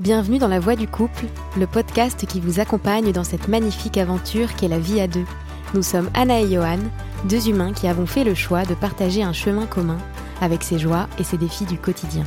Bienvenue 0.00 0.38
dans 0.38 0.48
La 0.48 0.58
Voix 0.58 0.74
du 0.74 0.88
couple, 0.88 1.26
le 1.56 1.68
podcast 1.68 2.26
qui 2.26 2.40
vous 2.40 2.58
accompagne 2.58 3.12
dans 3.12 3.22
cette 3.22 3.46
magnifique 3.46 3.96
aventure 3.96 4.52
qu'est 4.56 4.66
la 4.66 4.80
vie 4.80 5.00
à 5.00 5.06
deux. 5.06 5.24
Nous 5.72 5.84
sommes 5.84 6.10
Anna 6.14 6.40
et 6.40 6.52
Johan, 6.52 6.80
deux 7.26 7.48
humains 7.48 7.72
qui 7.72 7.86
avons 7.86 8.04
fait 8.04 8.24
le 8.24 8.34
choix 8.34 8.64
de 8.64 8.74
partager 8.74 9.22
un 9.22 9.32
chemin 9.32 9.66
commun 9.66 9.98
avec 10.40 10.64
ses 10.64 10.80
joies 10.80 11.06
et 11.20 11.22
ses 11.22 11.38
défis 11.38 11.64
du 11.64 11.78
quotidien. 11.78 12.24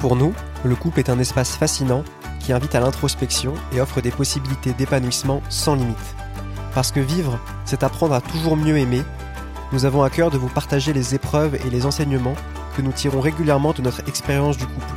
Pour 0.00 0.16
nous, 0.16 0.34
le 0.64 0.74
couple 0.74 0.98
est 0.98 1.08
un 1.08 1.20
espace 1.20 1.54
fascinant 1.54 2.02
qui 2.40 2.52
invite 2.52 2.74
à 2.74 2.80
l'introspection 2.80 3.54
et 3.72 3.80
offre 3.80 4.00
des 4.00 4.10
possibilités 4.10 4.72
d'épanouissement 4.72 5.40
sans 5.50 5.76
limite. 5.76 6.16
Parce 6.74 6.90
que 6.90 6.98
vivre, 6.98 7.38
c'est 7.64 7.84
apprendre 7.84 8.14
à 8.14 8.20
toujours 8.22 8.56
mieux 8.56 8.76
aimer, 8.76 9.02
nous 9.70 9.84
avons 9.84 10.02
à 10.02 10.10
cœur 10.10 10.32
de 10.32 10.36
vous 10.36 10.48
partager 10.48 10.92
les 10.92 11.14
épreuves 11.14 11.54
et 11.64 11.70
les 11.70 11.86
enseignements 11.86 12.34
que 12.76 12.82
nous 12.82 12.92
tirons 12.92 13.20
régulièrement 13.20 13.72
de 13.72 13.82
notre 13.82 14.00
expérience 14.08 14.56
du 14.56 14.66
couple, 14.66 14.96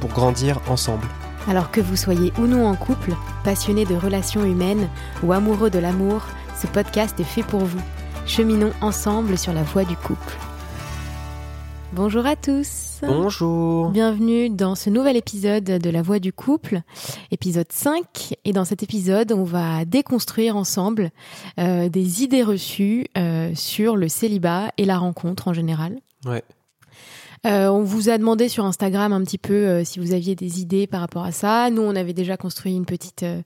pour 0.00 0.08
grandir 0.08 0.62
ensemble. 0.66 1.06
Alors 1.48 1.70
que 1.70 1.80
vous 1.80 1.96
soyez 1.96 2.30
ou 2.38 2.42
non 2.42 2.66
en 2.66 2.76
couple, 2.76 3.14
passionné 3.42 3.86
de 3.86 3.94
relations 3.94 4.44
humaines 4.44 4.86
ou 5.22 5.32
amoureux 5.32 5.70
de 5.70 5.78
l'amour, 5.78 6.20
ce 6.60 6.66
podcast 6.66 7.18
est 7.20 7.24
fait 7.24 7.42
pour 7.42 7.60
vous. 7.60 7.80
Cheminons 8.26 8.72
ensemble 8.82 9.38
sur 9.38 9.54
la 9.54 9.62
voie 9.62 9.84
du 9.84 9.96
couple. 9.96 10.36
Bonjour 11.94 12.26
à 12.26 12.36
tous. 12.36 13.00
Bonjour. 13.00 13.88
Bienvenue 13.88 14.50
dans 14.50 14.74
ce 14.74 14.90
nouvel 14.90 15.16
épisode 15.16 15.64
de 15.64 15.88
La 15.90 16.02
Voix 16.02 16.18
du 16.18 16.34
couple, 16.34 16.82
épisode 17.30 17.72
5. 17.72 18.34
Et 18.44 18.52
dans 18.52 18.66
cet 18.66 18.82
épisode, 18.82 19.32
on 19.32 19.44
va 19.44 19.86
déconstruire 19.86 20.54
ensemble 20.54 21.10
euh, 21.58 21.88
des 21.88 22.22
idées 22.22 22.42
reçues 22.42 23.06
euh, 23.16 23.52
sur 23.54 23.96
le 23.96 24.08
célibat 24.08 24.70
et 24.76 24.84
la 24.84 24.98
rencontre 24.98 25.48
en 25.48 25.54
général. 25.54 25.96
Ouais. 26.26 26.44
Euh, 27.46 27.68
on 27.68 27.82
vous 27.82 28.08
a 28.08 28.18
demandé 28.18 28.48
sur 28.48 28.64
Instagram 28.64 29.12
un 29.12 29.22
petit 29.22 29.38
peu 29.38 29.54
euh, 29.54 29.84
si 29.84 30.00
vous 30.00 30.12
aviez 30.12 30.34
des 30.34 30.60
idées 30.60 30.86
par 30.86 31.00
rapport 31.00 31.24
à 31.24 31.32
ça. 31.32 31.70
Nous, 31.70 31.82
on 31.82 31.94
avait 31.94 32.12
déjà 32.12 32.36
construit 32.36 32.74
une 32.74 32.86
petite, 32.86 33.22
euh, 33.22 33.42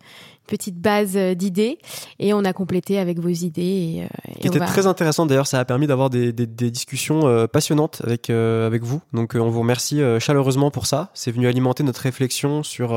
petite 0.46 0.76
base 0.80 1.12
euh, 1.16 1.34
d'idées 1.34 1.78
et 2.18 2.34
on 2.34 2.44
a 2.44 2.52
complété 2.52 2.98
avec 2.98 3.18
vos 3.18 3.28
idées. 3.28 3.62
Et, 3.62 4.02
euh, 4.02 4.06
et 4.36 4.40
Qui 4.40 4.48
on 4.48 4.50
était 4.50 4.58
va- 4.58 4.66
très 4.66 4.86
intéressant 4.86 5.26
d'ailleurs, 5.26 5.46
ça 5.46 5.58
a 5.60 5.64
permis 5.64 5.86
d'avoir 5.86 6.10
des, 6.10 6.32
des- 6.32 6.46
des 6.46 6.70
discussions 6.70 7.26
euh, 7.26 7.46
passionnantes 7.46 8.02
avec, 8.04 8.30
euh, 8.30 8.66
avec 8.66 8.82
vous. 8.82 9.00
Donc 9.12 9.34
euh, 9.34 9.38
on 9.40 9.48
vous 9.50 9.60
remercie 9.60 10.00
chaleureusement 10.20 10.70
pour 10.70 10.86
ça. 10.86 11.10
C'est 11.14 11.30
venu 11.30 11.46
alimenter 11.46 11.82
notre 11.82 12.00
réflexion 12.00 12.62
sur, 12.62 12.92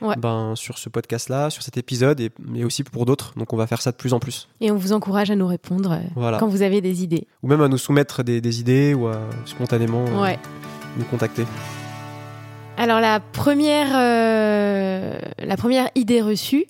Ouais. 0.00 0.14
ben, 0.18 0.54
sur 0.56 0.78
ce 0.78 0.88
podcast-là, 0.88 1.50
sur 1.50 1.62
cet 1.62 1.76
épisode 1.76 2.20
et, 2.20 2.30
mais 2.44 2.64
aussi 2.64 2.82
pour 2.84 3.06
d'autres. 3.06 3.32
Donc 3.36 3.52
on 3.52 3.56
va 3.56 3.66
faire 3.66 3.80
ça 3.82 3.90
de 3.92 3.96
plus 3.96 4.12
en 4.12 4.18
plus. 4.18 4.48
Et 4.60 4.70
on 4.70 4.76
vous 4.76 4.92
encourage 4.92 5.30
à 5.30 5.36
nous 5.36 5.46
répondre 5.46 5.98
Voilà. 6.16 6.38
quand 6.38 6.48
vous 6.48 6.62
avez 6.62 6.80
des 6.80 7.02
idées. 7.02 7.26
Ou 7.42 7.48
même 7.48 7.60
à 7.60 7.68
nous 7.68 7.78
soumettre 7.78 8.22
des, 8.24 8.40
des 8.40 8.60
idées 8.60 8.94
ou 8.94 9.06
à 9.06 9.18
spontanément 9.44 10.04
Ouais. 10.20 10.38
nous 10.98 11.04
contacter. 11.04 11.44
Alors 12.76 13.00
la 13.00 13.20
première, 13.20 13.88
euh, 13.94 15.18
la 15.38 15.56
première 15.56 15.88
idée 15.94 16.20
reçue 16.22 16.64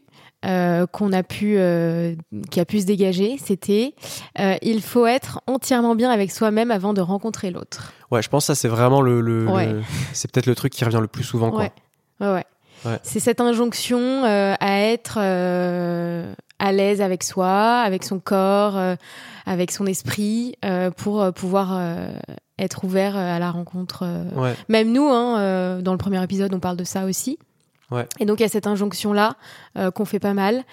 euh, 0.45 0.87
qu'on 0.87 1.13
a 1.13 1.23
pu, 1.23 1.55
euh, 1.59 2.15
qui 2.51 2.59
a 2.61 2.65
pu 2.65 2.81
se 2.81 2.87
dégager, 2.87 3.37
c'était 3.43 3.95
euh, 4.41 4.57
il 4.63 4.83
faut 4.83 5.07
être 5.07 5.41
entièrement 5.47 5.95
bien 5.95 6.11
avec 6.11 6.31
soi-même 6.33 6.71
avant 6.71 6.95
de 6.95 7.01
rencontrer 7.01 7.51
l'autre. 7.51 7.93
Ouais, 8.11 8.23
je 8.23 8.29
pense 8.29 8.45
que 8.45 8.55
ça 8.55 8.61
c'est 8.61 8.69
vraiment 8.69 9.01
le, 9.01 9.21
le- 9.21 9.47
Ouais. 9.49 9.73
le- 9.73 9.83
c'est 10.13 10.31
peut-être 10.31 10.47
le 10.47 10.55
truc 10.55 10.73
qui 10.73 10.85
revient 10.85 10.99
le 11.01 11.07
plus 11.09 11.25
souvent. 11.25 11.51
Quoi. 11.51 11.61
Ouais. 11.61 11.73
Ouais, 12.21 12.33
ouais. 12.33 12.45
Ouais. 12.85 12.99
C'est 13.05 13.21
cette 13.21 13.41
injonction 13.41 14.25
à 14.25 14.57
être 14.81 15.19
à 15.19 16.73
l'aise 16.73 17.01
avec 17.01 17.23
soi, 17.23 17.81
avec 17.81 18.03
son 18.03 18.19
corps, 18.19 18.77
avec 19.47 19.71
son 19.71 19.87
esprit, 19.87 20.57
pour 20.97 21.33
pouvoir 21.33 21.81
être 22.59 22.85
ouvert 22.85 23.17
à 23.17 23.39
la 23.39 23.51
rencontre. 23.53 24.05
Ouais. 24.35 24.55
Même 24.69 24.91
nous, 24.93 25.09
hein, 25.09 25.81
dans 25.81 25.93
le 25.93 25.99
premier 25.99 26.21
épisode, 26.25 26.53
on 26.55 26.59
parle 26.61 26.77
de 26.77 26.83
ça 26.85 27.05
aussi. 27.05 27.39
Ouais. 27.93 28.07
Et 28.19 28.25
donc 28.27 28.41
il 28.41 28.43
y 28.43 28.47
a 28.47 28.49
cette 28.49 28.67
injonction 28.67 29.13
là 29.13 29.37
qu'on 29.95 30.05
fait 30.05 30.19
pas 30.19 30.35
mal. 30.35 30.65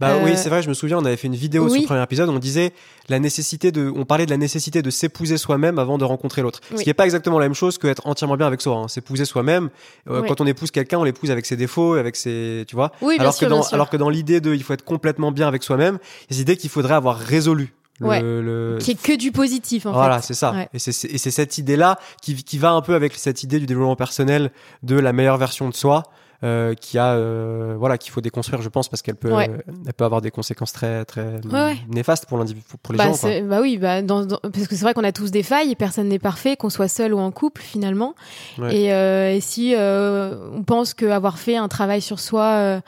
Bah 0.00 0.10
Euh, 0.10 0.20
oui, 0.24 0.32
c'est 0.36 0.48
vrai, 0.48 0.62
je 0.62 0.68
me 0.68 0.74
souviens, 0.74 0.98
on 0.98 1.04
avait 1.04 1.16
fait 1.16 1.26
une 1.28 1.34
vidéo 1.34 1.68
sur 1.68 1.80
le 1.80 1.86
premier 1.86 2.02
épisode, 2.02 2.28
on 2.28 2.38
disait 2.38 2.72
la 3.08 3.18
nécessité 3.18 3.70
de, 3.72 3.92
on 3.94 4.04
parlait 4.04 4.26
de 4.26 4.30
la 4.30 4.36
nécessité 4.36 4.82
de 4.82 4.90
s'épouser 4.90 5.38
soi-même 5.38 5.78
avant 5.78 5.98
de 5.98 6.04
rencontrer 6.04 6.42
l'autre. 6.42 6.60
Ce 6.76 6.82
qui 6.82 6.90
est 6.90 6.94
pas 6.94 7.04
exactement 7.04 7.38
la 7.38 7.46
même 7.46 7.54
chose 7.54 7.78
que 7.78 7.86
être 7.86 8.06
entièrement 8.06 8.36
bien 8.36 8.46
avec 8.46 8.60
soi. 8.60 8.76
hein. 8.76 8.88
S'épouser 8.88 9.24
soi-même, 9.24 9.70
euh, 10.08 10.20
Oui. 10.22 10.28
quand 10.28 10.40
on 10.40 10.46
épouse 10.46 10.70
quelqu'un, 10.70 10.98
on 10.98 11.04
l'épouse 11.04 11.30
avec 11.30 11.46
ses 11.46 11.56
défauts, 11.56 11.94
avec 11.94 12.16
ses, 12.16 12.64
tu 12.68 12.74
vois. 12.76 12.92
Oui, 13.02 13.14
bien 13.14 13.22
alors 13.22 13.34
sûr, 13.34 13.46
que 13.46 13.50
dans, 13.50 13.58
bien 13.60 13.68
sûr. 13.68 13.74
alors 13.74 13.90
que 13.90 13.96
dans 13.96 14.08
l'idée 14.10 14.40
de, 14.40 14.54
il 14.54 14.62
faut 14.62 14.72
être 14.72 14.84
complètement 14.84 15.32
bien 15.32 15.48
avec 15.48 15.62
soi-même, 15.62 15.98
il 16.28 16.32
y 16.32 16.34
a 16.34 16.38
cette 16.38 16.42
idée 16.42 16.56
qu'il 16.56 16.70
faudrait 16.70 16.94
avoir 16.94 17.18
résolu. 17.18 17.72
Le, 18.00 18.06
Ouais. 18.08 18.20
le- 18.20 18.78
Qui 18.80 18.90
est 18.92 19.00
que 19.00 19.16
du 19.16 19.30
positif 19.30 19.86
en 19.86 19.92
voilà, 19.92 20.20
fait. 20.20 20.26
c'est 20.28 20.34
ça. 20.34 20.52
Ouais. 20.52 20.68
Et 20.74 20.80
c'est 20.80 21.04
et 21.08 21.16
c'est 21.18 21.30
cette 21.30 21.58
idée-là 21.58 21.96
qui, 22.20 22.34
qui 22.42 22.58
va 22.58 22.72
un 22.72 22.80
peu 22.80 22.94
avec 22.96 23.14
cette 23.14 23.44
idée 23.44 23.60
du 23.60 23.66
développement 23.66 23.94
personnel 23.94 24.50
de 24.82 24.98
la 24.98 25.12
meilleure 25.12 25.38
version 25.38 25.68
de 25.68 25.74
soi. 25.74 26.02
Euh, 26.44 26.74
qui 26.74 26.98
a 26.98 27.14
euh, 27.14 27.74
voilà 27.78 27.96
qu'il 27.98 28.12
faut 28.12 28.20
déconstruire 28.20 28.60
je 28.62 28.68
pense 28.68 28.88
parce 28.88 29.00
qu'elle 29.02 29.16
peut 29.16 29.32
Ouais. 29.32 29.50
elle 29.86 29.92
peut 29.94 30.04
avoir 30.04 30.20
des 30.20 30.30
conséquences 30.30 30.72
très 30.72 31.04
très 31.06 31.40
ouais. 31.50 31.76
néfastes 31.88 32.26
pour 32.26 32.36
l'individu 32.38 32.64
pour 32.82 32.92
les 32.92 32.98
Bah, 32.98 33.04
gens 33.06 33.16
quoi. 33.16 33.40
bah 33.40 33.60
oui, 33.62 33.78
bah, 33.78 34.02
dans- 34.02 34.26
dans- 34.26 34.38
parce 34.42 34.68
que 34.68 34.76
c'est 34.76 34.82
vrai 34.84 34.92
qu'on 34.94 35.04
a 35.04 35.12
tous 35.12 35.30
des 35.30 35.42
failles, 35.42 35.74
personne 35.74 36.08
n'est 36.08 36.18
parfait, 36.18 36.56
qu'on 36.56 36.70
soit 36.70 36.88
seul 36.88 37.14
ou 37.14 37.18
en 37.18 37.30
couple 37.30 37.62
finalement. 37.62 38.14
Ouais. 38.58 38.76
Et, 38.76 38.92
euh, 38.92 39.32
et 39.34 39.40
si 39.40 39.74
on 39.78 40.62
pense 40.66 40.92
qu'avoir 40.94 41.38
fait 41.38 41.56
un 41.56 41.68
travail 41.68 42.00
sur 42.02 42.20
soi 42.20 42.80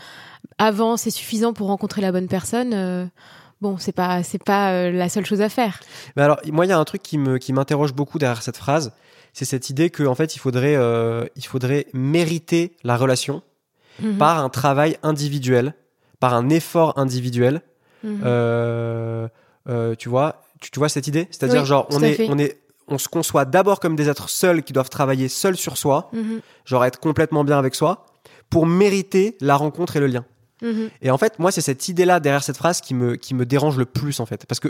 avant 0.59 0.97
c'est 0.97 1.11
suffisant 1.11 1.53
pour 1.53 1.69
rencontrer 1.69 2.03
la 2.03 2.13
bonne 2.13 2.29
personne, 2.29 3.11
bon 3.63 3.79
c'est 3.79 3.93
pas 3.93 4.23
c'est 4.23 4.43
pas 4.43 4.73
euh, 4.73 4.91
la 4.93 5.09
seule 5.09 5.25
chose 5.27 5.41
à 5.41 5.49
faire. 5.49 5.81
Mais 6.17 6.23
alors, 6.23 6.39
moi, 6.53 6.67
il 6.67 6.69
y 6.69 6.73
a 6.73 6.79
un 6.79 6.85
truc 6.85 7.03
qui 7.03 7.19
me 7.19 7.39
qui 7.39 7.53
m'interroge 7.53 7.95
beaucoup 7.95 8.19
derrière 8.19 8.43
cette 8.43 8.57
phrase, 8.57 8.93
c'est 9.37 9.45
cette 9.45 9.69
idée 9.69 9.91
que 9.91 10.03
en 10.05 10.15
fait, 10.15 10.35
il 10.35 10.39
faudrait 10.39 10.77
euh, 10.77 11.27
il 11.37 11.45
faudrait 11.45 11.87
mériter 11.93 12.75
la 12.85 12.97
relation 12.97 13.43
Mhm. 14.03 14.17
par 14.19 14.39
un 14.45 14.49
travail 14.49 14.97
individuel, 15.03 15.75
par 16.21 16.33
un 16.35 16.49
effort 16.49 16.99
individuel. 16.99 17.61
Mhm. 18.03 18.21
Euh, 18.25 19.29
euh, 19.69 19.95
tu 19.95 20.09
vois, 20.09 20.43
tu, 20.61 20.71
tu 20.71 20.79
vois 20.79 20.89
cette 20.89 21.07
idée, 21.07 21.29
c'est-à-dire 21.31 21.61
Oui, 21.63 21.67
genre 21.67 21.87
tout 21.89 21.97
on 21.97 22.03
à 22.03 22.09
est 22.09 22.15
fait. 22.15 22.27
on 22.31 22.39
est 22.39 22.59
on 22.89 22.99
se 22.99 23.09
conçoit 23.09 23.45
d'abord 23.45 23.79
comme 23.81 23.95
des 23.97 24.09
êtres 24.09 24.31
seuls 24.31 24.63
qui 24.63 24.73
doivent 24.73 24.89
travailler 24.91 25.29
seuls 25.29 25.57
sur 25.57 25.77
soi, 25.77 26.09
Mhm. 26.15 26.41
genre 26.65 26.85
être 26.87 26.99
complètement 27.01 27.45
bien 27.45 27.59
avec 27.59 27.75
soi, 27.75 28.07
pour 28.49 28.65
mériter 28.67 29.37
la 29.43 29.57
rencontre 29.57 29.97
et 29.97 30.01
le 30.01 30.07
lien. 30.07 30.25
Mhm. 30.63 30.91
Et 31.03 31.11
en 31.11 31.19
fait, 31.19 31.39
moi, 31.39 31.51
c'est 31.51 31.61
cette 31.61 31.89
idée-là 31.89 32.21
derrière 32.21 32.43
cette 32.43 32.57
phrase 32.57 32.81
qui 32.81 32.95
me, 32.95 33.17
qui 33.17 33.35
me 33.35 33.45
dérange 33.45 33.77
le 33.77 33.85
plus, 33.85 34.21
en 34.21 34.27
fait. 34.27 34.47
Parce 34.47 34.61
que 34.61 34.69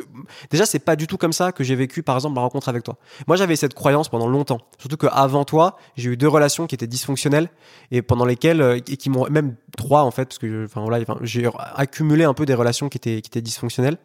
déjà, 0.51 0.67
c'est 0.67 0.81
pas 0.81 0.97
du 0.97 1.07
tout 1.07 1.17
comme 1.17 1.33
ça 1.33 1.53
que 1.53 1.63
j'ai 1.63 1.77
vécu, 1.77 2.03
par 2.03 2.17
exemple, 2.17 2.35
ma 2.35 2.41
rencontre 2.41 2.69
avec 2.69 2.83
toi. 2.83 2.97
Moi, 3.27 3.37
j'avais 3.37 3.57
cette 3.57 3.75
croyance 3.75 4.09
pendant 4.09 4.27
longtemps. 4.27 4.61
Surtout 4.79 4.97
qu'avant 4.97 5.45
toi, 5.45 5.77
j'ai 5.97 6.11
eu 6.11 6.17
deux 6.17 6.29
relations 6.29 6.67
qui 6.67 6.75
étaient 6.75 6.87
dysfonctionnelles 6.87 7.49
et 7.91 8.03
pendant 8.03 8.25
lesquelles, 8.25 8.61
euh, 8.61 8.77
et 8.77 8.97
qui 8.97 9.11
m'ont, 9.11 9.29
même 9.31 9.57
trois, 9.77 10.03
en 10.03 10.11
fait, 10.11 10.25
parce 10.25 10.39
que, 10.39 10.65
enfin, 10.65 10.85
j'ai 11.23 11.49
accumulé 11.75 12.25
un 12.25 12.35
peu 12.35 12.47
des 12.47 12.55
relations 12.55 12.89
qui 12.89 12.99
étaient, 12.99 13.23
qui 13.23 13.29
étaient 13.29 13.43
dysfonctionnelles. 13.43 13.99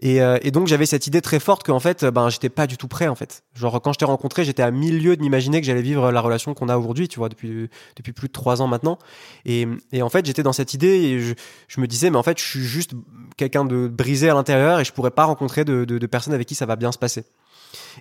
Et, 0.00 0.22
euh, 0.22 0.38
et 0.42 0.50
donc, 0.50 0.66
j'avais 0.66 0.86
cette 0.86 1.06
idée 1.06 1.20
très 1.20 1.40
forte 1.40 1.64
qu'en 1.64 1.80
fait, 1.80 2.04
ben, 2.04 2.30
j'étais 2.30 2.48
pas 2.48 2.66
du 2.66 2.76
tout 2.76 2.88
prêt, 2.88 3.08
en 3.08 3.14
fait. 3.14 3.42
Genre, 3.54 3.80
quand 3.82 3.92
je 3.92 3.98
t'ai 3.98 4.04
rencontré, 4.04 4.44
j'étais 4.44 4.62
à 4.62 4.70
mille 4.70 5.02
lieues 5.02 5.16
de 5.16 5.20
m'imaginer 5.20 5.60
que 5.60 5.66
j'allais 5.66 5.82
vivre 5.82 6.10
la 6.10 6.20
relation 6.20 6.54
qu'on 6.54 6.68
a 6.68 6.78
aujourd'hui, 6.78 7.08
tu 7.08 7.18
vois, 7.18 7.28
depuis, 7.28 7.68
depuis 7.96 8.12
plus 8.12 8.28
de 8.28 8.32
trois 8.32 8.62
ans 8.62 8.66
maintenant. 8.66 8.98
Et, 9.44 9.66
et 9.92 10.02
en 10.02 10.08
fait, 10.08 10.24
j'étais 10.24 10.42
dans 10.42 10.52
cette 10.52 10.74
idée 10.74 10.86
et 10.86 11.20
je, 11.20 11.80
me 11.80 11.86
disais, 11.86 12.10
mais 12.10 12.16
en 12.16 12.22
fait, 12.22 12.38
je 12.38 12.44
suis 12.44 12.64
juste 12.64 12.92
quelqu'un 13.36 13.64
de 13.64 13.88
brisé 13.88 14.30
à 14.30 14.34
l'intérieur 14.34 14.80
et 14.80 14.84
je 14.84 14.92
pourrais 14.92 15.10
pas 15.10 15.24
rencontrer 15.24 15.64
de, 15.64 16.06
personnes 16.06 16.34
avec 16.34 16.48
qui 16.48 16.54
ça 16.54 16.66
va 16.66 16.76
bien 16.76 16.92
se 16.92 16.98
passer. 16.98 17.24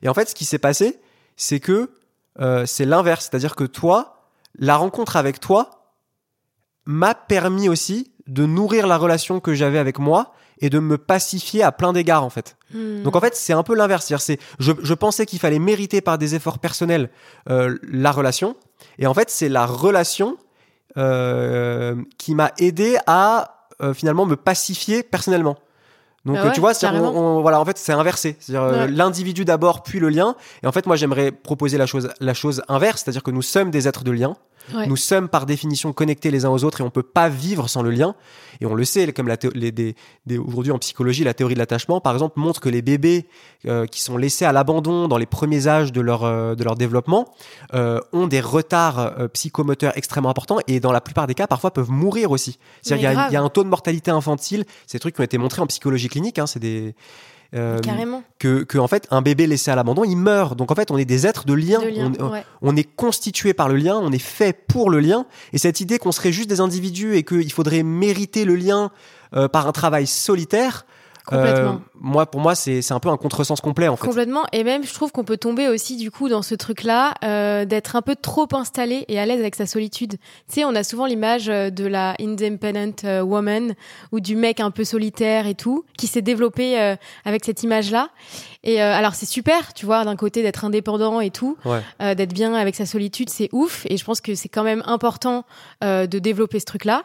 Et 0.02 0.10
en 0.10 0.14
fait, 0.14 0.30
ce 0.30 0.36
qui 0.36 0.46
s'est 0.46 0.60
passé, 0.60 1.00
c'est 1.36 1.60
que 1.60 1.92
euh, 2.40 2.66
c'est 2.66 2.86
l'inverse. 2.86 3.28
C'est-à-dire 3.30 3.56
que 3.56 3.64
toi, 3.64 4.18
la 4.58 4.78
rencontre 4.78 5.16
avec 5.16 5.40
toi 5.40 5.77
m'a 6.88 7.14
permis 7.14 7.70
aussi 7.70 8.12
de 8.25 8.46
nourrir 8.48 8.88
la 8.88 8.98
relation 8.98 9.40
que 9.40 9.53
j'avais 9.53 9.78
avec 9.78 10.00
moi 10.00 10.34
et 10.59 10.72
de 10.72 10.80
me 10.80 10.98
pacifier 10.98 11.62
à 11.62 11.72
plein 11.72 11.94
d'égards, 11.94 12.24
en 12.24 12.31
fait. 12.31 12.58
Mhm. 12.74 13.03
Donc 13.03 13.16
en 13.16 13.20
fait, 13.22 13.36
c'est 13.36 13.53
un 13.53 13.62
peu 13.62 13.75
l'inverse. 13.75 14.12
C'est, 14.18 14.40
je, 14.58 14.72
je 14.81 14.94
pensais 14.96 15.25
qu'il 15.28 15.38
fallait 15.40 15.59
mériter 15.59 16.02
par 16.02 16.18
des 16.18 16.34
efforts 16.34 16.58
personnels 16.58 17.09
euh, 17.50 17.78
la 17.84 18.12
relation, 18.12 18.56
et 18.98 19.06
en 19.06 19.14
fait, 19.14 19.30
c'est 19.30 19.50
la 19.50 19.66
relation 19.68 20.38
euh, 20.98 21.96
qui 22.18 22.34
m'a 22.36 22.51
aidé 22.57 22.98
à 23.06 23.68
euh, 23.81 23.94
finalement 23.94 24.25
me 24.25 24.36
pacifier 24.36 25.04
personnellement. 25.04 25.57
Donc 26.25 26.38
Bah 26.38 26.45
ouais, 26.45 26.51
tu 26.51 26.60
vois, 26.60 26.74
on- 26.84 26.98
on- 27.38 27.42
voilà, 27.42 27.60
en 27.62 27.66
fait, 27.66 27.78
c'est 27.78 27.94
inversé. 27.94 28.36
C'est-à-dire 28.39 28.80
Ouais. 28.80 28.88
l'individu 28.89 29.45
d'abord, 29.45 29.84
puis 29.84 30.00
le 30.00 30.10
lien. 30.10 30.36
Et 30.63 30.68
en 30.68 30.72
fait, 30.72 30.86
moi, 30.86 30.95
j'aimerais 30.95 31.31
proposer 31.31 31.78
la 31.78 31.86
chose, 31.86 32.10
la 32.19 32.34
chose 32.34 32.63
inverse, 32.68 33.04
c'est-à-dire 33.04 33.24
que 33.24 33.31
nous 33.31 33.42
sommes 33.44 33.72
des 33.72 33.88
êtres 33.88 34.04
de 34.04 34.12
lien. 34.12 34.36
Ouais. 34.74 34.88
Nous 34.88 34.98
sommes 34.98 35.30
par 35.30 35.46
définition 35.46 35.94
connectés 35.94 36.31
les 36.31 36.46
uns 36.46 36.50
aux 36.50 36.64
autres 36.64 36.81
et 36.81 36.84
on 36.84 36.90
peut 36.90 37.04
pas 37.04 37.30
vivre 37.30 37.69
sans 37.69 37.81
le 37.81 37.90
lien. 37.90 38.16
Et 38.60 38.66
on 38.66 38.74
le 38.74 38.84
sait, 38.86 39.12
comme 39.14 39.31
aujourd'hui 40.46 40.72
en 40.72 40.80
psychologie, 40.80 41.24
la 41.24 41.34
théorie 41.34 41.54
de 41.54 41.60
l'attachement, 41.60 42.02
par 42.02 42.14
exemple, 42.14 42.40
montre 42.40 42.60
que 42.60 42.69
les 42.69 42.81
bébés 42.81 43.28
euh, 43.66 43.86
qui 43.86 44.02
sont 44.02 44.18
laissés 44.18 44.46
à 44.46 44.52
l'abandon 44.52 45.08
dans 45.08 45.18
les 45.18 45.25
premiers 45.25 45.68
âges 45.68 45.92
de 45.92 46.02
leur, 46.02 46.24
euh, 46.24 46.56
de 46.56 46.64
leur 46.64 46.75
développement 46.75 47.34
euh, 47.74 48.00
ont 48.14 48.28
des 48.28 48.42
retards 48.42 49.30
psychomoteurs 49.34 49.96
extrêmement 49.96 50.30
importants 50.30 50.58
et 50.68 50.80
dans 50.80 50.92
la 50.92 51.02
plupart 51.02 51.28
des 51.28 51.36
cas, 51.36 51.48
parfois 51.48 51.72
peuvent 51.72 51.92
mourir 51.92 52.31
aussi. 52.31 52.58
C'est-à-dire 52.81 53.10
qu'il 53.10 53.18
y 53.18 53.20
a- 53.20 53.22
grave. 53.22 53.31
il 53.31 53.34
y, 53.34 53.38
a 53.38 53.42
un 53.44 53.50
taux 53.50 53.63
de 53.63 53.70
mortalité 53.70 54.12
infantile, 54.12 54.66
des 54.92 55.00
trucs 55.00 55.16
qui 55.16 55.22
ont 55.22 55.25
été 55.25 55.38
montrés 55.38 55.62
en 55.62 55.68
psychologie 55.68 56.10
clinique, 56.10 56.40
hein, 56.40 56.48
c'est 56.48 56.60
des 56.60 56.96
euh, 57.54 57.80
Carrément. 57.80 58.24
que, 58.40 58.64
que 58.64 58.78
en 58.78 58.88
fait 58.88 59.08
un 59.12 59.22
bébé 59.22 59.48
laissé 59.48 59.72
à 59.72 59.76
l'abandon 59.76 60.04
il 60.04 60.18
meurt 60.18 60.58
donc 60.58 60.72
en 60.72 60.76
fait 60.76 60.92
on 60.92 60.98
est 60.98 61.06
des 61.06 61.26
êtres 61.26 61.46
de 61.46 61.54
lien, 61.54 61.80
De 61.80 61.88
lien, 61.88 62.12
on, 62.20 62.30
ouais. 62.32 62.44
on 62.62 62.76
est 62.76 62.84
constitué 62.84 63.54
par 63.54 63.70
le 63.70 63.78
lien 63.78 63.98
on 64.02 64.12
est 64.12 64.20
fait 64.20 64.54
pour 64.54 64.90
le 64.90 65.00
lien 65.00 65.26
et 65.54 65.58
cette 65.58 65.80
idée 65.80 65.98
qu'on 65.98 66.12
serait 66.12 66.32
juste 66.32 66.50
des 66.50 66.60
individus 66.60 67.16
et 67.16 67.24
qu'il 67.24 67.52
faudrait 67.52 67.84
mériter 67.84 68.44
le 68.44 68.56
lien 68.56 68.92
euh, 69.36 69.48
par 69.48 69.68
un 69.68 69.72
travail 69.72 70.08
solitaire 70.08 70.86
Complètement. 71.27 71.74
euh, 71.74 72.00
moi 72.00 72.25
pour 72.25 72.39
moi 72.41 72.56
c'est 72.56 72.81
c'est 72.81 72.94
un 72.94 73.00
peu 73.00 73.09
un 73.09 73.18
contresens 73.18 73.62
complet 73.62 73.88
en 73.88 73.95
fait 73.95 74.07
Complètement. 74.07 74.45
Et 74.53 74.63
même, 74.63 74.83
je 74.83 74.94
trouve 74.94 75.12
qu'on 75.12 75.24
peut 75.24 75.38
tomber 75.38 75.68
aussi, 75.68 75.97
du 75.97 76.12
coup, 76.12 76.29
dans 76.29 76.41
ce 76.41 76.56
truc-là, 76.56 77.13
euh, 77.24 77.65
d'être 77.65 77.95
un 77.95 78.01
peu 78.01 78.15
trop 78.15 78.47
installé 78.53 79.06
et 79.07 79.19
à 79.19 79.25
l'aise 79.25 79.39
avec 79.39 79.56
sa 79.56 79.65
solitude. 79.65 80.12
Tu 80.12 80.19
sais, 80.47 80.65
on 80.65 80.74
a 80.75 80.83
souvent 80.83 81.06
l'image 81.06 81.50
euh, 81.50 81.69
de 81.69 81.85
la 81.85 82.15
independent 82.19 83.03
euh, 83.03 83.21
woman 83.21 83.75
ou 84.12 84.19
du 84.19 84.35
mec 84.35 84.59
un 84.59 84.71
peu 84.71 84.83
solitaire 84.83 85.47
et 85.47 85.56
tout, 85.56 85.83
qui 85.97 86.07
s'est 86.07 86.21
développé 86.21 86.79
euh, 86.79 86.95
avec 87.25 87.44
cette 87.44 87.63
image-là. 87.63 88.09
Et 88.63 88.81
euh, 88.81 88.94
alors, 88.94 89.15
c'est 89.15 89.25
super, 89.25 89.74
tu 89.74 89.86
vois, 89.86 90.04
d'un 90.04 90.15
côté 90.15 90.42
d'être 90.44 90.65
indépendant 90.65 91.19
et 91.21 91.30
tout, 91.31 91.57
ouais 91.65 91.81
euh, 92.01 92.15
d'être 92.15 92.33
bien 92.33 92.54
avec 92.54 92.75
sa 92.75 92.86
solitude, 92.86 93.30
c'est 93.30 93.50
ouf. 93.51 93.86
Et 93.89 93.98
je 93.98 94.04
pense 94.04 94.19
que 94.21 94.36
c'est 94.36 94.50
quand 94.50 94.63
même 94.63 94.83
important 94.86 95.45
euh, 95.83 96.07
de 96.07 96.19
développer 96.19 96.59
ce 96.59 96.65
truc-là. 96.65 97.04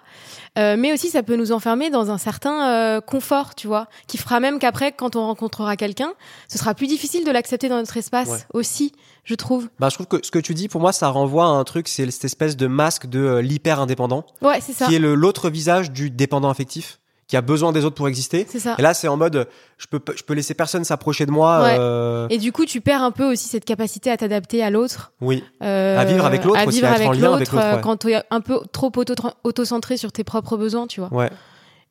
Euh, 0.59 0.77
mais 0.79 0.93
aussi, 0.93 1.09
ça 1.09 1.23
peut 1.23 1.37
nous 1.37 1.53
enfermer 1.53 1.91
dans 1.91 2.11
un 2.11 2.19
certain 2.19 2.69
euh, 2.69 3.01
confort, 3.01 3.55
tu 3.55 3.67
vois, 3.67 3.87
qui 4.07 4.19
fera 4.19 4.41
même 4.41 4.59
qu'après, 4.59 4.93
quand 4.93 5.17
on 5.17 5.27
rencontrera 5.27 5.77
quelqu'un, 5.77 6.13
ce 6.49 6.59
sera 6.59 6.75
plus 6.75 6.87
difficile 6.87 7.25
de 7.25 7.31
l'accepter 7.31 7.69
dans 7.69 7.77
notre 7.77 7.97
espace 7.97 8.29
Ouais. 8.29 8.39
aussi, 8.55 8.93
je 9.25 9.35
trouve. 9.35 9.69
bah 9.79 9.89
je 9.89 9.95
trouve 9.95 10.07
que 10.07 10.19
ce 10.25 10.31
que 10.31 10.39
tu 10.39 10.53
dis 10.55 10.69
pour 10.69 10.81
moi 10.81 10.93
ça 10.93 11.09
renvoie 11.09 11.45
à 11.45 11.49
un 11.49 11.63
truc 11.65 11.87
c'est 11.87 12.11
cette 12.11 12.25
espèce 12.25 12.57
de 12.57 12.67
masque 12.67 13.07
de 13.07 13.21
euh, 13.21 13.43
l'hyper 13.43 13.79
indépendant 13.81 14.25
Ouais, 14.41 14.61
c'est 14.61 14.73
ça. 14.73 14.87
qui 14.87 14.97
est 14.97 14.99
l'autre 14.99 15.49
visage 15.49 15.93
du 15.93 16.11
dépendant 16.11 16.49
affectif 16.51 16.99
qui 17.33 17.37
a 17.39 17.41
besoin 17.41 17.73
des 17.73 17.87
autres 17.87 17.95
pour 17.95 18.09
exister 18.09 18.47
C'est 18.47 18.59
ça. 18.59 18.75
et 18.79 18.83
là 18.83 18.93
c'est 18.93 19.09
en 19.09 19.17
mode 19.17 19.49
je 19.79 19.87
peux 19.87 20.01
je 20.15 20.23
peux 20.23 20.35
laisser 20.35 20.53
personne 20.53 20.85
s'approcher 20.85 21.25
de 21.25 21.31
moi 21.31 21.63
Ouais. 21.63 21.77
euh, 21.79 22.27
Et 22.29 22.37
du 22.37 22.53
coup, 22.53 22.67
tu 22.67 22.83
perds 22.83 23.01
un 23.03 23.11
peu 23.11 23.25
aussi 23.33 23.49
cette 23.49 23.65
capacité 23.65 24.11
à 24.11 24.19
t'adapter 24.19 24.63
à 24.63 24.69
l'autre. 24.69 25.13
oui 25.23 25.43
euh, 25.63 25.99
À 25.99 26.05
vivre 26.05 26.27
avec 26.27 26.45
l'autre 26.45 26.59
À 26.61 26.67
aussi, 26.67 26.77
vivre 26.81 26.89
à 26.89 26.91
être 26.91 26.97
avec 27.09 27.09
avec 27.09 27.23
l'autre 27.23 27.57
euh, 27.57 27.77
ouais. 27.77 27.81
quand 27.81 27.97
tu 27.97 28.13
es 28.13 28.23
un 28.31 28.43
peu 28.43 28.61
trop 28.71 28.93
auto- 28.95 29.15
auto-centré 29.45 29.97
sur 29.97 30.13
tes 30.13 30.25
propres 30.25 30.59
besoins, 30.59 30.87
tu 30.87 31.01
vois. 31.01 31.11
ouais 31.15 31.31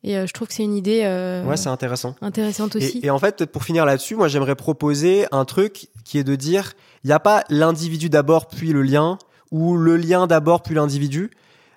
Et 0.04 0.16
euh, 0.16 0.28
je 0.28 0.32
trouve 0.32 0.46
que 0.46 0.54
c'est 0.54 0.62
une 0.62 0.76
idée 0.76 1.00
ouais 1.44 1.56
c'est 1.56 1.70
intéressant 1.70 2.14
intéressante 2.22 2.76
aussi. 2.76 3.00
Et, 3.02 3.06
et 3.06 3.10
en 3.10 3.18
fait, 3.18 3.34
peut-être 3.36 3.50
pour 3.50 3.64
finir 3.64 3.84
là-dessus, 3.84 4.14
moi 4.14 4.28
j'aimerais 4.28 4.54
proposer 4.54 5.26
un 5.32 5.44
truc 5.44 5.88
qui 6.04 6.18
est 6.18 6.24
de 6.24 6.36
dire, 6.36 6.74
il 7.02 7.08
n'y 7.08 7.12
a 7.12 7.18
pas 7.20 7.42
l'individu 7.48 8.08
d'abord 8.08 8.46
puis 8.46 8.72
le 8.72 8.82
lien, 8.82 9.18
ou 9.50 9.76
le 9.76 9.96
lien 9.96 10.28
d'abord 10.28 10.62
puis 10.62 10.76
l'individu. 10.76 11.32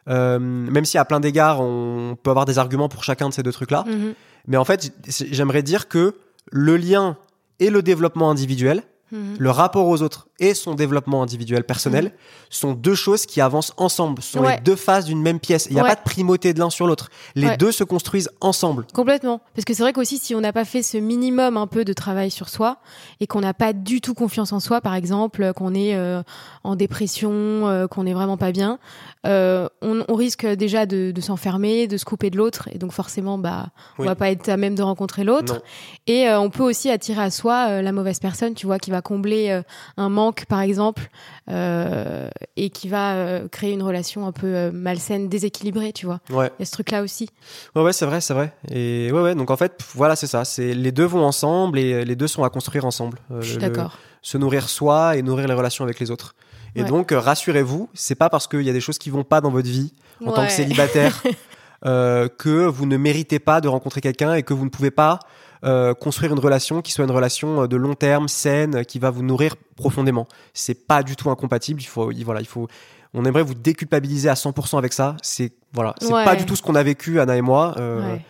Euh, 0.07 0.39
même 0.39 0.85
si 0.85 0.97
à 0.97 1.05
plein 1.05 1.19
d'égards, 1.19 1.61
on 1.61 2.17
peut 2.21 2.29
avoir 2.29 2.45
des 2.45 2.59
arguments 2.59 2.89
pour 2.89 3.03
chacun 3.03 3.29
de 3.29 3.33
ces 3.33 3.43
deux 3.43 3.51
trucs-là. 3.51 3.83
Mhm. 3.87 4.13
Mais 4.47 4.57
en 4.57 4.65
fait, 4.65 4.91
j'aimerais 5.07 5.63
dire 5.63 5.87
que 5.87 6.15
le 6.51 6.77
lien 6.77 7.17
et 7.59 7.69
le 7.69 7.81
développement 7.81 8.29
individuel, 8.29 8.83
Mhm. 9.15 9.35
le 9.39 9.49
rapport 9.49 9.87
aux 9.87 10.01
autres 10.01 10.27
et 10.39 10.53
son 10.53 10.75
développement 10.75 11.23
individuel 11.23 11.63
personnel 11.63 12.11
sont 12.49 12.73
deux 12.73 12.95
choses 12.95 13.25
qui 13.25 13.39
avancent 13.39 13.71
ensemble, 13.77 14.21
sont 14.21 14.41
Ouais. 14.41 14.55
les 14.57 14.61
deux 14.61 14.75
faces 14.75 15.05
d'une 15.05 15.21
même 15.21 15.39
pièce. 15.39 15.67
Il 15.69 15.73
n'y 15.73 15.79
a 15.79 15.83
Ouais. 15.83 15.89
pas 15.89 15.95
de 15.95 16.03
primauté 16.03 16.53
de 16.53 16.59
l'un 16.59 16.69
sur 16.69 16.87
l'autre. 16.87 17.09
Les 17.35 17.47
Ouais. 17.47 17.57
deux 17.57 17.71
se 17.71 17.83
construisent 17.85 18.29
ensemble. 18.41 18.85
Complètement. 18.93 19.39
Parce 19.55 19.63
que 19.65 19.73
c'est 19.73 19.83
vrai 19.83 19.93
qu'aussi, 19.93 20.17
si 20.17 20.35
on 20.35 20.41
n'a 20.41 20.51
pas 20.51 20.65
fait 20.65 20.83
ce 20.83 20.97
minimum 20.97 21.55
un 21.57 21.67
peu 21.67 21.85
de 21.85 21.93
travail 21.93 22.31
sur 22.31 22.49
soi 22.49 22.77
et 23.21 23.27
qu'on 23.27 23.39
n'a 23.41 23.53
pas 23.53 23.71
du 23.73 24.01
tout 24.01 24.13
confiance 24.13 24.51
en 24.51 24.59
soi, 24.59 24.81
par 24.81 24.93
exemple, 24.95 25.41
euh, 25.43 25.53
qu'on 25.53 25.73
est 25.73 25.95
euh, 25.95 26.21
en 26.65 26.75
dépression, 26.75 27.31
euh, 27.31 27.87
qu'on 27.87 28.05
est 28.05 28.13
vraiment 28.13 28.37
pas 28.37 28.51
bien, 28.51 28.79
euh, 29.25 29.67
on, 29.81 30.03
on 30.07 30.15
risque 30.15 30.45
déjà 30.45 30.85
de, 30.85 31.11
de 31.11 31.21
s'enfermer, 31.21 31.87
de 31.87 31.95
se 31.97 32.03
couper 32.05 32.29
de 32.29 32.37
l'autre. 32.37 32.67
Et 32.73 32.77
donc, 32.77 32.91
forcément, 32.91 33.37
bah, 33.37 33.67
on 33.97 34.01
Oui. 34.01 34.07
va 34.07 34.15
pas 34.15 34.29
être 34.31 34.49
à 34.49 34.57
même 34.57 34.75
de 34.75 34.83
rencontrer 34.83 35.23
l'autre. 35.23 35.61
Et 36.07 36.29
on 36.29 36.49
peut 36.49 36.63
aussi 36.63 36.89
attirer 36.89 37.21
à 37.23 37.31
soi 37.31 37.81
la 37.81 37.91
mauvaise 37.91 38.19
personne, 38.19 38.53
tu 38.53 38.65
vois, 38.65 38.79
qui 38.79 38.91
va 38.91 39.01
combler 39.05 39.51
euh, 39.51 39.61
un 39.95 40.09
manque, 40.09 40.45
par 40.47 40.59
exemple, 40.59 41.03
euh, 41.49 42.27
et 42.57 42.69
qui 42.69 42.89
va 42.89 43.13
euh, 43.13 43.47
créer 43.47 43.71
une 43.71 43.83
relation 43.83 44.25
un 44.27 44.31
peu 44.31 44.71
malsaine, 44.71 45.29
déséquilibrée, 45.29 45.93
tu 45.93 46.05
vois. 46.05 46.19
Ouais. 46.31 46.51
Il 46.59 46.61
y 46.61 46.63
a 46.63 46.65
ce 46.65 46.71
truc-là 46.71 47.03
aussi. 47.03 47.29
Ouais, 47.75 47.83
ouais, 47.83 47.93
c'est 47.93 48.05
vrai, 48.05 48.19
c'est 48.19 48.33
vrai. 48.33 48.51
Et 48.71 49.09
ouais, 49.13 49.21
ouais. 49.21 49.35
Donc 49.35 49.51
en 49.51 49.57
fait, 49.57 49.81
voilà, 49.93 50.15
c'est 50.15 50.27
ça. 50.27 50.43
C'est 50.43 50.73
les 50.73 50.91
deux 50.91 51.05
vont 51.05 51.23
ensemble 51.23 51.79
et 51.79 52.03
les 52.03 52.15
deux 52.15 52.27
sont 52.27 52.43
à 52.43 52.49
construire 52.49 52.83
ensemble. 52.85 53.19
Je 53.39 53.51
suis 53.51 53.57
d'accord. 53.57 53.97
Se 54.21 54.37
nourrir 54.37 54.67
soi 54.69 55.15
et 55.15 55.21
nourrir 55.21 55.47
les 55.47 55.53
relations 55.53 55.83
avec 55.83 55.99
les 55.99 56.09
autres. 56.09 56.35
Et 56.75 56.81
Ouais. 56.81 56.89
donc, 56.89 57.11
rassurez-vous, 57.11 57.89
c'est 57.93 58.15
pas 58.15 58.29
parce 58.29 58.47
qu'il 58.47 58.63
y 58.63 58.69
a 58.69 58.73
des 58.73 58.81
choses 58.81 58.97
qui 58.97 59.09
vont 59.09 59.23
pas 59.23 59.39
dans 59.39 59.51
votre 59.51 59.69
vie 59.69 59.93
en 60.25 60.31
tant 60.33 60.45
que 60.45 60.51
célibataire 60.51 61.21
euh, 61.85 62.27
que 62.27 62.65
vous 62.65 62.85
ne 62.85 62.97
méritez 62.97 63.39
pas 63.39 63.61
de 63.61 63.67
rencontrer 63.67 64.01
quelqu'un 64.01 64.33
et 64.33 64.43
que 64.43 64.53
vous 64.53 64.65
ne 64.65 64.69
pouvez 64.69 64.91
pas 64.91 65.19
euh, 65.63 65.93
construire 65.93 66.31
une 66.33 66.39
relation 66.39 66.81
qui 66.81 66.91
soit 66.91 67.05
une 67.05 67.11
relation 67.11 67.63
euh, 67.63 67.67
de 67.67 67.75
long 67.75 67.93
terme, 67.95 68.27
saine, 68.27 68.85
qui 68.85 68.99
va 68.99 69.09
vous 69.09 69.23
nourrir 69.23 69.55
profondément. 69.75 70.27
C'est 70.53 70.87
pas 70.87 71.01
du 71.03 71.15
tout 71.15 71.29
incompatible. 71.29 71.81
Il 71.81 71.85
faut, 71.85 72.11
il- 72.11 72.23
voilà, 72.23 72.41
il 72.41 72.47
faut. 72.47 72.67
On 73.13 73.23
aimerait 73.25 73.43
vous 73.43 73.53
déculpabiliser 73.55 74.29
à 74.29 74.33
100% 74.35 74.77
avec 74.77 74.93
ça. 74.93 75.15
C'est 75.23 75.53
voilà, 75.73 75.95
c'est 76.01 76.11
Ouais. 76.13 76.25
pas 76.25 76.35
du 76.35 76.45
tout 76.45 76.55
ce 76.55 76.61
qu'on 76.61 76.75
a 76.75 76.83
vécu 76.83 77.19
Anna 77.19 77.35
et 77.37 77.41
moi. 77.41 77.73
Euh, 77.77 78.13
Ouais. 78.13 78.21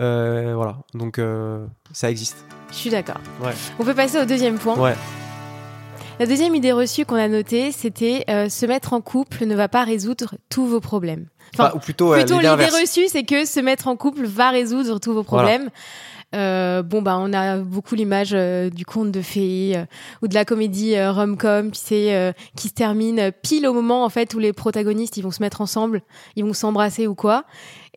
euh, 0.00 0.52
voilà, 0.56 0.78
donc 0.94 1.20
ça 1.92 2.10
existe. 2.10 2.44
Je 2.70 2.76
suis 2.76 2.90
d'accord. 2.90 3.20
Ouais. 3.42 3.52
On 3.78 3.84
peut 3.84 3.94
passer 3.94 4.20
au 4.20 4.24
deuxième 4.24 4.58
point. 4.58 4.76
La 6.22 6.28
deuxième 6.28 6.54
idée 6.54 6.70
reçue 6.70 7.04
qu'on 7.04 7.16
a 7.16 7.26
notée, 7.26 7.72
c'était 7.72 8.24
euh, 8.30 8.48
se 8.48 8.64
mettre 8.64 8.92
en 8.92 9.00
couple 9.00 9.44
ne 9.44 9.56
va 9.56 9.66
pas 9.66 9.82
résoudre 9.82 10.36
tous 10.50 10.66
vos 10.66 10.78
problèmes. 10.78 11.26
Enfin, 11.52 11.64
Enfin, 11.64 11.76
ou 11.76 11.80
plutôt, 11.80 12.10
ouais, 12.10 12.18
Plutôt 12.18 12.38
l'idée 12.38 12.66
reçue, 12.66 13.08
c'est 13.08 13.24
que 13.24 13.44
se 13.44 13.58
mettre 13.58 13.88
en 13.88 13.96
couple 13.96 14.24
va 14.24 14.50
résoudre 14.50 15.00
tous 15.00 15.12
vos 15.12 15.24
Voilà. 15.24 15.48
problèmes. 15.48 15.70
Euh, 16.34 16.82
bon 16.82 17.02
bah 17.02 17.18
on 17.20 17.30
a 17.34 17.58
beaucoup 17.58 17.94
l'image 17.94 18.30
euh, 18.32 18.70
du 18.70 18.86
conte 18.86 19.10
de 19.10 19.20
fées 19.20 19.72
euh, 19.76 19.84
ou 20.22 20.28
de 20.28 20.34
la 20.34 20.46
comédie 20.46 20.94
euh, 20.96 21.12
rom-com 21.12 21.70
tu 21.70 21.78
sais 21.78 22.14
euh, 22.14 22.32
qui 22.56 22.68
se 22.68 22.72
termine 22.72 23.18
euh, 23.18 23.30
pile 23.30 23.66
au 23.66 23.74
moment 23.74 24.02
en 24.02 24.08
fait 24.08 24.32
où 24.32 24.38
les 24.38 24.54
protagonistes 24.54 25.18
ils 25.18 25.22
vont 25.22 25.30
se 25.30 25.42
mettre 25.42 25.60
ensemble 25.60 26.00
ils 26.34 26.42
vont 26.42 26.54
s'embrasser 26.54 27.06
ou 27.06 27.14
quoi 27.14 27.44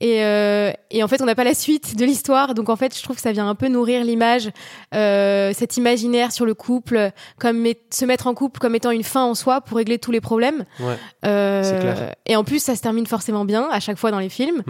et, 0.01 0.23
euh, 0.23 0.71
et 0.91 1.03
en 1.03 1.07
fait 1.07 1.21
on 1.21 1.25
n'a 1.25 1.35
pas 1.35 1.43
la 1.43 1.53
suite 1.53 1.97
de 1.97 2.05
l'histoire. 2.05 2.53
Donc 2.53 2.69
en 2.69 2.75
fait 2.75 2.95
je 2.97 3.03
trouve 3.03 3.15
que 3.15 3.21
ça 3.21 3.31
vient 3.31 3.47
un 3.47 3.55
peu 3.55 3.67
nourrir 3.67 4.03
l'image 4.03 4.49
euh, 4.93 5.51
cet 5.53 5.77
imaginaire 5.77 6.31
sur 6.31 6.45
le 6.45 6.53
couple 6.53 7.11
comme 7.39 7.65
se 7.91 8.05
mettre 8.05 8.27
en 8.27 8.33
couple 8.33 8.59
comme 8.59 8.75
étant 8.75 8.91
une 8.91 9.03
fin 9.03 9.23
en 9.23 9.35
soi 9.35 9.61
pour 9.61 9.77
régler 9.77 9.99
tous 9.99 10.11
les 10.11 10.21
problèmes. 10.21 10.65
Ouais. 10.79 10.97
Euh, 11.25 11.79
clair. 11.79 12.15
et 12.25 12.35
en 12.35 12.43
plus 12.43 12.59
ça 12.59 12.75
se 12.75 12.81
termine 12.81 13.07
forcément 13.07 13.45
bien 13.45 13.67
à 13.71 13.79
chaque 13.79 13.97
fois 13.97 14.11
dans 14.11 14.19
les 14.19 14.29
films. 14.29 14.63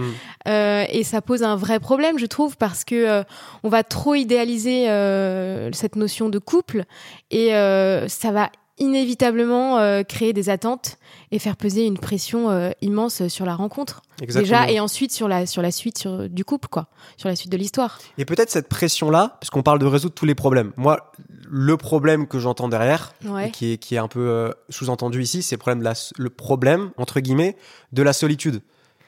Euh, 0.47 0.85
et 0.89 1.03
ça 1.03 1.21
pose 1.21 1.43
un 1.43 1.55
vrai 1.55 1.79
problème, 1.79 2.19
je 2.19 2.25
trouve, 2.25 2.57
parce 2.57 2.83
que 2.83 2.95
euh, 2.95 3.23
on 3.63 3.69
va 3.69 3.83
trop 3.83 4.15
idéaliser 4.15 4.89
euh, 4.89 5.71
cette 5.71 5.95
notion 5.95 6.29
de 6.29 6.39
couple. 6.39 6.83
Et 7.31 7.55
euh, 7.55 8.07
ça 8.07 8.31
va 8.31 8.49
inévitablement 8.77 9.79
euh, 9.79 10.03
créer 10.03 10.33
des 10.33 10.49
attentes 10.49 10.97
et 11.31 11.39
faire 11.39 11.55
peser 11.55 11.85
une 11.85 11.97
pression 11.97 12.49
euh, 12.49 12.71
immense 12.81 13.27
sur 13.27 13.45
la 13.45 13.55
rencontre 13.55 14.01
Exactement. 14.21 14.43
déjà 14.59 14.71
et 14.71 14.79
ensuite 14.79 15.11
sur 15.11 15.27
la 15.27 15.45
sur 15.45 15.61
la 15.61 15.71
suite 15.71 15.97
sur, 15.97 16.29
du 16.29 16.43
couple 16.45 16.67
quoi, 16.69 16.87
sur 17.17 17.29
la 17.29 17.35
suite 17.35 17.51
de 17.51 17.57
l'histoire. 17.57 17.99
Et 18.17 18.25
peut-être 18.25 18.49
cette 18.49 18.67
pression-là, 18.69 19.37
parce 19.39 19.49
qu'on 19.49 19.63
parle 19.63 19.79
de 19.79 19.85
résoudre 19.85 20.13
tous 20.13 20.25
les 20.25 20.35
problèmes. 20.35 20.71
Moi, 20.77 21.11
le 21.49 21.77
problème 21.77 22.27
que 22.27 22.39
j'entends 22.39 22.67
derrière, 22.67 23.13
Ouais. 23.25 23.47
et 23.47 23.51
qui 23.51 23.73
est, 23.73 23.77
qui 23.77 23.95
est 23.95 23.99
un 23.99 24.07
peu 24.07 24.27
euh, 24.27 24.51
sous-entendu 24.69 25.21
ici, 25.21 25.41
c'est 25.41 25.55
le 25.55 25.59
problème, 25.59 25.79
de 25.79 25.85
la, 25.85 25.93
le 26.17 26.29
problème, 26.29 26.91
entre 26.97 27.19
guillemets, 27.19 27.55
de 27.91 28.03
la 28.03 28.13
solitude. 28.13 28.61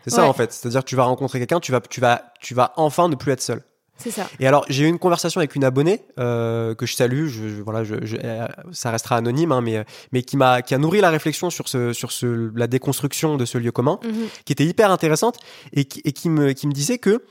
C'est 0.04 0.12
ça, 0.12 0.26
en 0.26 0.34
fait. 0.34 0.54
C'est-à-dire 0.54 0.82
que 0.82 0.90
tu 0.90 0.96
vas 0.96 1.04
rencontrer 1.04 1.40
quelqu'un, 1.40 1.60
tu 1.60 1.74
vas, 1.74 1.82
tu, 1.82 2.00
vas, 2.00 2.32
tu 2.40 2.54
vas 2.54 2.72
enfin 2.78 3.10
ne 3.10 3.16
plus 3.16 3.34
être 3.34 3.42
seul. 3.42 3.62
C'est 3.98 4.12
ça. 4.12 4.28
Et 4.40 4.48
alors, 4.48 4.66
j'ai 4.70 4.84
eu 4.86 4.88
une 4.88 5.00
conversation 5.00 5.40
avec 5.40 5.56
une 5.56 5.64
abonnée 5.64 6.04
euh, 6.20 6.76
que 6.76 6.86
je 6.86 6.96
salue. 6.96 7.28
Je, 7.28 7.50
je- 7.50 7.62
voilà, 7.62 7.84
je, 7.84 7.96
je- 8.04 8.18
euh, 8.24 8.46
ça 8.72 8.92
restera 8.92 9.16
anonyme, 9.18 9.52
hein, 9.52 9.62
mais, 9.62 9.78
euh, 9.78 9.84
mais 10.12 10.22
qui 10.24 10.38
m'a 10.38 10.62
qui 10.62 10.76
a 10.76 10.78
nourri 10.78 11.02
la 11.02 11.10
réflexion 11.10 11.50
sur 11.50 11.68
ce 11.68 11.94
sur 11.94 12.12
ce 12.12 12.52
la 12.56 12.68
déconstruction 12.68 13.38
de 13.38 13.46
ce 13.46 13.58
lieu 13.58 13.72
commun, 13.72 14.00
Mhm. 14.04 14.28
qui 14.46 14.54
était 14.54 14.66
hyper 14.66 14.92
intéressante 14.92 15.38
et 15.74 15.86
qui, 15.86 16.02
et 16.06 16.12
qui 16.14 16.30
me 16.30 16.54
qui 16.54 16.68
me 16.68 16.72
disait 16.74 16.98
que 17.00 17.24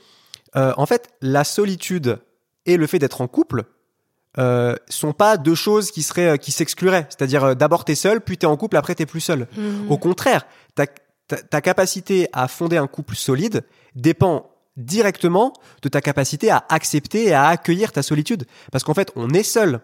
euh, 0.55 0.73
en 0.77 0.85
fait 0.85 1.09
la 1.21 1.43
solitude 1.43 2.19
et 2.65 2.77
le 2.77 2.87
fait 2.87 2.99
d'être 2.99 3.21
en 3.21 3.27
couple 3.27 3.63
euh, 4.39 4.75
sont 4.89 5.13
pas 5.13 5.37
deux 5.37 5.55
choses 5.55 5.89
qui 5.91 6.03
seraient 6.03 6.37
qui 6.37 6.51
s'excluraient. 6.51 7.07
C'est-à-dire 7.09 7.55
d'abord 7.55 7.85
t'es 7.85 7.95
seul, 7.95 8.21
puis 8.21 8.37
t'es 8.37 8.45
en 8.45 8.55
couple, 8.57 8.77
après 8.77 8.93
t'es 8.93 9.05
plus 9.05 9.21
seul. 9.21 9.47
Mhm. 9.57 9.89
Au 9.89 9.97
contraire, 9.97 10.45
ta, 10.75 10.85
ta, 11.27 11.37
ta 11.37 11.61
capacité 11.61 12.27
à 12.33 12.47
fonder 12.47 12.77
un 12.77 12.87
couple 12.87 13.15
solide 13.15 13.63
dépend 13.95 14.51
directement 14.77 15.53
de 15.81 15.89
ta 15.89 16.01
capacité 16.01 16.49
à 16.51 16.63
accepter 16.69 17.25
et 17.25 17.33
à 17.33 17.47
accueillir 17.47 17.91
ta 17.91 18.01
solitude. 18.03 18.45
Parce 18.71 18.83
qu'en 18.83 18.93
fait, 18.93 19.11
on 19.15 19.29
est 19.31 19.43
seul, 19.43 19.81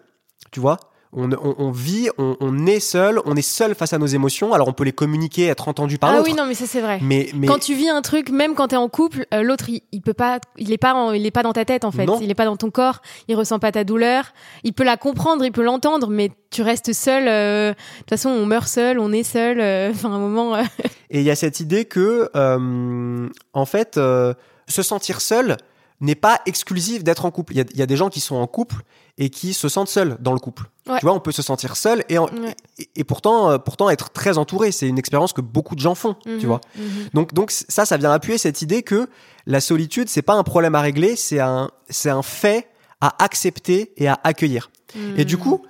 tu 0.52 0.60
vois. 0.60 0.78
On, 1.16 1.30
on, 1.30 1.54
on 1.58 1.70
vit, 1.70 2.08
on, 2.18 2.36
on 2.40 2.66
est 2.66 2.80
seul, 2.80 3.20
on 3.24 3.36
est 3.36 3.40
seul 3.42 3.76
face 3.76 3.92
à 3.92 3.98
nos 3.98 4.06
émotions. 4.06 4.52
Alors 4.52 4.66
on 4.66 4.72
peut 4.72 4.82
les 4.82 4.90
communiquer, 4.90 5.46
être 5.46 5.68
entendu 5.68 5.96
par 5.96 6.10
Ah 6.10 6.16
l'autre. 6.16 6.28
oui 6.28 6.34
non 6.36 6.44
mais 6.44 6.54
ça 6.54 6.66
c'est 6.66 6.80
vrai. 6.80 6.98
mais, 7.02 7.28
mais 7.36 7.46
Quand 7.46 7.60
tu 7.60 7.72
vis 7.76 7.88
un 7.88 8.02
truc, 8.02 8.30
même 8.30 8.56
quand 8.56 8.66
t'es 8.66 8.74
en 8.76 8.88
couple, 8.88 9.24
euh, 9.32 9.42
l'autre 9.44 9.68
il, 9.68 9.82
il 9.92 10.02
peut 10.02 10.12
pas, 10.12 10.40
il 10.58 10.72
est 10.72 10.76
pas, 10.76 10.92
en- 10.92 11.12
il 11.12 11.24
est 11.24 11.30
pas 11.30 11.44
dans 11.44 11.52
ta 11.52 11.64
tête 11.64 11.84
en 11.84 11.92
fait, 11.92 12.06
Non. 12.06 12.18
il 12.20 12.28
est 12.32 12.34
pas 12.34 12.46
dans 12.46 12.56
ton 12.56 12.72
corps, 12.72 13.00
il 13.28 13.36
ressent 13.36 13.60
pas 13.60 13.70
ta 13.70 13.84
douleur, 13.84 14.32
il 14.64 14.72
peut 14.72 14.82
la 14.82 14.96
comprendre, 14.96 15.44
il 15.44 15.52
peut 15.52 15.62
l'entendre, 15.62 16.08
mais 16.10 16.32
tu 16.50 16.62
restes 16.62 16.92
seul. 16.92 17.28
euh, 17.28 17.70
De 17.70 17.74
toute 18.00 18.10
façon, 18.10 18.30
on 18.30 18.44
meurt 18.44 18.66
seul, 18.66 18.98
on 18.98 19.12
est 19.12 19.22
seul. 19.22 19.60
euh, 19.60 19.90
Enfin, 19.94 20.10
un 20.10 20.18
moment. 20.18 20.56
Et 21.10 21.20
il 21.20 21.22
y 21.22 21.30
a 21.30 21.36
cette 21.36 21.60
idée 21.60 21.84
que, 21.84 22.28
en 23.52 23.66
fait, 23.66 24.00
se 24.68 24.82
sentir 24.82 25.20
seul, 25.20 25.56
n'est 26.00 26.14
pas 26.16 26.40
exclusive 26.46 27.02
d'être 27.04 27.24
en 27.24 27.30
couple. 27.30 27.52
Il 27.54 27.56
y, 27.58 27.60
a, 27.60 27.64
il 27.70 27.78
y 27.78 27.82
a 27.82 27.86
des 27.86 27.96
gens 27.96 28.10
qui 28.10 28.20
sont 28.20 28.34
en 28.36 28.46
couple 28.46 28.82
et 29.16 29.30
qui 29.30 29.54
se 29.54 29.68
sentent 29.68 29.88
seuls 29.88 30.16
dans 30.20 30.32
le 30.32 30.40
couple. 30.40 30.64
Ouais. 30.88 30.98
Tu 30.98 31.06
vois, 31.06 31.14
on 31.14 31.20
peut 31.20 31.30
se 31.32 31.40
sentir 31.40 31.76
seul 31.76 32.04
et, 32.08 32.18
en- 32.18 32.26
Ouais. 32.26 32.56
et, 32.78 32.88
et 32.96 33.04
pourtant, 33.04 33.50
euh, 33.52 33.58
pourtant 33.58 33.88
être 33.88 34.10
très 34.10 34.36
entouré. 34.36 34.72
C'est 34.72 34.88
une 34.88 34.98
expérience 34.98 35.32
que 35.32 35.40
beaucoup 35.40 35.76
de 35.76 35.80
gens 35.80 35.94
font, 35.94 36.14
tu 36.24 36.30
Mhm, 36.30 36.46
vois. 36.46 36.60
mhm. 36.76 36.84
Donc, 37.14 37.32
donc 37.32 37.50
ça, 37.52 37.86
ça 37.86 37.96
vient 37.96 38.10
appuyer 38.12 38.38
cette 38.38 38.60
idée 38.60 38.82
que 38.82 39.08
la 39.46 39.60
solitude, 39.60 40.08
c'est 40.08 40.22
pas 40.22 40.34
un 40.34 40.42
problème 40.42 40.74
à 40.74 40.80
régler, 40.80 41.14
c'est 41.16 41.38
un, 41.40 41.70
c'est 41.88 42.10
un 42.10 42.22
fait 42.22 42.68
à 43.00 43.22
accepter 43.22 43.92
et 43.96 44.08
à 44.08 44.18
accueillir. 44.24 44.70
Et 45.16 45.24
du 45.24 45.36
Mhm. 45.36 45.42
coup, 45.42 45.62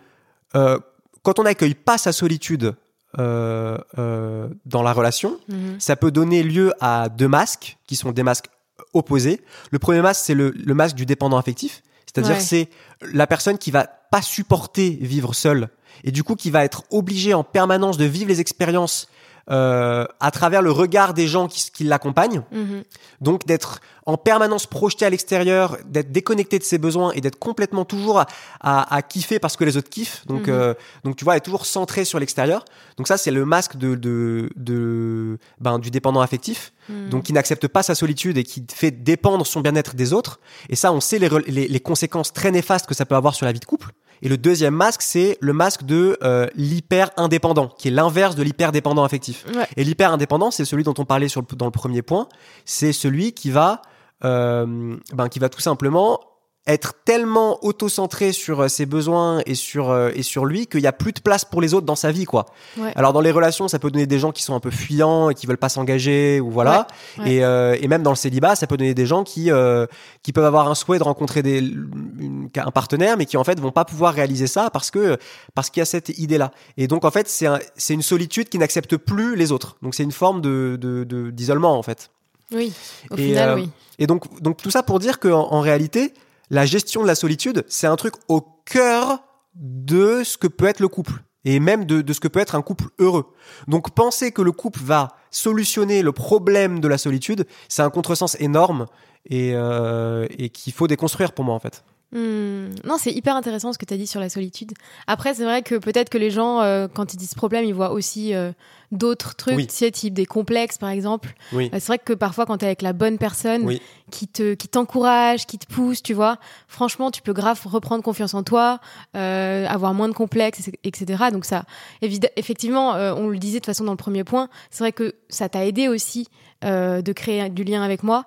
euh, 0.57 0.79
quand 1.23 1.39
on 1.39 1.43
n'accueille 1.43 1.75
pas 1.75 1.99
sa 1.99 2.13
solitude 2.13 2.75
euh, 3.19 3.79
euh, 3.99 4.49
dans 4.67 4.83
la 4.83 4.93
relation, 4.93 5.39
Mhm. 5.49 5.77
ça 5.79 5.95
peut 5.95 6.11
donner 6.11 6.43
lieu 6.43 6.73
à 6.81 7.09
deux 7.09 7.29
masques 7.29 7.79
qui 7.87 7.95
sont 7.95 8.11
des 8.11 8.25
masques 8.25 8.47
opposés. 8.95 9.41
Le 9.71 9.79
premier 9.79 10.01
masque, 10.01 10.23
c'est 10.25 10.35
le, 10.35 10.51
le 10.51 10.75
masque 10.75 10.97
du 10.97 11.07
dépendant 11.07 11.37
affectif, 11.37 11.83
c'est-à-dire 12.07 12.37
Ouais. 12.37 12.41
c'est 12.41 12.69
la 13.13 13.27
personne 13.27 13.59
qui 13.59 13.71
va 13.71 13.87
pas 14.11 14.23
supporter 14.23 14.91
vivre 15.01 15.35
seule 15.35 15.69
et 16.05 16.11
du 16.11 16.23
coup 16.23 16.35
qui 16.37 16.51
va 16.51 16.65
être 16.65 16.85
obligée 16.91 17.35
en 17.35 17.45
permanence 17.45 17.97
de 17.99 18.05
vivre 18.05 18.29
les 18.29 18.41
expériences 18.41 19.09
euh, 19.51 20.07
à 20.21 20.31
travers 20.31 20.63
le 20.63 20.71
regard 20.71 21.13
des 21.15 21.27
gens 21.29 21.49
qui, 21.49 21.71
qui 21.71 21.85
l'accompagnent. 21.85 22.43
Mhm. 22.53 22.83
Donc 23.21 23.47
d'être 23.47 23.81
en 24.07 24.17
permanence 24.19 24.67
projeté 24.67 25.07
à 25.07 25.11
l'extérieur, 25.11 25.79
d'être 25.87 26.13
déconnecté 26.13 26.59
de 26.59 26.65
ses 26.65 26.77
besoins 26.79 27.13
et 27.13 27.21
d'être 27.23 27.39
complètement 27.39 27.85
toujours 27.87 28.21
à, 28.21 28.27
à, 28.61 28.95
à 28.95 29.01
kiffer 29.03 29.39
parce 29.39 29.57
que 29.57 29.65
les 29.65 29.77
autres 29.79 29.89
kiffent. 29.89 30.27
Donc, 30.27 30.47
Mhm. 30.49 30.55
euh, 30.55 30.75
donc 31.05 31.17
tu 31.17 31.25
vois, 31.25 31.37
être 31.37 31.45
toujours 31.45 31.65
centré 31.67 32.05
sur 32.05 32.19
l'extérieur. 32.19 32.65
Donc 32.99 33.09
ça, 33.09 33.17
c'est 33.17 33.31
le 33.31 33.45
masque 33.45 33.77
de, 33.77 33.95
de, 33.95 34.51
de 34.57 35.39
ben, 35.61 35.79
du 35.79 35.91
dépendant 35.91 36.21
affectif. 36.21 36.73
Mhm. 36.89 37.09
Donc 37.11 37.23
qui 37.25 37.33
n'accepte 37.33 37.67
pas 37.69 37.83
sa 37.83 37.95
solitude 37.95 38.37
et 38.39 38.45
qui 38.45 38.65
fait 38.73 38.91
dépendre 38.91 39.47
son 39.47 39.61
bien-être 39.61 39.95
des 39.95 40.13
autres. 40.13 40.39
Et 40.69 40.77
ça, 40.77 40.93
on 40.93 41.01
sait 41.01 41.19
les, 41.19 41.29
les 41.69 41.81
conséquences 41.81 42.33
très 42.33 42.51
néfastes 42.51 42.87
que 42.87 42.95
ça 42.95 43.07
peut 43.07 43.15
avoir 43.15 43.35
sur 43.35 43.47
la 43.47 43.53
vie 43.53 43.61
de 43.61 43.65
couple. 43.65 43.91
Et 44.23 44.29
le 44.29 44.37
deuxième 44.37 44.75
masque, 44.75 45.03
c'est 45.03 45.37
le 45.41 45.53
masque 45.53 45.85
de 45.85 46.17
euh, 46.23 46.47
l'hyper-indépendant, 46.55 47.69
qui 47.79 47.89
est 47.89 47.91
l'inverse 47.91 48.35
de 48.37 48.43
l'hyper-dépendant 48.43 49.05
affectif. 49.05 49.45
Ouais. 49.55 49.67
Et 49.77 49.85
l'hyper-indépendant, 49.85 50.51
c'est 50.51 50.65
celui 50.65 50.83
dont 50.85 50.95
on 50.99 51.05
parlait 51.05 51.29
sur 51.29 51.41
le- 51.43 51.57
dans 51.57 51.67
le 51.67 51.71
premier 51.73 52.03
point. 52.03 52.29
C'est 52.65 52.93
celui 52.93 53.33
qui 53.33 53.51
va, 53.51 53.83
euh, 54.25 54.97
ben, 55.13 55.29
qui 55.29 55.39
va 55.39 55.49
tout 55.49 55.61
simplement 55.61 56.21
être 56.67 56.95
tellement 57.05 57.63
auto-centré 57.63 58.33
sur 58.33 58.63
euh, 58.63 58.69
ses 58.69 58.87
besoins 58.87 59.43
et 59.45 59.55
sur 59.55 59.91
euh, 59.91 60.11
et 60.15 60.23
sur 60.23 60.47
lui 60.47 60.67
qu'il 60.67 60.81
y 60.81 60.87
a 60.87 60.93
plus 60.93 61.13
de 61.13 61.21
place 61.21 61.45
pour 61.45 61.61
les 61.61 61.75
autres 61.75 61.85
dans 61.85 61.95
sa 61.95 62.11
vie 62.11 62.25
quoi. 62.25 62.47
Ouais. 62.79 62.91
Alors 62.97 63.13
dans 63.13 63.21
les 63.21 63.31
relations, 63.33 63.69
ça 63.69 63.79
peut 63.79 63.91
donner 63.91 64.07
des 64.07 64.19
gens 64.19 64.33
qui 64.33 64.43
sont 64.43 64.55
un 64.55 64.61
peu 64.61 64.71
fuyants 64.71 65.29
et 65.29 65.35
qui 65.35 65.47
veulent 65.47 65.59
pas 65.59 65.69
s'engager 65.69 66.41
ou 66.41 66.51
voilà. 66.51 66.87
Ouais, 67.19 67.25
ouais. 67.25 67.33
Et, 67.35 67.45
euh, 67.45 67.77
et 67.79 67.87
même 67.87 68.03
dans 68.03 68.13
le 68.13 68.17
célibat, 68.17 68.57
ça 68.57 68.67
peut 68.67 68.79
donner 68.79 68.95
des 68.95 69.05
gens 69.05 69.25
qui 69.25 69.51
euh, 69.51 69.85
qui 70.23 70.33
peuvent 70.33 70.47
avoir 70.47 70.67
un 70.71 70.75
souhait 70.75 70.97
de 70.99 71.03
rencontrer 71.05 71.43
des 71.43 71.59
une- 71.59 72.49
un 72.57 72.71
partenaire 72.71 73.19
mais 73.19 73.27
qui 73.27 73.37
en 73.37 73.45
fait 73.45 73.61
vont 73.61 73.71
pas 73.73 73.85
pouvoir 73.85 74.15
réaliser 74.15 74.47
ça 74.47 74.71
parce 74.71 74.91
que 74.91 75.19
parce 75.55 75.69
qu'il 75.69 75.81
y 75.81 75.83
a 75.83 75.87
cette 75.87 76.19
idée 76.19 76.39
là. 76.39 76.51
Et 76.79 76.87
donc 76.89 77.05
en 77.05 77.11
fait, 77.11 77.29
c'est 77.29 77.47
un, 77.47 77.59
c'est 77.77 77.93
une 77.93 78.01
solitude 78.03 78.49
qui 78.49 78.57
n'accepte 78.57 78.97
plus 78.97 79.37
les 79.37 79.53
autres. 79.53 79.77
Donc 79.83 79.95
c'est 79.95 80.03
une 80.03 80.13
forme 80.13 80.41
de 80.41 80.79
de- 80.81 81.05
de- 81.05 81.31
d'isolement 81.31 81.79
en 81.79 81.83
fait. 81.83 82.09
Oui, 82.53 82.73
au 83.11 83.17
Et, 83.17 83.27
final, 83.29 83.49
euh, 83.51 83.55
oui. 83.57 83.71
Et 83.99 84.07
donc, 84.07 84.41
donc 84.43 84.63
tout 84.63 84.71
ça 84.71 84.83
pour 84.83 84.99
dire 84.99 85.19
qu'en 85.21 85.49
en 85.53 85.61
réalité, 85.61 86.13
la 86.51 86.67
gestion 86.67 87.03
de 87.03 87.07
la 87.07 87.15
solitude, 87.15 87.65
c'est 87.69 87.87
un 87.87 87.97
truc 87.97 88.15
au 88.29 88.41
cœur 88.65 89.25
de 89.55 90.23
ce 90.25 90.37
que 90.37 90.47
peut 90.47 90.67
être 90.67 90.81
le 90.81 90.89
couple. 90.89 91.23
Et 91.47 91.61
même 91.61 91.85
de, 91.85 92.11
ce 92.13 92.21
que 92.21 92.29
peut 92.29 92.41
être 92.41 92.55
un 92.55 92.63
couple 92.63 92.87
heureux. 92.99 93.35
Donc 93.69 93.95
penser 93.95 94.33
que 94.33 94.41
le 94.41 94.53
couple 94.53 94.81
va 94.83 95.09
solutionner 95.31 96.01
le 96.03 96.13
problème 96.13 96.81
de 96.81 96.89
la 96.89 96.97
solitude, 96.97 97.47
c'est 97.69 97.83
un 97.83 97.91
contresens 97.91 98.37
énorme 98.41 98.87
et, 99.27 99.53
euh, 99.55 100.27
et 100.39 100.49
qu'il 100.49 100.73
faut 100.73 100.87
déconstruire 100.87 101.33
pour 101.33 101.45
moi 101.45 101.55
en 101.55 101.61
fait. 101.61 101.85
Hmm. 102.15 102.69
Non, 102.85 102.97
c'est 102.97 103.11
hyper 103.13 103.35
intéressant 103.35 103.73
ce 103.73 103.79
que 103.79 103.85
tu 103.85 103.93
as 103.93 103.97
dit 103.97 104.07
sur 104.07 104.21
la 104.21 104.29
solitude. 104.29 104.73
Après, 105.09 105.35
c'est 105.35 105.43
vrai 105.45 105.63
que 105.63 105.75
peut-être 105.75 106.11
que 106.11 106.19
les 106.19 106.31
gens, 106.31 106.61
euh, 106.63 106.87
quand 106.87 107.13
ils 107.13 107.17
disent 107.17 107.35
problème, 107.35 107.65
ils 107.65 107.75
voient 107.75 107.91
aussi 107.91 108.35
euh, 108.35 108.53
d'autres 108.93 109.35
trucs, 109.35 109.57
Oui. 109.57 109.67
tu 109.67 109.75
sais, 109.75 109.91
type 109.91 110.15
des 110.15 110.25
complexes, 110.25 110.79
par 110.79 110.91
exemple. 110.91 111.35
Oui. 111.53 111.67
Euh, 111.75 111.79
c'est 111.81 111.89
vrai 111.89 111.99
que 111.99 112.13
parfois, 112.13 112.47
quand 112.47 112.59
tu 112.59 112.65
es 112.65 112.69
avec 112.69 112.83
la 112.83 112.93
bonne 112.93 113.19
personne 113.19 113.63
Oui. 113.67 113.83
qui 114.13 114.29
te 114.29 114.55
qui 114.55 114.69
t'encourage, 114.69 115.45
qui 115.47 115.59
te 115.59 115.67
pousse, 115.67 116.05
tu 116.05 116.15
vois, 116.15 116.39
franchement, 116.69 117.11
tu 117.11 117.21
peux 117.21 117.33
grave 117.33 117.61
reprendre 117.65 118.05
confiance 118.05 118.35
en 118.35 118.45
toi, 118.45 118.79
euh, 119.17 119.67
avoir 119.67 119.93
moins 119.93 120.09
de 120.09 120.15
complexes, 120.15 120.71
etc. 120.85 121.25
Donc 121.33 121.45
ça, 121.45 121.65
effectivement, 122.01 122.91
on 122.93 123.27
le 123.27 123.39
disait 123.39 123.55
de 123.55 123.59
toute 123.61 123.67
façon 123.67 123.83
dans 123.85 123.93
le 123.93 123.97
premier 123.97 124.23
point, 124.23 124.49
c'est 124.71 124.85
vrai 124.85 124.93
que 124.93 125.17
ça 125.29 125.49
t'a 125.49 125.67
aidé 125.67 125.89
aussi 125.89 126.29
euh, 126.65 127.03
de 127.03 127.13
créer 127.13 127.51
du 127.51 127.65
lien 127.65 127.83
avec 127.83 128.03
moi 128.03 128.25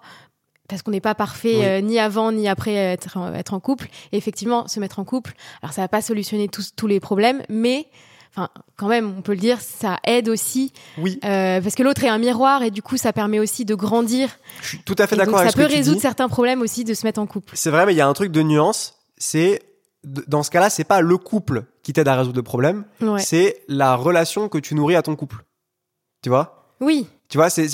parce 0.68 0.82
qu'on 0.82 0.92
n'est 0.92 1.02
pas 1.02 1.16
parfait 1.16 1.56
Oui. 1.60 1.66
euh, 1.66 1.82
ni 1.82 2.00
avant 2.00 2.32
ni 2.32 2.48
après 2.48 2.74
être, 2.74 3.18
en- 3.18 3.34
être 3.34 3.54
en 3.54 3.60
couple. 3.60 3.88
Et 4.12 4.18
effectivement, 4.18 4.68
se 4.68 4.80
mettre 4.80 5.00
en 5.00 5.04
couple, 5.06 5.34
alors 5.62 5.74
ça 5.74 5.82
va 5.82 5.88
pas 5.88 6.02
solutionner 6.02 6.48
tous, 6.50 6.74
tous 6.76 6.88
les 6.88 7.00
problèmes, 7.00 7.42
mais 7.50 7.88
enfin, 8.36 8.50
quand 8.76 8.88
même, 8.88 9.14
on 9.18 9.22
peut 9.22 9.32
le 9.34 9.40
dire, 9.40 9.60
ça 9.62 9.98
aide 10.04 10.30
aussi 10.30 10.74
Oui, 10.98 11.20
euh, 11.24 11.62
parce 11.62 11.76
que 11.76 11.84
l'autre 11.84 12.04
est 12.04 12.10
un 12.10 12.18
miroir 12.20 12.64
et 12.64 12.72
du 12.72 12.82
coup, 12.82 12.98
ça 12.98 13.14
permet 13.14 13.40
aussi 13.40 13.66
de 13.66 13.76
grandir. 13.76 14.30
je 14.62 14.68
suis 14.68 14.80
tout 14.80 14.96
à 15.00 15.08
fait 15.08 15.16
d'accord 15.16 15.36
ça 15.36 15.42
avec 15.42 15.52
ce 15.54 15.58
peut 15.58 15.64
que 15.64 15.70
tu 15.72 15.76
résoudre 15.78 16.02
certains 16.02 16.28
problèmes 16.30 16.62
aussi 16.62 16.84
de 16.84 16.94
se 16.94 17.06
mettre 17.06 17.20
en 17.20 17.26
couple. 17.28 17.54
C'est 17.56 17.72
vrai, 17.72 17.86
mais 17.86 17.94
il 17.94 17.98
y 17.98 18.02
a 18.02 18.08
un 18.08 18.14
truc 18.14 18.32
de 18.32 18.42
nuance. 18.44 18.96
C'est 19.18 19.62
dans 20.04 20.44
ce 20.44 20.52
cas-là, 20.52 20.70
c'est 20.70 20.84
pas 20.84 21.02
le 21.02 21.18
couple 21.18 21.64
qui 21.84 21.92
t'aide 21.94 22.08
à 22.08 22.16
résoudre 22.16 22.38
le 22.38 22.44
problème, 22.44 22.86
Ouais. 23.02 23.20
c'est 23.20 23.64
la 23.68 23.96
relation 23.96 24.48
que 24.50 24.58
tu 24.60 24.76
nourris 24.76 24.96
à 24.96 25.02
ton 25.02 25.16
couple. 25.16 25.44
Tu 26.22 26.30
vois? 26.30 26.72
Oui, 26.80 27.08
Tu 27.30 27.38
vois, 27.38 27.50
c'est, 27.50 27.68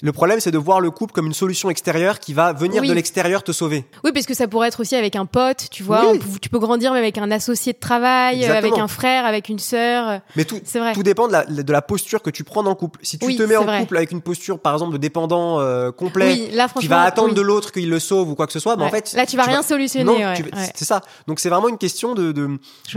le 0.00 0.12
problème, 0.12 0.40
c'est 0.40 0.50
de 0.50 0.56
voir 0.56 0.80
le 0.80 0.90
couple 0.90 1.12
comme 1.12 1.26
une 1.26 1.34
solution 1.34 1.68
extérieure 1.68 2.20
qui 2.20 2.32
va 2.32 2.54
venir 2.54 2.80
Oui. 2.80 2.88
de 2.88 2.94
l'extérieur 2.94 3.42
te 3.42 3.52
sauver. 3.52 3.84
oui, 4.02 4.12
parce 4.12 4.24
que 4.24 4.32
ça 4.32 4.48
pourrait 4.48 4.68
être 4.68 4.80
aussi 4.80 4.96
avec 4.96 5.14
un 5.14 5.26
pote, 5.26 5.66
tu 5.70 5.82
vois. 5.82 6.00
Oui. 6.00 6.06
on 6.14 6.18
peut- 6.18 6.38
tu 6.40 6.48
peux 6.48 6.58
grandir 6.58 6.92
même 6.94 7.02
avec 7.02 7.18
un 7.18 7.30
associé 7.30 7.74
de 7.74 7.78
travail, 7.78 8.46
euh, 8.46 8.56
avec 8.56 8.78
un 8.78 8.88
frère, 8.88 9.26
avec 9.26 9.50
une 9.50 9.58
sœur. 9.58 10.08
euh, 10.08 10.18
Mais 10.36 10.46
tout, 10.46 10.58
C'est 10.64 10.78
vrai. 10.78 10.94
tout 10.94 11.02
dépend 11.02 11.26
de 11.28 11.32
la, 11.32 11.44
de 11.44 11.70
la 11.72 11.82
posture 11.82 12.22
que 12.22 12.30
tu 12.30 12.44
prends 12.44 12.62
dans 12.62 12.70
le 12.70 12.76
couple. 12.76 12.98
Si 13.02 13.18
tu 13.18 13.26
Oui, 13.26 13.36
te 13.36 13.42
mets 13.42 13.56
en 13.56 13.64
vrai. 13.64 13.80
couple 13.80 13.98
avec 13.98 14.10
une 14.10 14.22
posture, 14.22 14.58
par 14.58 14.72
exemple, 14.72 14.94
de 14.94 14.98
dépendant 14.98 15.60
euh, 15.60 15.92
complet, 15.92 16.32
Oui, 16.32 16.48
là, 16.54 16.68
qui 16.80 16.88
va 16.88 17.02
attendre 17.02 17.34
de 17.34 17.42
l'autre 17.42 17.72
qu'il 17.72 17.90
le 17.90 17.98
sauve 17.98 18.30
ou 18.30 18.34
quoi 18.34 18.46
que 18.46 18.54
ce 18.54 18.58
soit, 18.58 18.76
bah, 18.76 18.86
en 18.86 18.90
fait, 18.90 19.12
là, 19.14 19.26
tu 19.26 19.36
vas 19.36 19.42
rien 19.42 19.58
vas- 19.60 19.62
solutionner. 19.66 20.04
non, 20.04 20.16
ouais, 20.18 20.34
tu- 20.34 20.44
ouais. 20.44 20.50
c'est 20.74 20.86
ça. 20.86 21.02
Donc 21.26 21.40
c'est 21.40 21.50
vraiment 21.50 21.68
une 21.68 21.76
question 21.78 22.14
de, 22.14 22.32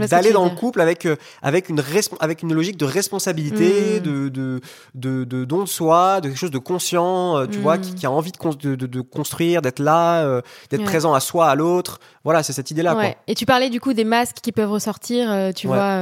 d'aller 0.08 0.32
dans 0.32 0.44
le 0.44 0.50
couple 0.56 0.80
avec 0.80 1.04
euh, 1.04 1.16
avec 1.42 1.68
une 1.68 1.82
avec 2.20 2.42
une 2.42 2.54
logique 2.54 2.78
de 2.78 2.86
responsabilité, 2.86 4.00
Mm. 4.00 4.02
de 4.02 4.28
de 4.30 4.60
de 4.94 5.24
de 5.24 5.44
don 5.44 5.64
de 5.64 5.68
soi, 5.82 6.20
de 6.20 6.28
quelque 6.28 6.38
chose 6.38 6.50
de 6.50 6.58
conscient, 6.58 7.36
euh, 7.38 7.46
tu 7.46 7.58
vois, 7.58 7.76
Mm. 7.78 7.80
qui, 7.80 7.94
qui 7.94 8.06
a 8.06 8.10
envie 8.10 8.32
de, 8.32 8.36
cons- 8.36 8.54
de, 8.54 8.74
de, 8.74 8.86
de 8.86 9.00
construire, 9.00 9.62
d'être 9.62 9.78
là, 9.80 10.22
euh, 10.24 10.40
d'être 10.70 10.80
Ouais. 10.80 10.86
présent 10.86 11.12
à 11.14 11.20
soi, 11.20 11.48
à 11.48 11.54
l'autre. 11.54 11.98
Voilà, 12.24 12.42
c'est 12.42 12.52
cette 12.52 12.70
idée-là. 12.70 12.94
Ouais. 12.96 13.16
Et 13.26 13.34
tu 13.34 13.46
parlais 13.46 13.70
du 13.70 13.80
coup 13.80 13.92
des 13.92 14.04
masques 14.04 14.36
qui 14.42 14.52
peuvent 14.52 14.70
ressortir, 14.70 15.30
euh, 15.30 15.52
tu 15.52 15.66
Ouais. 15.66 15.74
vois, 15.76 15.98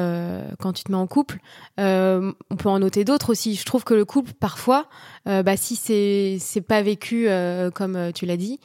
quand 0.58 0.72
tu 0.72 0.84
te 0.84 0.92
mets 0.92 0.98
en 0.98 1.06
couple. 1.06 1.38
On 1.78 2.56
peut 2.58 2.68
en 2.68 2.78
noter 2.78 3.04
d'autres 3.04 3.30
aussi. 3.30 3.54
Je 3.56 3.64
trouve 3.64 3.84
que 3.84 3.94
le 3.94 4.04
couple, 4.04 4.32
parfois, 4.38 4.86
bah, 5.26 5.56
si 5.56 5.76
c'est 5.76 6.60
pas 6.60 6.82
vécu 6.82 7.28
comme 7.74 8.12
tu 8.14 8.26
l'as 8.26 8.36
dit, 8.36 8.60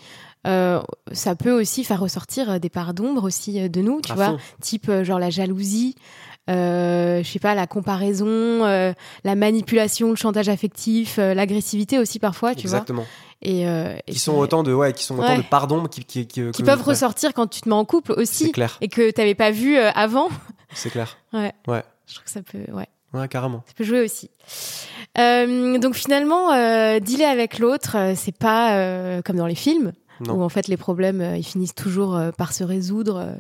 euh, 0.48 0.80
ça 1.12 1.36
peut 1.36 1.52
aussi 1.52 1.84
faire 1.84 2.00
ressortir 2.00 2.60
des 2.60 2.70
parts 2.70 2.94
d'ombre 2.94 3.24
aussi 3.24 3.68
de 3.70 3.82
nous, 3.82 4.00
tu 4.02 4.12
À 4.12 4.16
vois, 4.16 4.26
fond. 4.28 4.38
type 4.62 4.92
genre 5.04 5.18
la 5.20 5.30
jalousie. 5.32 5.96
Euh, 6.48 7.24
je 7.24 7.28
sais 7.32 7.40
pas 7.40 7.56
la 7.56 7.66
comparaison 7.66 8.28
euh, 8.28 8.94
la 9.24 9.34
manipulation 9.34 10.12
le 10.12 10.16
chantage 10.16 10.48
affectif 10.48 11.18
euh, 11.18 11.34
l'agressivité 11.34 11.98
aussi 11.98 12.20
parfois 12.20 12.54
tu 12.54 12.62
Exactement. 12.68 13.02
vois 13.02 13.10
et, 13.42 13.68
euh, 13.68 13.98
et 14.06 14.12
Qui 14.12 14.20
sont 14.20 14.36
autant 14.38 14.62
de 14.62 14.72
ouais, 14.72 14.94
qui 14.94 15.04
sont 15.04 15.18
autant 15.18 15.30
Ouais. 15.30 15.38
de 15.38 15.42
pardons 15.50 15.86
qui 15.88 16.06
qui 16.06 16.28
qui, 16.28 16.44
peuvent 16.64 16.84
ressortir 16.84 17.34
quand 17.34 17.48
tu 17.48 17.62
te 17.62 17.68
mets 17.70 17.74
en 17.74 17.84
couple 17.84 18.14
C'est 18.18 18.22
aussi 18.22 18.52
clair. 18.52 18.78
et 18.82 18.90
que 18.90 19.10
t'avais 19.10 19.34
pas 19.34 19.50
vu 19.50 19.76
avant 19.76 20.30
C'est 20.72 20.92
clair. 20.92 21.18
Ouais. 21.34 21.52
Ouais. 21.68 21.84
Je 22.08 22.14
trouve 22.14 22.26
que 22.26 22.30
ça 22.32 22.42
peut, 22.44 22.72
ouais, 22.72 22.88
Ouais, 23.16 23.28
carrément. 23.28 23.64
ça 23.66 23.74
peut 23.76 23.84
jouer 23.84 24.02
aussi. 24.02 24.30
Donc 25.18 25.96
finalement, 25.96 26.50
dealer 27.00 27.26
avec 27.26 27.58
l'autre, 27.60 27.98
c'est 28.16 28.38
pas 28.38 29.22
comme 29.24 29.38
dans 29.38 29.48
les 29.48 29.56
films 29.56 29.94
Non. 30.28 30.36
où 30.36 30.44
en 30.44 30.50
fait 30.50 30.68
les 30.68 30.78
problèmes 30.78 31.22
ils 31.36 31.44
finissent 31.44 31.76
toujours 31.76 32.20
par 32.38 32.54
se 32.54 32.64
résoudre 32.64 33.36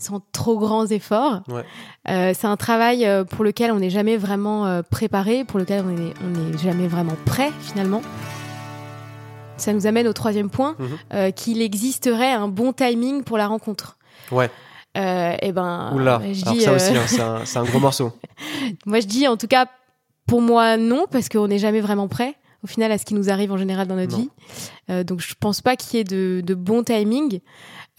sans 0.00 0.20
trop 0.32 0.58
grands 0.58 0.86
efforts. 0.86 1.42
Ouais. 1.48 1.64
Euh, 2.08 2.32
c'est 2.34 2.46
un 2.46 2.56
travail 2.56 3.04
euh, 3.06 3.24
pour 3.24 3.44
lequel 3.44 3.70
on 3.72 3.78
n'est 3.78 3.90
jamais 3.90 4.16
vraiment 4.16 4.66
euh, 4.66 4.82
préparé, 4.82 5.44
pour 5.44 5.58
lequel 5.58 5.84
on 5.86 5.90
n'est 5.92 6.12
on 6.54 6.58
jamais 6.58 6.88
vraiment 6.88 7.16
prêt 7.26 7.50
finalement. 7.60 8.02
Ça 9.56 9.72
nous 9.74 9.86
amène 9.86 10.08
au 10.08 10.12
troisième 10.14 10.48
point, 10.50 10.74
Mhm. 10.78 10.88
euh, 11.12 11.30
qu'il 11.30 11.60
existerait 11.60 12.32
un 12.32 12.48
bon 12.48 12.72
timing 12.72 13.22
pour 13.24 13.36
la 13.36 13.46
rencontre. 13.46 13.98
Ouais. 14.32 14.50
Euh, 14.96 15.36
et 15.42 15.52
ben, 15.52 15.92
Oula. 15.94 16.20
je 16.32 16.42
Alors 16.42 16.54
dis, 16.54 16.60
ça 16.62 16.72
aussi, 16.72 16.96
hein, 16.96 17.02
c'est 17.06 17.20
un, 17.20 17.44
c'est 17.44 17.58
un 17.58 17.64
gros 17.64 17.78
morceau. 17.78 18.12
Moi, 18.86 19.00
je 19.00 19.06
dis 19.06 19.28
en 19.28 19.36
tout 19.36 19.46
cas, 19.46 19.66
pour 20.26 20.40
moi, 20.40 20.76
non, 20.78 21.04
parce 21.10 21.28
qu'on 21.28 21.46
n'est 21.48 21.58
jamais 21.58 21.80
vraiment 21.80 22.08
prêt. 22.08 22.34
Au 22.62 22.66
final, 22.66 22.92
à 22.92 22.98
ce 22.98 23.04
qui 23.06 23.14
nous 23.14 23.30
arrive 23.30 23.52
en 23.52 23.56
général 23.56 23.86
dans 23.86 23.96
notre 23.96 24.12
Non. 24.12 24.18
vie. 24.24 24.30
Euh, 24.90 25.02
donc, 25.04 25.20
je 25.20 25.34
pense 25.38 25.60
pas 25.62 25.76
qu'il 25.76 25.96
y 25.98 26.00
ait 26.00 26.04
de, 26.04 26.42
de 26.44 26.54
bon 26.54 26.82
timing. 26.82 27.40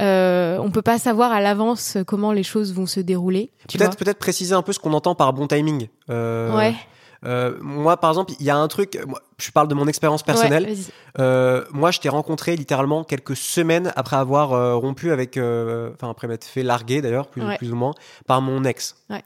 Euh, 0.02 0.58
on 0.60 0.72
peut 0.72 0.82
pas 0.82 0.98
savoir 0.98 1.32
à 1.32 1.42
l'avance 1.42 1.98
comment 2.08 2.32
les 2.32 2.44
choses 2.44 2.74
vont 2.74 2.86
se 2.86 3.00
dérouler. 3.00 3.52
Tu 3.68 3.78
Peut-être 3.78 3.98
peut-être 3.98 4.20
préciser 4.20 4.54
un 4.56 4.62
peu 4.62 4.74
ce 4.74 4.80
qu'on 4.80 4.94
entend 4.94 5.16
par 5.16 5.32
bon 5.34 5.48
timing. 5.48 5.88
Euh, 6.10 6.56
Ouais. 6.56 6.76
Euh, 7.24 7.56
moi, 7.62 7.98
par 7.98 8.10
exemple, 8.10 8.34
il 8.40 8.46
y 8.48 8.50
a 8.50 8.58
un 8.58 8.68
truc. 8.68 8.98
moi, 9.08 9.20
je 9.38 9.52
parle 9.52 9.68
de 9.68 9.76
mon 9.76 9.86
expérience 9.88 10.24
personnelle. 10.24 10.64
Ouais. 10.66 10.76
Euh, 11.20 11.64
moi, 11.72 11.92
je 11.92 12.00
t'ai 12.00 12.10
rencontré 12.10 12.56
littéralement 12.56 13.04
quelques 13.04 13.36
semaines 13.36 13.94
après 13.96 14.16
avoir 14.16 14.80
rompu 14.82 15.12
avec, 15.12 15.38
enfin 15.38 16.10
après 16.10 16.28
m'être 16.28 16.46
fait 16.46 16.64
larguer 16.64 17.00
d'ailleurs, 17.04 17.28
plus, 17.28 17.44
Ouais. 17.44 17.58
plus 17.60 17.72
ou 17.72 17.76
moins, 17.76 17.94
par 18.26 18.42
mon 18.42 18.64
ex. 18.64 18.96
Ouais. 19.12 19.22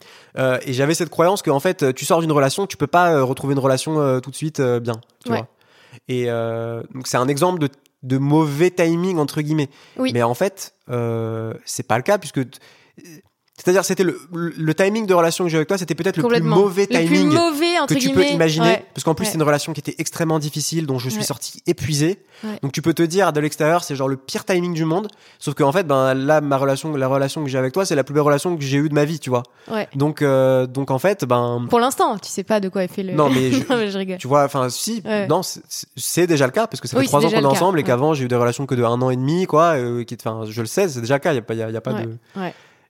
Et 0.66 0.74
j'avais 0.74 0.92
cette 0.92 1.08
croyance 1.08 1.40
que 1.40 1.50
en 1.50 1.58
fait, 1.60 1.94
tu 1.94 2.04
sors 2.04 2.20
d'une 2.20 2.32
relation, 2.32 2.66
tu 2.66 2.76
peux 2.76 2.86
pas 2.86 3.22
retrouver 3.22 3.54
une 3.54 3.60
relation 3.60 4.20
tout 4.20 4.30
de 4.30 4.36
suite 4.36 4.60
bien, 4.60 4.96
tu 5.24 5.32
Ouais. 5.32 5.38
vois. 5.38 5.48
Et 6.08 6.26
donc 6.94 7.06
c'est 7.06 7.16
un 7.16 7.28
exemple 7.28 7.60
de, 7.60 7.70
de 8.06 8.18
mauvais 8.18 8.70
timing 8.70 9.18
entre 9.18 9.42
guillemets. 9.42 9.68
Oui. 9.98 10.12
Mais 10.12 10.22
en 10.22 10.34
fait, 10.34 10.74
euh, 10.88 11.54
c'est 11.64 11.86
pas 11.86 11.96
le 11.96 12.02
cas 12.02 12.18
puisque 12.18 12.40
c'est-à-dire 13.66 13.84
c'était 13.84 14.04
le, 14.04 14.74
timing 14.74 15.06
de 15.06 15.12
relation 15.14 15.42
que 15.42 15.50
j'ai 15.50 15.56
avec 15.56 15.66
toi, 15.66 15.76
c'était 15.76 15.96
peut-être 15.96 16.18
le 16.18 16.22
plus 16.22 16.40
mauvais 16.40 16.86
Le 16.88 16.98
plus 16.98 17.06
timing 17.16 17.32
mauvais, 17.34 17.78
entre 17.80 17.94
que 17.94 17.98
tu 17.98 18.10
guillemets. 18.10 18.26
peux 18.28 18.32
imaginer 18.34 18.66
Ouais. 18.68 18.86
parce 18.94 19.02
qu'en 19.02 19.14
plus 19.16 19.24
Ouais. 19.24 19.30
c'est 19.32 19.36
une 19.38 19.42
relation 19.42 19.72
qui 19.72 19.80
était 19.80 19.96
extrêmement 19.98 20.38
difficile 20.38 20.86
dont 20.86 21.00
je 21.00 21.08
suis 21.08 21.18
Ouais. 21.18 21.24
sorti 21.24 21.60
épuisé 21.66 22.20
donc 22.62 22.70
tu 22.70 22.80
peux 22.82 22.94
te 22.94 23.02
dire 23.02 23.32
de 23.32 23.40
l'extérieur 23.40 23.82
c'est 23.82 23.96
genre 23.96 24.06
le 24.08 24.16
pire 24.16 24.44
timing 24.44 24.72
du 24.72 24.84
monde 24.84 25.08
sauf 25.40 25.54
qu'en 25.54 25.72
fait 25.72 25.84
ben 25.84 26.14
là 26.14 26.40
ma 26.40 26.58
relation 26.58 26.94
la 26.94 27.08
relation 27.08 27.42
que 27.42 27.48
j'ai 27.50 27.58
avec 27.58 27.72
toi 27.72 27.84
c'est 27.84 27.94
la 27.96 28.04
plus 28.04 28.12
belle 28.14 28.22
relation 28.22 28.56
que 28.56 28.62
j'ai 28.62 28.76
eue 28.76 28.88
de 28.88 28.94
ma 28.94 29.04
vie 29.04 29.18
tu 29.18 29.30
vois 29.30 29.42
donc 29.96 30.22
euh, 30.22 30.66
donc 30.66 30.90
en 30.92 30.98
fait 31.00 31.24
ben 31.24 31.66
Pour 31.68 31.80
l'instant, 31.80 32.18
tu 32.18 32.28
sais 32.30 32.44
pas 32.44 32.60
de 32.60 32.68
quoi 32.68 32.84
est 32.84 32.88
fait 32.88 33.02
le. 33.02 33.14
Non, 33.14 33.28
mais 33.30 33.50
je- 33.52 33.58
non, 33.68 33.76
mais 33.78 33.90
je 33.90 33.98
rigole. 33.98 34.18
tu 34.18 34.28
vois 34.28 34.44
enfin 34.44 34.68
si 34.68 35.02
non 35.28 35.40
c'est- 35.42 36.26
déjà 36.26 36.46
le 36.46 36.52
cas 36.52 36.66
parce 36.68 36.80
que 36.80 36.86
ça 36.88 36.98
fait 37.00 37.06
trois 37.06 37.24
ans 37.24 37.30
qu'on 37.30 37.40
est 37.40 37.44
ensemble 37.46 37.80
et 37.80 37.82
qu'avant 37.82 38.14
j'ai 38.14 38.24
eu 38.24 38.28
des 38.28 38.36
relations 38.36 38.66
que 38.66 38.74
de 38.74 38.84
un 38.84 39.00
an 39.02 39.10
et 39.10 39.16
demi 39.16 39.46
quoi 39.46 39.74
euh, 39.76 40.04
enfin 40.20 40.42
je 40.48 40.60
le 40.60 40.66
sais 40.66 40.88
c'est 40.88 41.00
déjà 41.00 41.14
le 41.14 41.20
cas 41.20 41.32
il 41.32 41.36
y 41.36 41.38
a 41.38 41.42
pas 41.42 41.54
y 41.54 41.62
a, 41.62 41.70
y 41.70 41.76
a 41.76 41.80
pas 41.80 41.94
de. 41.94 42.08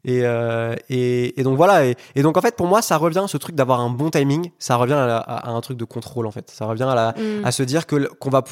Et, 0.06 0.20
euh, 0.24 0.74
et, 0.88 1.38
et 1.38 1.42
donc 1.42 1.56
voilà. 1.56 1.84
Et, 1.86 1.96
et 2.14 2.22
donc 2.22 2.36
en 2.38 2.40
fait, 2.40 2.56
pour 2.56 2.66
moi, 2.66 2.80
ça 2.80 2.96
revient, 2.96 3.24
ce 3.28 3.36
truc 3.36 3.54
d'avoir 3.54 3.80
un 3.80 3.90
bon 3.90 4.08
timing, 4.10 4.50
ça 4.58 4.76
revient 4.76 4.94
à, 4.94 5.06
la- 5.06 5.16
à 5.18 5.50
un 5.50 5.60
truc 5.60 5.76
de 5.76 5.84
contrôle 5.84 6.26
en 6.26 6.30
fait. 6.30 6.48
Ça 6.50 6.64
revient 6.64 6.84
à, 6.88 6.94
la, 6.94 7.12
Mm. 7.18 7.44
à 7.44 7.50
se 7.52 7.62
dire 7.62 7.86
que 7.86 8.06
qu'on 8.14 8.30
va 8.30 8.42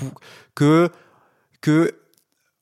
que 0.54 0.90
que 1.62 1.92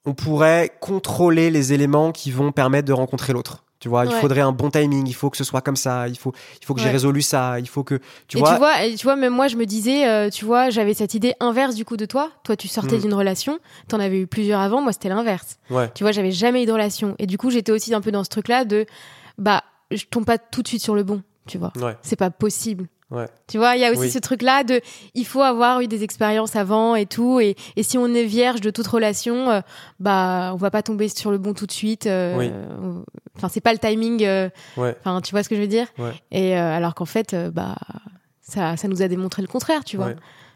on 0.05 0.15
pourrait 0.15 0.71
contrôler 0.81 1.51
les 1.51 1.73
éléments 1.73 2.13
qui 2.13 2.31
vont 2.31 2.53
permettre 2.53 2.87
de 2.87 2.93
rencontrer 2.93 3.33
l'autre. 3.33 3.65
Tu 3.83 3.89
vois, 3.89 4.05
il 4.07 4.13
faudrait 4.13 4.43
un 4.43 4.53
bon 4.53 4.71
timing. 4.71 5.09
Il 5.09 5.13
faut 5.13 5.29
que 5.29 5.37
ce 5.37 5.43
soit 5.43 5.61
comme 5.61 5.75
ça. 5.75 6.07
Il 6.07 6.17
faut 6.17 6.33
il 6.61 6.65
faut 6.65 6.73
que 6.73 6.81
j'ai 6.81 6.89
résolu 6.89 7.21
ça. 7.21 7.59
Il 7.59 7.69
faut 7.69 7.83
que 7.83 7.99
tu 8.29 8.37
et 8.37 8.41
vois. 8.41 8.53
tu 8.53 8.59
vois, 8.59 8.85
et 8.85 8.95
tu 8.95 9.03
vois, 9.03 9.17
même 9.17 9.33
moi, 9.35 9.49
je 9.49 9.57
me 9.57 9.67
disais, 9.67 10.09
euh, 10.09 10.31
tu 10.31 10.45
vois, 10.45 10.71
j'avais 10.71 10.95
cette 10.95 11.15
idée 11.15 11.35
inverse 11.41 11.75
du 11.75 11.85
coup 11.85 11.97
de 11.97 12.07
toi. 12.07 12.31
Toi, 12.45 12.55
tu 12.55 12.69
sortais 12.69 12.99
Mm. 12.99 13.01
d'une 13.01 13.15
relation, 13.15 13.59
t'en 13.89 13.99
avais 13.99 14.21
eu 14.21 14.29
plusieurs 14.29 14.61
avant. 14.61 14.81
Moi, 14.83 14.93
c'était 14.93 15.09
l'inverse. 15.09 15.59
Ouais. 15.69 15.91
Tu 15.97 16.05
vois, 16.05 16.13
j'avais 16.13 16.31
jamais 16.31 16.63
eu 16.63 16.67
de 16.67 16.71
relation. 16.71 17.17
Et 17.19 17.27
du 17.27 17.39
coup, 17.39 17.51
j'étais 17.51 17.73
aussi 17.73 17.93
un 17.93 18.01
peu 18.01 18.13
dans 18.13 18.23
ce 18.23 18.29
truc-là 18.31 18.65
de, 18.65 18.87
bah, 19.37 19.65
je 19.91 20.05
tombe 20.05 20.25
pas 20.27 20.39
tout 20.39 20.63
de 20.63 20.69
suite 20.69 20.83
sur 20.83 20.95
le 20.95 21.03
bon. 21.03 21.21
Tu 21.49 21.59
vois, 21.59 21.73
c'est 22.03 22.15
pas 22.15 22.31
possible. 22.31 22.87
Ouais. 23.13 23.27
Tu 23.47 23.59
vois, 23.59 23.77
il 23.77 23.81
y 23.83 23.85
a 23.85 23.91
aussi 23.93 24.01
Oui. 24.01 24.11
ce 24.11 24.19
truc-là 24.19 24.65
de, 24.65 24.81
il 25.15 25.27
faut 25.27 25.43
avoir 25.43 25.81
eu 25.83 25.87
des 25.87 26.03
expériences 26.03 26.57
avant 26.57 26.97
et 26.97 27.07
tout. 27.07 27.41
Et, 27.41 27.55
et 27.77 27.83
si 27.83 27.99
on 27.99 28.07
est 28.15 28.25
vierge 28.25 28.61
de 28.63 28.71
toute 28.71 28.87
relation, 28.87 29.51
euh, 29.51 29.61
bah, 30.01 30.51
on 30.55 30.57
va 30.57 30.71
pas 30.71 30.83
tomber 30.83 31.09
sur 31.09 31.31
le 31.31 31.39
bon 31.39 31.53
tout 31.53 31.67
de 31.67 31.73
suite. 31.73 32.07
euh, 32.07 32.37
Oui. 32.39 32.51
Enfin, 33.37 33.49
c'est 33.49 33.61
pas 33.61 33.73
le 33.73 33.79
timing. 33.79 34.25
euh, 34.25 34.49
Ouais. 34.77 34.97
Enfin, 35.01 35.21
tu 35.21 35.31
vois 35.33 35.43
ce 35.43 35.49
que 35.49 35.57
je 35.57 35.61
veux 35.61 35.67
dire? 35.67 35.87
Ouais. 35.99 36.13
Et 36.31 36.57
euh, 36.57 36.75
alors 36.77 36.95
qu'en 36.95 37.05
fait, 37.05 37.35
euh, 37.35 37.51
bah, 37.51 37.77
ça, 38.41 38.77
ça 38.77 38.89
nous 38.89 39.03
a 39.03 39.09
démontré 39.09 39.43
le 39.43 39.49
contraire, 39.49 39.85
tu 39.85 39.97
vois. 39.99 40.13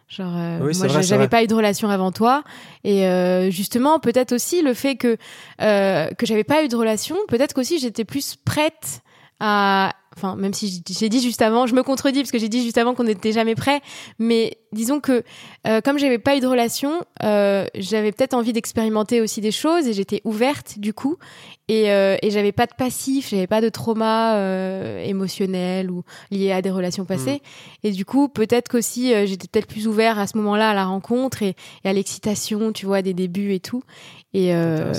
Genre, 0.09 0.33
euh, 0.37 0.59
Oui, 0.63 0.73
moi, 0.79 1.01
j'avais 1.03 1.27
pas 1.29 1.43
eu 1.43 1.49
de 1.49 1.55
relation 1.55 1.89
avant 1.91 2.13
toi, 2.13 2.45
et 2.85 3.07
euh, 3.09 3.51
justement, 3.51 3.99
peut-être 3.99 4.33
aussi 4.33 4.63
le 4.63 4.73
fait 4.73 4.95
que 4.95 5.17
euh, 5.61 6.09
que 6.17 6.27
j'avais 6.27 6.45
pas 6.45 6.63
eu 6.65 6.69
de 6.69 6.77
relation, 6.77 7.17
peut-être 7.27 7.55
qu'aussi 7.55 7.81
j'étais 7.81 8.05
plus 8.05 8.37
prête 8.37 9.01
à, 9.41 9.91
enfin, 10.17 10.37
même 10.37 10.55
si 10.55 10.83
j'ai 10.89 11.09
dit 11.09 11.21
juste 11.21 11.43
avant, 11.43 11.67
je 11.67 11.75
me 11.75 11.83
contredis 11.83 12.21
parce 12.21 12.31
que 12.31 12.39
j'ai 12.39 12.49
dit 12.49 12.63
juste 12.63 12.79
avant 12.79 12.95
qu'on 12.95 13.05
n'était 13.05 13.33
jamais 13.33 13.55
prêt, 13.55 13.81
mais 14.19 14.59
disons 14.73 15.01
que 15.01 15.23
euh, 15.67 15.81
comme 15.81 15.99
j'avais 15.99 16.19
pas 16.19 16.37
eu 16.37 16.41
de 16.41 16.47
relation, 16.47 17.03
euh, 17.23 17.67
j'avais 17.75 18.13
peut-être 18.13 18.35
envie 18.35 18.53
d'expérimenter 18.53 19.21
aussi 19.21 19.41
des 19.41 19.51
choses 19.51 19.87
et 19.87 19.93
j'étais 19.93 20.23
ouverte 20.25 20.79
du 20.79 20.95
coup, 20.95 21.17
et, 21.69 21.91
euh, 21.91 22.17
et 22.23 22.31
j'avais 22.31 22.53
pas 22.53 22.67
de 22.67 22.75
passif, 22.77 23.31
j'avais 23.31 23.47
pas 23.47 23.61
de 23.61 23.69
trauma 23.69 24.37
euh, 24.37 25.05
émotionnel 25.05 25.91
ou 25.91 26.03
lié 26.31 26.53
à 26.53 26.63
des 26.63 26.71
relations 26.71 27.05
passées. 27.05 27.43
Et 27.83 27.91
du 27.91 28.05
coup, 28.05 28.29
peut-être 28.29 28.69
qu'aussi 28.69 29.13
j'étais 29.27 29.49
peut-être 29.49 29.67
plus 29.67 29.87
ouvert 29.89 30.19
à 30.19 30.27
ce 30.27 30.37
moment-là 30.39 30.71
à 30.71 30.75
la 30.75 30.85
rencontre 30.85 31.43
et, 31.43 31.57
et 31.85 31.89
à 31.89 31.93
l'excitation, 31.93 32.73
tu 32.73 32.87
vois, 32.87 33.03
des 33.03 33.15
débuts 33.15 33.53
et 33.53 33.61
tout. 33.61 33.83
Et 34.39 34.55
euh, 34.55 34.93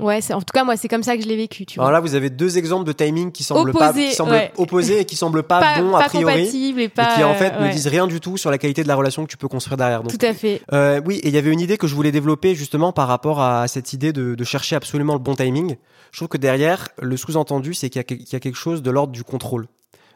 ouais, 0.00 0.20
en 0.32 0.38
tout 0.40 0.52
cas 0.54 0.64
moi 0.64 0.78
c'est 0.78 0.88
comme 0.88 1.02
ça 1.02 1.18
que 1.18 1.22
je 1.22 1.28
l'ai 1.28 1.36
vécu, 1.36 1.66
tu 1.66 1.78
Alors 1.78 1.90
vois. 1.90 1.92
là, 1.92 2.00
vous 2.00 2.14
avez 2.14 2.30
deux 2.30 2.56
exemples 2.56 2.86
de 2.86 2.92
timing 2.92 3.30
qui 3.30 3.44
semblent 3.44 3.72
pas, 3.74 3.90
Opposés, 3.90 4.08
qui 4.08 4.14
semblent 4.14 4.30
ouais. 4.30 4.52
opposés 4.56 5.00
et 5.00 5.04
qui 5.04 5.16
semblent 5.16 5.42
pas, 5.42 5.60
pas 5.60 5.82
bons 5.82 5.94
a 5.94 5.98
pas 6.00 6.08
priori, 6.08 6.72
et 6.78 6.82
et 6.84 6.88
pas 6.88 7.14
qui 7.14 7.22
en 7.24 7.34
fait 7.34 7.52
euh, 7.52 7.58
ne 7.60 7.64
ouais. 7.66 7.72
disent 7.72 7.88
rien 7.88 8.06
du 8.06 8.20
tout 8.20 8.38
sur 8.38 8.50
la 8.50 8.56
qualité 8.56 8.82
de 8.82 8.88
la 8.88 8.94
relation 8.96 9.22
que 9.22 9.30
tu 9.30 9.36
peux 9.36 9.48
construire 9.48 9.76
derrière. 9.76 10.02
Donc, 10.02 10.16
Tout 10.18 10.26
à 10.26 10.32
fait. 10.32 10.62
Euh, 10.72 10.98
oui, 11.04 11.16
et 11.16 11.28
il 11.28 11.34
y 11.34 11.36
avait 11.36 11.52
une 11.52 11.60
idée 11.60 11.76
que 11.76 11.86
je 11.86 11.94
voulais 11.94 12.10
développer 12.10 12.54
justement 12.54 12.90
par 12.90 13.06
rapport 13.06 13.42
à 13.42 13.68
cette 13.68 13.92
idée 13.92 14.14
de, 14.14 14.34
de 14.34 14.44
chercher 14.44 14.76
absolument 14.76 15.12
le 15.12 15.18
bon 15.18 15.34
timing. 15.34 15.76
Je 16.12 16.18
trouve 16.20 16.28
que 16.28 16.38
derrière, 16.38 16.88
le 17.02 17.18
sous-entendu, 17.18 17.74
c'est 17.74 17.90
qu'il 17.90 18.00
y, 18.00 18.14
a 18.14 18.16
y 18.36 18.40
quelque 18.40 18.56
chose 18.56 18.80
de 18.82 18.90
l'ordre 18.90 19.12
du 19.12 19.24
contrôle, 19.24 19.66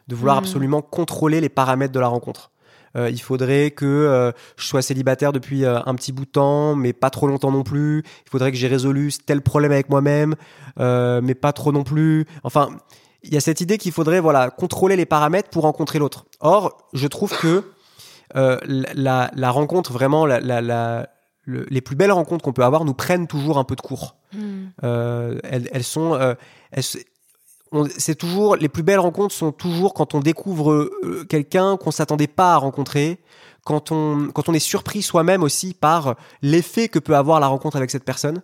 de 0.07 0.15
vouloir 0.15 0.37
Mm. 0.37 0.39
absolument 0.39 0.81
contrôler 0.81 1.39
les 1.39 1.49
paramètres 1.49 1.93
de 1.93 1.99
la 1.99 2.07
rencontre. 2.07 2.49
Euh, 2.95 3.09
il 3.09 3.21
faudrait 3.21 3.71
que 3.71 3.85
euh, 3.85 4.31
je 4.57 4.65
sois 4.65 4.81
célibataire 4.81 5.31
depuis 5.31 5.63
euh, 5.65 5.79
un 5.85 5.95
petit 5.95 6.11
bout 6.11 6.25
de 6.25 6.31
temps, 6.31 6.75
mais 6.75 6.93
pas 6.93 7.09
trop 7.09 7.27
longtemps 7.27 7.51
non 7.51 7.63
plus. 7.63 8.03
Il 8.25 8.29
faudrait 8.29 8.51
que 8.51 8.57
j'ai 8.57 8.67
résolu 8.67 9.11
tel 9.25 9.41
problème 9.41 9.71
avec 9.71 9.89
moi-même, 9.89 10.35
mais 10.77 11.35
pas 11.35 11.53
trop 11.53 11.71
non 11.71 11.83
plus. 11.83 12.25
Enfin, 12.43 12.69
il 13.23 13.33
y 13.33 13.37
a 13.37 13.41
cette 13.41 13.61
idée 13.61 13.77
qu'il 13.77 13.91
faudrait 13.91 14.19
voilà 14.21 14.49
contrôler 14.49 14.95
les 14.95 15.05
paramètres 15.05 15.49
pour 15.49 15.63
rencontrer 15.63 15.99
l'autre. 15.99 16.25
Or, 16.39 16.87
je 16.93 17.07
trouve 17.07 17.37
que 17.37 17.63
la, 18.33 19.29
la 19.33 19.51
rencontre 19.51 19.91
vraiment 19.91 20.25
la, 20.25 20.39
la, 20.39 20.61
la- 20.61 21.09
le- 21.43 21.65
les 21.69 21.81
plus 21.81 21.95
belles 21.95 22.11
rencontres 22.11 22.43
qu'on 22.43 22.53
peut 22.53 22.63
avoir 22.63 22.85
nous 22.85 22.93
prennent 22.93 23.27
toujours 23.27 23.57
un 23.57 23.63
peu 23.63 23.75
de 23.75 23.81
cours. 23.81 24.15
Mm. 24.33 24.39
Euh, 24.83 25.39
elles, 25.43 25.67
elles 25.71 25.83
sont 25.83 26.17
elles 26.71 26.83
c'est 27.97 28.15
toujours 28.15 28.55
les 28.55 28.69
plus 28.69 28.83
belles 28.83 28.99
rencontres 28.99 29.33
sont 29.33 29.51
toujours 29.51 29.93
quand 29.93 30.15
on 30.15 30.19
découvre 30.19 30.71
euh, 30.71 31.25
quelqu'un 31.29 31.77
qu'on 31.77 31.91
s'attendait 31.91 32.27
pas 32.27 32.53
à 32.53 32.57
rencontrer 32.57 33.19
quand 33.63 33.91
on 33.91 34.29
quand 34.33 34.49
on 34.49 34.53
est 34.53 34.59
surpris 34.59 35.01
soi-même 35.01 35.43
aussi 35.43 35.73
par 35.73 36.15
l'effet 36.41 36.87
que 36.87 36.99
peut 36.99 37.15
avoir 37.15 37.39
la 37.39 37.47
rencontre 37.47 37.77
avec 37.77 37.91
cette 37.91 38.03
personne. 38.03 38.41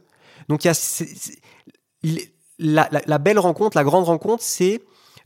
Donc 0.48 0.64
il 0.64 0.68
y 0.68 2.20
a 2.20 2.88
la, 3.08 3.18
belle 3.18 3.40
rencontre 3.40 3.76
la 3.76 3.84
grande 3.84 4.06
rencontre 4.06 4.44
c'est 4.44 4.82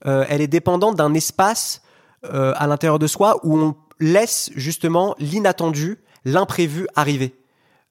euh, 0.05 0.25
elle 0.29 0.41
est 0.41 0.47
dépendante 0.47 0.95
d'un 0.95 1.13
espace 1.13 1.81
euh, 2.23 2.53
à 2.55 2.67
l'intérieur 2.67 2.99
de 2.99 3.07
soi 3.07 3.39
où 3.43 3.57
on 3.57 3.75
laisse 3.99 4.49
justement 4.55 5.13
l'inattendu 5.19 5.97
l'imprévu 6.25 6.87
arriver. 6.95 7.35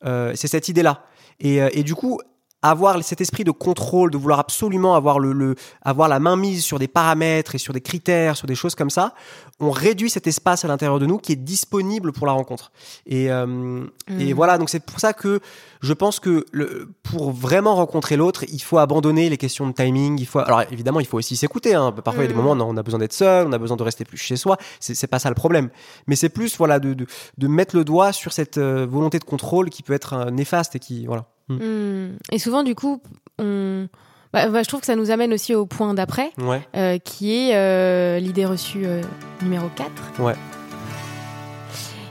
C'est 0.02 0.46
cette 0.46 0.68
idée 0.68 0.82
là 0.82 1.04
et 1.40 1.82
du 1.82 1.94
coup 1.94 2.20
avoir 2.62 3.02
cet 3.04 3.20
esprit 3.20 3.44
de 3.44 3.52
contrôle, 3.52 4.10
de 4.10 4.16
vouloir 4.18 4.40
absolument 4.40 4.96
avoir 4.96 5.20
le, 5.20 5.32
le 5.32 5.54
avoir 5.82 6.08
la 6.08 6.18
main 6.18 6.36
mise 6.36 6.64
sur 6.64 6.78
des 6.80 6.88
paramètres 6.88 7.54
et 7.54 7.58
sur 7.58 7.72
des 7.72 7.80
critères, 7.80 8.36
sur 8.36 8.46
des 8.48 8.56
choses 8.56 8.74
comme 8.74 8.90
ça, 8.90 9.14
on 9.60 9.70
réduit 9.70 10.10
cet 10.10 10.26
espace 10.26 10.64
à 10.64 10.68
l'intérieur 10.68 10.98
de 10.98 11.06
nous 11.06 11.18
qui 11.18 11.32
est 11.32 11.36
disponible 11.36 12.12
pour 12.12 12.26
la 12.26 12.32
rencontre. 12.32 12.72
Et, 13.06 13.30
euh, 13.30 13.84
et 14.08 14.32
Mm. 14.32 14.36
voilà, 14.36 14.58
donc 14.58 14.70
c'est 14.70 14.84
pour 14.84 14.98
ça 14.98 15.12
que 15.12 15.40
je 15.80 15.92
pense 15.92 16.18
que 16.18 16.44
le, 16.50 16.88
pour 17.04 17.30
vraiment 17.30 17.76
rencontrer 17.76 18.16
l'autre, 18.16 18.44
il 18.48 18.60
faut 18.62 18.78
abandonner 18.78 19.28
les 19.28 19.36
questions 19.36 19.66
de 19.68 19.72
timing. 19.72 20.18
Il 20.18 20.26
faut, 20.26 20.40
alors 20.40 20.62
évidemment, 20.72 20.98
il 21.00 21.06
faut 21.06 21.18
aussi 21.18 21.36
s'écouter. 21.36 21.74
Hein. 21.74 21.92
Parfois, 21.92 22.24
il 22.24 22.26
y 22.26 22.30
a 22.30 22.32
des 22.32 22.34
Mm. 22.40 22.42
moments 22.44 22.64
où 22.64 22.68
on 22.68 22.76
a 22.76 22.82
besoin 22.82 22.98
d'être 22.98 23.12
seul, 23.12 23.46
on 23.46 23.52
a 23.52 23.58
besoin 23.58 23.76
de 23.76 23.82
rester 23.84 24.04
plus 24.04 24.16
chez 24.18 24.36
soi. 24.36 24.56
C'est 24.80 24.94
c'est 24.94 25.06
pas 25.06 25.20
ça 25.20 25.28
le 25.28 25.34
problème. 25.36 25.68
Mais 26.08 26.16
c'est 26.16 26.28
plus 26.28 26.56
voilà 26.58 26.80
de, 26.80 26.94
de, 26.94 27.06
de 27.36 27.46
mettre 27.46 27.76
le 27.76 27.84
doigt 27.84 28.12
sur 28.12 28.32
cette 28.32 28.58
euh, 28.58 28.86
volonté 28.90 29.18
de 29.20 29.24
contrôle 29.24 29.70
qui 29.70 29.82
peut 29.84 29.92
être 29.92 30.14
euh, 30.14 30.30
néfaste 30.30 30.74
et 30.74 30.80
qui 30.80 31.06
voilà. 31.06 31.26
Mm. 31.48 32.16
Et 32.32 32.38
souvent 32.38 32.62
du 32.62 32.74
coup, 32.74 33.00
on 33.38 33.88
bah, 34.32 34.48
bah, 34.48 34.62
je 34.62 34.68
trouve 34.68 34.80
que 34.80 34.86
ça 34.86 34.96
nous 34.96 35.10
amène 35.10 35.32
aussi 35.32 35.54
au 35.54 35.64
point 35.64 35.94
d'après, 35.94 36.30
Ouais. 36.36 36.60
euh, 36.76 36.98
qui 36.98 37.34
est 37.34 37.56
euh, 37.56 38.18
l'idée 38.18 38.44
reçue 38.44 38.84
euh, 38.84 39.00
numéro 39.42 39.66
4. 39.74 39.90
Ouais. 40.20 40.34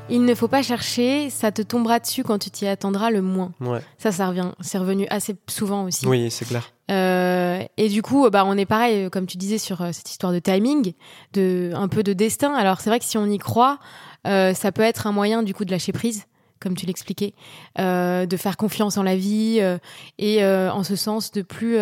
Il 0.10 0.24
ne 0.24 0.34
faut 0.36 0.48
pas 0.48 0.64
chercher, 0.64 1.30
ça 1.30 1.52
te 1.52 1.62
tombera 1.62 2.00
dessus 2.00 2.24
quand 2.24 2.40
tu 2.40 2.50
t'y 2.50 2.66
attendras 2.66 3.12
le 3.12 3.22
moins. 3.22 3.52
Ouais. 3.60 3.82
Ça, 3.98 4.12
ça 4.14 4.28
revient. 4.30 4.52
C'est 4.62 4.78
revenu 4.78 5.06
assez 5.10 5.36
souvent 5.50 5.84
aussi. 5.84 6.08
Oui, 6.08 6.32
c'est 6.32 6.46
clair. 6.46 6.72
Euh, 6.90 7.62
et 7.76 7.90
du 7.90 8.02
coup, 8.02 8.30
bah, 8.30 8.46
on 8.48 8.58
est 8.58 8.66
pareil, 8.66 9.10
comme 9.12 9.26
tu 9.28 9.36
disais, 9.38 9.58
sur 9.58 9.86
cette 9.92 10.10
histoire 10.10 10.32
de 10.32 10.40
timing, 10.40 10.94
de 11.34 11.72
un 11.76 11.90
peu 11.90 12.04
de 12.04 12.14
destin. 12.14 12.54
Alors, 12.54 12.80
c'est 12.80 12.90
vrai 12.90 13.00
que 13.00 13.06
si 13.06 13.18
on 13.18 13.26
y 13.26 13.38
croit, 13.38 13.80
euh, 14.26 14.54
ça 14.54 14.72
peut 14.72 14.82
être 14.82 15.08
un 15.08 15.12
moyen 15.12 15.44
du 15.44 15.54
coup 15.54 15.66
de 15.66 15.72
lâcher 15.72 15.92
prise, 15.92 16.24
comme 16.60 16.76
tu 16.76 16.86
l'expliquais, 16.86 17.34
euh, 17.80 18.26
de 18.26 18.38
faire 18.38 18.58
confiance 18.58 18.98
en 18.98 19.04
la 19.04 19.16
vie 19.16 19.58
euh, 19.62 19.78
et 20.18 20.44
euh, 20.44 20.72
en 20.72 20.84
ce 20.84 20.96
sens 20.96 21.32
de 21.32 21.42
plus 21.42 21.78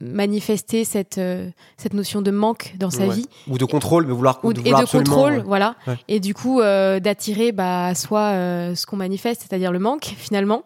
manifester 0.00 0.84
cette 0.84 1.20
cette 1.76 1.92
notion 1.94 2.22
de 2.22 2.30
manque 2.30 2.74
dans 2.78 2.90
sa 2.90 3.06
Ouais. 3.06 3.14
vie 3.14 3.26
Ou 3.48 3.58
de 3.58 3.64
contrôle, 3.64 4.06
mais 4.06 4.12
vouloir, 4.12 4.40
ou, 4.42 4.52
de 4.52 4.60
et 4.60 4.62
vouloir 4.62 4.80
de 4.80 4.84
absolument, 4.84 5.14
contrôle, 5.16 5.32
ouais. 5.38 5.42
voilà. 5.44 5.76
Ouais. 5.86 5.96
Et 6.08 6.20
du 6.20 6.34
coup, 6.34 6.60
d'attirer 6.60 7.52
bah, 7.52 7.86
à 7.86 7.94
soi 7.94 8.20
euh, 8.20 8.74
ce 8.74 8.86
qu'on 8.86 8.96
manifeste, 8.96 9.42
c'est-à-dire 9.42 9.72
le 9.72 9.78
manque 9.78 10.04
finalement, 10.16 10.62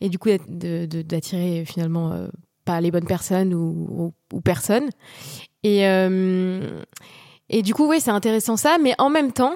et 0.00 0.08
du 0.08 0.18
coup 0.18 0.28
de- 0.30 0.86
de- 0.86 1.02
d'attirer 1.02 1.64
finalement 1.66 2.12
pas 2.64 2.80
les 2.80 2.90
bonnes 2.90 3.06
personnes 3.06 3.52
ou, 3.54 3.86
ou, 3.90 4.36
ou 4.36 4.40
personne. 4.40 4.88
Et 5.62 5.84
et 7.50 7.62
du 7.62 7.74
coup, 7.74 7.86
oui, 7.88 8.00
c'est 8.00 8.10
intéressant 8.10 8.56
ça, 8.56 8.78
mais 8.82 8.94
en 8.98 9.10
même 9.10 9.30
temps, 9.32 9.54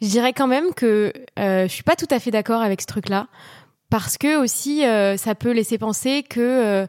je 0.00 0.08
dirais 0.08 0.32
quand 0.32 0.46
même 0.46 0.72
que 0.74 1.12
euh, 1.38 1.64
je 1.64 1.72
suis 1.72 1.82
pas 1.82 1.96
tout 1.96 2.08
à 2.10 2.18
fait 2.18 2.30
d'accord 2.30 2.62
avec 2.62 2.80
ce 2.80 2.86
truc-là. 2.86 3.26
Parce 3.90 4.18
que 4.18 4.36
aussi 4.40 4.84
euh, 4.84 5.16
ça 5.16 5.34
peut 5.34 5.50
laisser 5.50 5.76
penser 5.76 6.22
que 6.22 6.40
euh, 6.40 6.86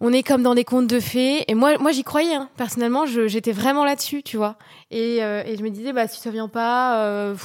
on 0.00 0.12
est 0.12 0.24
comme 0.24 0.42
dans 0.42 0.54
des 0.54 0.64
contes 0.64 0.88
de 0.88 0.98
fées. 0.98 1.44
Et 1.48 1.54
moi 1.54 1.78
moi 1.78 1.92
j'y 1.92 2.02
croyais 2.02 2.34
hein. 2.34 2.48
personnellement 2.56 3.06
j'étais 3.06 3.52
vraiment 3.52 3.84
là-dessus 3.84 4.22
tu 4.22 4.36
vois. 4.36 4.56
Et, 4.90 5.22
euh, 5.22 5.42
et 5.46 5.56
je 5.56 5.62
me 5.62 5.70
disais 5.70 5.92
bah 5.92 6.08
si 6.08 6.20
ça 6.20 6.30
vient 6.30 6.48
pas 6.48 6.98
euh, 7.04 7.36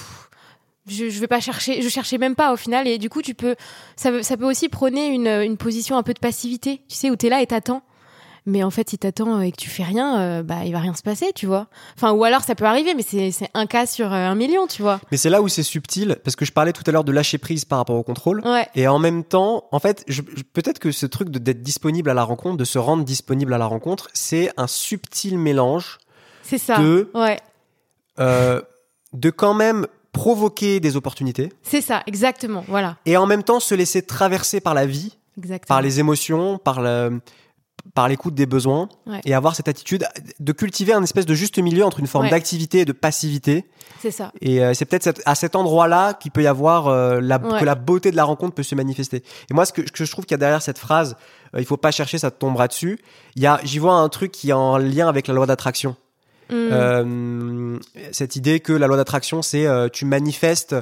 je, 0.88 1.10
je 1.10 1.20
vais 1.20 1.28
pas 1.28 1.40
chercher 1.40 1.82
je 1.84 1.90
cherchais 1.90 2.18
même 2.18 2.36
pas 2.36 2.52
au 2.52 2.58
final. 2.58 2.88
Et 2.88 2.98
du 2.98 3.10
coup 3.10 3.22
tu 3.22 3.36
peux 3.36 3.56
ça, 3.96 4.24
ça 4.24 4.38
peut 4.38 4.50
aussi 4.50 4.70
prôner 4.70 5.08
une, 5.08 5.28
une 5.28 5.58
position 5.58 5.96
un 5.98 6.04
peu 6.04 6.16
de 6.16 6.20
passivité 6.20 6.82
tu 6.90 6.96
sais 6.96 7.12
où 7.12 7.16
t'es 7.16 7.30
là 7.30 7.42
et 7.42 7.48
t'attends 7.48 7.84
mais 8.48 8.64
en 8.64 8.72
fait 8.72 8.90
si 8.90 8.98
t'attends 8.98 9.40
et 9.42 9.52
que 9.52 9.58
tu 9.58 9.70
fais 9.70 9.84
rien 9.84 10.20
euh, 10.20 10.42
bah 10.44 10.66
il 10.66 10.72
va 10.72 10.80
rien 10.80 10.96
se 10.96 11.04
passer 11.04 11.32
tu 11.36 11.46
vois. 11.46 11.68
Enfin 11.96 12.12
ou 12.14 12.24
alors 12.24 12.42
ça 12.42 12.56
peut 12.56 12.66
arriver 12.66 12.96
mais 12.96 13.04
c'est 13.04 13.32
un 13.54 13.66
cas 13.68 13.86
sur 13.86 14.12
euh, 14.12 14.16
un 14.16 14.34
million 14.36 14.66
tu 14.66 14.82
vois. 14.82 15.00
Mais 15.12 15.18
c'est 15.18 15.30
là 15.30 15.42
où 15.44 15.48
c'est 15.48 15.62
subtil, 15.64 16.18
parce 16.24 16.36
que 16.36 16.46
je 16.46 16.52
parlais 16.52 16.74
tout 16.74 16.84
à 16.88 16.92
l'heure 16.92 17.04
de 17.04 17.12
lâcher 17.12 17.38
prise 17.38 17.66
par 17.66 17.78
rapport 17.78 17.96
au 17.98 18.04
contrôle. 18.04 18.42
ouais. 18.46 18.68
Et 18.74 18.88
en 18.88 18.98
même 19.00 19.24
temps, 19.24 19.66
en 19.72 19.80
fait, 19.80 20.04
je- 20.08 20.22
je- 20.36 20.44
peut-être 20.44 20.80
que 20.80 20.92
ce 20.92 21.06
truc 21.06 21.30
d'être 21.30 21.62
disponible 21.62 22.10
à 22.10 22.14
la 22.14 22.24
rencontre, 22.24 22.58
de 22.58 22.66
se 22.66 22.80
rendre 22.80 23.04
disponible 23.04 23.54
à 23.54 23.58
la 23.58 23.66
rencontre, 23.68 24.08
c'est 24.14 24.50
un 24.58 24.68
subtil 24.68 25.38
mélange 25.38 26.00
c'est 26.44 26.58
ça. 26.58 26.78
de, 26.80 27.12
ouais. 27.14 27.38
euh, 28.20 28.62
de 29.14 29.30
quand 29.30 29.54
même 29.54 29.88
provoquer 30.14 30.80
des 30.80 30.96
opportunités. 30.96 31.52
C'est 31.64 31.82
ça 31.82 32.02
exactement 32.08 32.64
voilà. 32.68 32.98
Et 33.06 33.18
en 33.18 33.26
même 33.28 33.44
temps 33.44 33.60
se 33.60 33.76
laisser 33.76 34.02
traverser 34.02 34.62
par 34.62 34.74
la 34.74 34.86
vie, 34.86 35.16
exactement. 35.38 35.68
par 35.68 35.82
les 35.82 36.00
émotions, 36.00 36.58
par 36.58 36.82
le 36.82 37.20
par 37.94 38.08
l'écoute 38.08 38.36
des 38.36 38.46
besoins 38.46 38.90
Ouais. 39.08 39.22
et 39.26 39.34
avoir 39.34 39.56
cette 39.56 39.68
attitude 39.68 40.06
de 40.40 40.52
cultiver 40.52 40.94
un 40.94 41.02
espèce 41.04 41.26
de 41.26 41.34
juste 41.34 41.58
milieu 41.58 41.84
entre 41.86 42.00
une 42.00 42.08
forme 42.08 42.26
Ouais. 42.26 42.32
d'activité 42.32 42.80
et 42.82 42.86
de 42.86 42.92
passivité 42.92 43.66
c'est 44.00 44.12
ça 44.12 44.32
Et 44.42 44.62
euh, 44.64 44.74
c'est 44.74 44.86
peut-être 44.86 45.22
à 45.26 45.34
cet 45.36 45.56
endroit-là 45.56 46.14
qu'il 46.14 46.32
peut 46.32 46.44
y 46.44 46.48
avoir 46.48 46.88
euh, 46.88 47.20
la, 47.22 47.38
Ouais. 47.40 47.60
que 47.60 47.66
la 47.66 47.76
beauté 47.76 48.12
de 48.12 48.16
la 48.16 48.26
rencontre 48.26 48.54
peut 48.54 48.62
se 48.64 48.76
manifester. 48.76 49.24
Et 49.50 49.54
moi, 49.54 49.66
ce 49.66 49.74
que, 49.74 49.82
ce 49.86 49.92
que 49.92 50.06
je 50.06 50.12
trouve 50.12 50.26
qu'il 50.26 50.34
y 50.34 50.36
a 50.36 50.38
derrière 50.40 50.62
cette 50.62 50.78
phrase, 50.78 51.16
euh, 51.56 51.60
il 51.60 51.66
faut 51.66 51.78
pas 51.78 51.92
chercher, 51.92 52.18
ça 52.20 52.30
te 52.30 52.38
tombera 52.38 52.68
dessus. 52.68 53.00
Il 53.36 53.42
y 53.42 53.48
a, 53.48 53.60
j'y 53.64 53.80
vois 53.80 53.94
un 53.96 54.10
truc 54.10 54.32
qui 54.32 54.50
est 54.50 54.54
en 54.54 54.78
lien 54.78 55.08
avec 55.08 55.28
la 55.28 55.34
loi 55.34 55.46
d'attraction. 55.48 55.96
Mm. 56.50 56.54
Euh, 56.72 57.80
cette 58.12 58.36
idée 58.36 58.60
que 58.60 58.74
la 58.74 58.88
loi 58.88 58.98
d'attraction, 58.98 59.42
c'est 59.42 59.66
euh, 59.68 59.90
tu 59.90 60.06
manifestes 60.06 60.76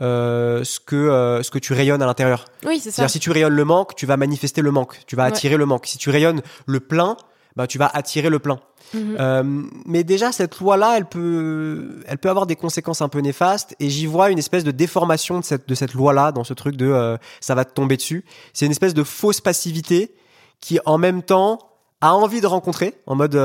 euh, 0.00 0.64
ce 0.64 0.80
que 0.80 0.96
euh, 0.96 1.42
ce 1.42 1.50
que 1.50 1.58
tu 1.58 1.72
rayonnes 1.74 2.02
à 2.02 2.06
l'intérieur. 2.06 2.44
oui 2.66 2.78
c'est 2.80 2.90
ça 2.90 2.96
C'est-à-dire 2.96 3.10
si 3.10 3.20
tu 3.20 3.30
rayonnes 3.30 3.54
le 3.54 3.64
manque, 3.64 3.94
tu 3.94 4.06
vas 4.06 4.16
manifester 4.16 4.62
le 4.62 4.70
manque, 4.70 5.00
tu 5.06 5.14
vas 5.16 5.24
Ouais. 5.24 5.28
attirer 5.28 5.56
le 5.56 5.66
manque. 5.66 5.86
Si 5.86 5.98
tu 5.98 6.10
rayonnes 6.10 6.42
le 6.66 6.80
plein, 6.80 7.16
bah 7.56 7.66
tu 7.66 7.78
vas 7.78 7.90
attirer 7.92 8.30
le 8.30 8.38
plein. 8.38 8.58
Mhm. 8.94 9.16
Euh, 9.20 9.42
mais 9.86 10.02
déjà 10.04 10.32
cette 10.32 10.58
loi-là, 10.58 10.94
elle 10.96 11.06
peut, 11.06 12.00
elle 12.06 12.18
peut 12.18 12.28
avoir 12.30 12.46
des 12.46 12.56
conséquences 12.56 13.00
un 13.00 13.08
peu 13.08 13.20
néfastes, 13.20 13.74
et 13.80 13.88
j'y 13.90 14.06
vois 14.06 14.30
une 14.30 14.38
espèce 14.38 14.64
de 14.64 14.70
déformation 14.70 15.38
de 15.40 15.44
cette 15.44 15.68
de 15.68 15.74
cette 15.74 15.94
loi-là 15.94 16.32
dans 16.32 16.44
ce 16.44 16.52
truc 16.54 16.76
de 16.76 17.16
ça 17.40 17.54
va 17.54 17.64
te 17.64 17.72
tomber 17.72 17.96
dessus. 17.96 18.24
C'est 18.54 18.66
une 18.66 18.72
espèce 18.72 18.94
de 18.94 19.04
fausse 19.04 19.40
passivité 19.40 20.14
qui 20.60 20.78
en 20.84 20.98
même 20.98 21.22
temps 21.22 21.58
a 22.00 22.14
envie 22.14 22.40
de 22.40 22.46
rencontrer, 22.48 22.94
en 23.06 23.14
mode 23.14 23.36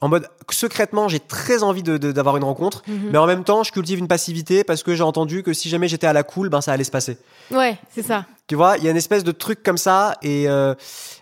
en 0.00 0.08
mode 0.08 0.26
secrètement 0.50 1.08
j'ai 1.08 1.20
très 1.20 1.62
envie 1.62 1.82
de- 1.82 1.98
de- 1.98 2.12
d'avoir 2.12 2.36
une 2.38 2.44
rencontre, 2.44 2.82
Mhm. 2.88 3.10
mais 3.12 3.18
en 3.18 3.26
même 3.26 3.44
temps 3.44 3.62
je 3.62 3.72
cultive 3.72 3.98
une 3.98 4.08
passivité 4.08 4.64
parce 4.64 4.82
que 4.82 4.94
j'ai 4.94 5.02
entendu 5.02 5.42
que 5.42 5.52
si 5.52 5.68
jamais 5.68 5.86
j'étais 5.88 6.06
à 6.06 6.12
la 6.14 6.22
cool, 6.22 6.48
ben 6.48 6.60
ça 6.60 6.72
allait 6.72 6.84
se 6.84 6.90
passer. 6.90 7.18
ouais 7.50 7.76
c'est 7.94 8.02
ça 8.02 8.24
Tu 8.48 8.54
vois, 8.56 8.78
il 8.78 8.84
y 8.84 8.88
a 8.88 8.90
une 8.90 8.96
espèce 8.96 9.22
de 9.22 9.32
truc 9.32 9.62
comme 9.62 9.76
ça 9.78 10.16
et 10.22 10.48
euh, 10.48 10.74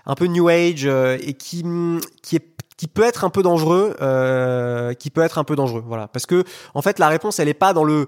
un 0.06 0.14
peu 0.14 0.26
new 0.26 0.48
age 0.48 0.86
euh, 0.86 1.18
et 1.20 1.34
qui 1.34 1.64
mm, 1.64 2.00
qui 2.22 2.36
est 2.36 2.44
qui 2.76 2.86
peut 2.86 3.02
être 3.02 3.24
un 3.24 3.30
peu 3.30 3.42
dangereux, 3.42 3.96
euh, 4.00 4.94
qui 4.94 5.10
peut 5.10 5.22
être 5.22 5.38
un 5.38 5.42
peu 5.44 5.56
dangereux, 5.56 5.82
voilà, 5.84 6.06
parce 6.06 6.26
que 6.26 6.44
en 6.74 6.80
fait 6.82 7.00
la 7.00 7.08
réponse 7.08 7.40
elle 7.40 7.48
est 7.48 7.54
pas 7.54 7.72
dans 7.72 7.82
le 7.82 8.06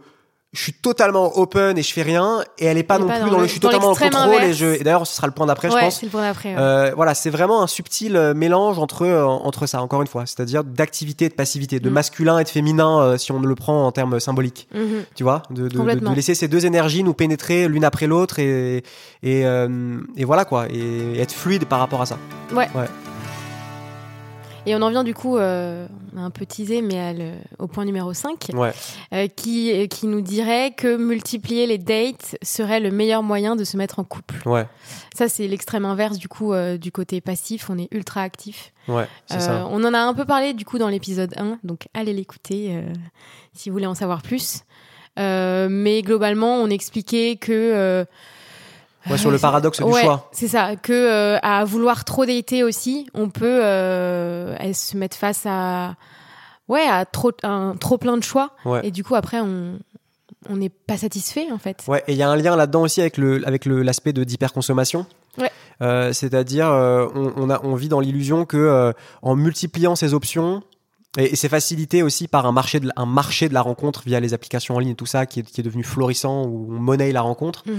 je 0.52 0.60
suis 0.62 0.72
totalement 0.72 1.38
open 1.38 1.78
et 1.78 1.82
je 1.82 1.92
fais 1.92 2.02
rien 2.02 2.42
et 2.58 2.64
elle 2.66 2.76
est 2.76 2.82
pas 2.82 2.96
Elle 2.96 3.02
est 3.02 3.04
non 3.04 3.08
pas 3.08 3.20
plus 3.20 3.26
dans 3.30 3.36
dans 3.36 3.38
le 3.40 3.46
je 3.46 3.50
suis 3.52 3.60
totalement 3.60 3.90
en 3.90 3.94
contrôle 3.94 4.42
et 4.42 4.52
je 4.52 4.66
et 4.66 4.78
d'ailleurs 4.82 5.06
ce 5.06 5.14
sera 5.14 5.28
le 5.28 5.32
point 5.32 5.46
d'après 5.46 5.68
je 5.70 5.74
ouais 5.74 5.80
pense. 5.82 6.00
c'est 6.00 6.06
le 6.06 6.10
point 6.10 6.22
ouais. 6.28 6.54
Euh, 6.58 6.92
voilà, 6.96 7.14
c'est 7.14 7.30
vraiment 7.30 7.62
un 7.62 7.68
subtil 7.68 8.16
euh, 8.16 8.34
mélange 8.34 8.78
entre 8.80 9.06
euh, 9.06 9.24
entre 9.24 9.66
ça 9.66 9.80
encore 9.80 10.00
une 10.02 10.08
fois, 10.08 10.26
c'est-à-dire 10.26 10.64
d'activité 10.64 11.26
et 11.26 11.28
de 11.28 11.34
passivité, 11.34 11.78
de 11.78 11.88
Mm. 11.88 11.92
masculin 11.92 12.38
et 12.40 12.44
de 12.44 12.48
féminin 12.48 13.00
euh, 13.00 13.16
si 13.16 13.30
on 13.30 13.38
le 13.40 13.54
prend 13.54 13.86
en 13.86 13.92
termes 13.92 14.18
symboliques 14.18 14.66
Mhm. 14.74 15.04
tu 15.14 15.22
vois, 15.22 15.42
de, 15.50 15.68
de- 15.68 15.78
de, 15.78 15.94
de 16.08 16.14
laisser 16.14 16.34
ces 16.34 16.48
deux 16.48 16.66
énergies 16.66 17.04
nous 17.04 17.14
pénétrer 17.14 17.68
l'une 17.68 17.84
après 17.84 18.08
l'autre 18.08 18.38
et 18.40 18.78
et, 19.22 19.46
euh, 19.46 20.00
et 20.16 20.24
voilà 20.24 20.44
quoi, 20.44 20.66
et 20.68 21.20
être 21.20 21.32
fluide 21.32 21.66
par 21.66 21.78
rapport 21.78 22.02
à 22.02 22.06
ça. 22.06 22.18
Et 24.70 24.74
on 24.76 24.83
en 24.83 24.90
vient 24.90 25.02
du 25.02 25.14
coup, 25.14 25.37
euh, 25.37 25.88
on 26.14 26.18
a 26.18 26.20
un 26.20 26.30
peu 26.30 26.46
teasé, 26.46 26.80
mais 26.80 26.96
à 27.00 27.12
le- 27.12 27.33
au 27.59 27.66
point 27.66 27.85
numéro 27.85 28.12
5, 28.14 28.50
Ouais, 28.54 28.72
euh, 29.12 29.26
qui, 29.26 29.72
euh, 29.72 29.87
qui 29.88 30.06
nous 30.06 30.20
dirait 30.20 30.70
que 30.76 30.96
multiplier 30.96 31.66
les 31.66 31.76
dates 31.76 32.37
serait 32.40 32.78
le 32.78 32.92
meilleur 32.92 33.24
moyen 33.24 33.56
de 33.56 33.64
se 33.64 33.76
mettre 33.76 33.98
en 33.98 34.04
couple. 34.04 34.48
ouais, 34.48 34.66
Ça, 35.16 35.28
c'est 35.28 35.48
l'extrême 35.48 35.85
inverse 35.85 36.18
du 36.18 36.28
coup 36.28 36.52
euh, 36.52 36.78
du 36.78 36.92
côté 36.92 37.20
passif, 37.20 37.68
on 37.68 37.78
est 37.78 37.88
ultra 37.90 38.22
actif. 38.22 38.72
ouais, 38.87 39.09
ça. 39.26 39.66
On 39.70 39.83
en 39.83 39.92
a 39.92 39.98
un 39.98 40.14
peu 40.14 40.24
parlé 40.24 40.54
du 40.54 40.64
coup 40.64 40.78
dans 40.78 40.88
l'épisode 40.88 41.35
1, 41.37 41.59
donc 41.64 41.88
allez 41.92 42.12
l'écouter 42.12 42.80
si 43.52 43.70
vous 43.70 43.74
voulez 43.74 43.87
en 43.87 43.94
savoir 43.96 44.22
plus. 44.22 44.61
Mais 45.16 46.02
globalement, 46.02 46.56
on 46.62 46.68
expliquait 46.70 47.37
que... 47.40 48.06
Ouais, 49.08 49.16
sur 49.16 49.30
le 49.30 49.38
paradoxe 49.38 49.80
du 49.82 49.90
choix. 49.90 50.28
C'est 50.32 50.48
ça, 50.48 50.76
que 50.76 50.92
euh, 50.92 51.38
à 51.42 51.64
vouloir 51.64 52.04
trop 52.04 52.26
dater 52.26 52.62
aussi, 52.64 53.06
on 53.14 53.30
peut 53.30 53.64
euh, 53.64 54.72
se 54.74 54.96
mettre 54.96 55.16
face 55.16 55.44
à 55.46 55.94
ouais 56.68 56.86
à 56.86 57.04
trop 57.06 57.32
un 57.42 57.76
trop 57.80 57.96
plein 57.98 58.16
de 58.18 58.22
choix 58.22 58.50
Ouais. 58.64 58.80
et 58.84 58.90
du 58.90 59.02
coup 59.02 59.14
après 59.14 59.40
on 59.40 59.78
on 60.48 60.56
n'est 60.56 60.68
pas 60.68 60.96
satisfait 60.98 61.48
en 61.52 61.58
fait. 61.58 61.82
Ouais, 61.88 62.02
et 62.08 62.12
il 62.12 62.18
y 62.18 62.22
a 62.22 62.28
un 62.28 62.36
lien 62.36 62.56
là-dedans 62.56 62.82
aussi 62.82 63.00
avec 63.00 63.16
le 63.16 63.46
avec 63.46 63.64
l'aspect 63.66 64.12
de 64.12 64.22
d'hyperconsommation. 64.24 65.06
Ouais. 65.38 65.50
Euh, 65.82 66.12
C'est-à-dire, 66.12 66.66
on, 66.68 67.32
on 67.36 67.50
a 67.50 67.60
on 67.64 67.74
vit 67.76 67.88
dans 67.88 68.00
l'illusion 68.00 68.44
que 68.44 68.92
en 69.22 69.34
multipliant 69.36 69.96
ces 69.96 70.12
options 70.14 70.62
et, 71.18 71.35
c'est 71.37 71.49
facilité 71.49 72.03
aussi 72.03 72.29
par 72.29 72.46
un 72.46 72.53
marché 72.53 72.79
de 72.81 72.88
un 72.96 73.07
marché 73.07 73.49
de 73.49 73.55
la 73.55 73.62
rencontre 73.62 74.03
via 74.07 74.20
les 74.20 74.33
applications 74.35 74.77
en 74.77 74.79
ligne 74.79 74.90
et 74.90 74.94
tout 74.94 75.07
ça 75.07 75.27
qui 75.27 75.40
est, 75.40 75.42
qui 75.42 75.61
est 75.61 75.64
devenu 75.64 75.83
florissant 75.83 76.44
où 76.46 76.68
on 76.70 76.79
monnaie 76.79 77.11
la 77.12 77.20
rencontre. 77.20 77.62
Mhm. 77.66 77.75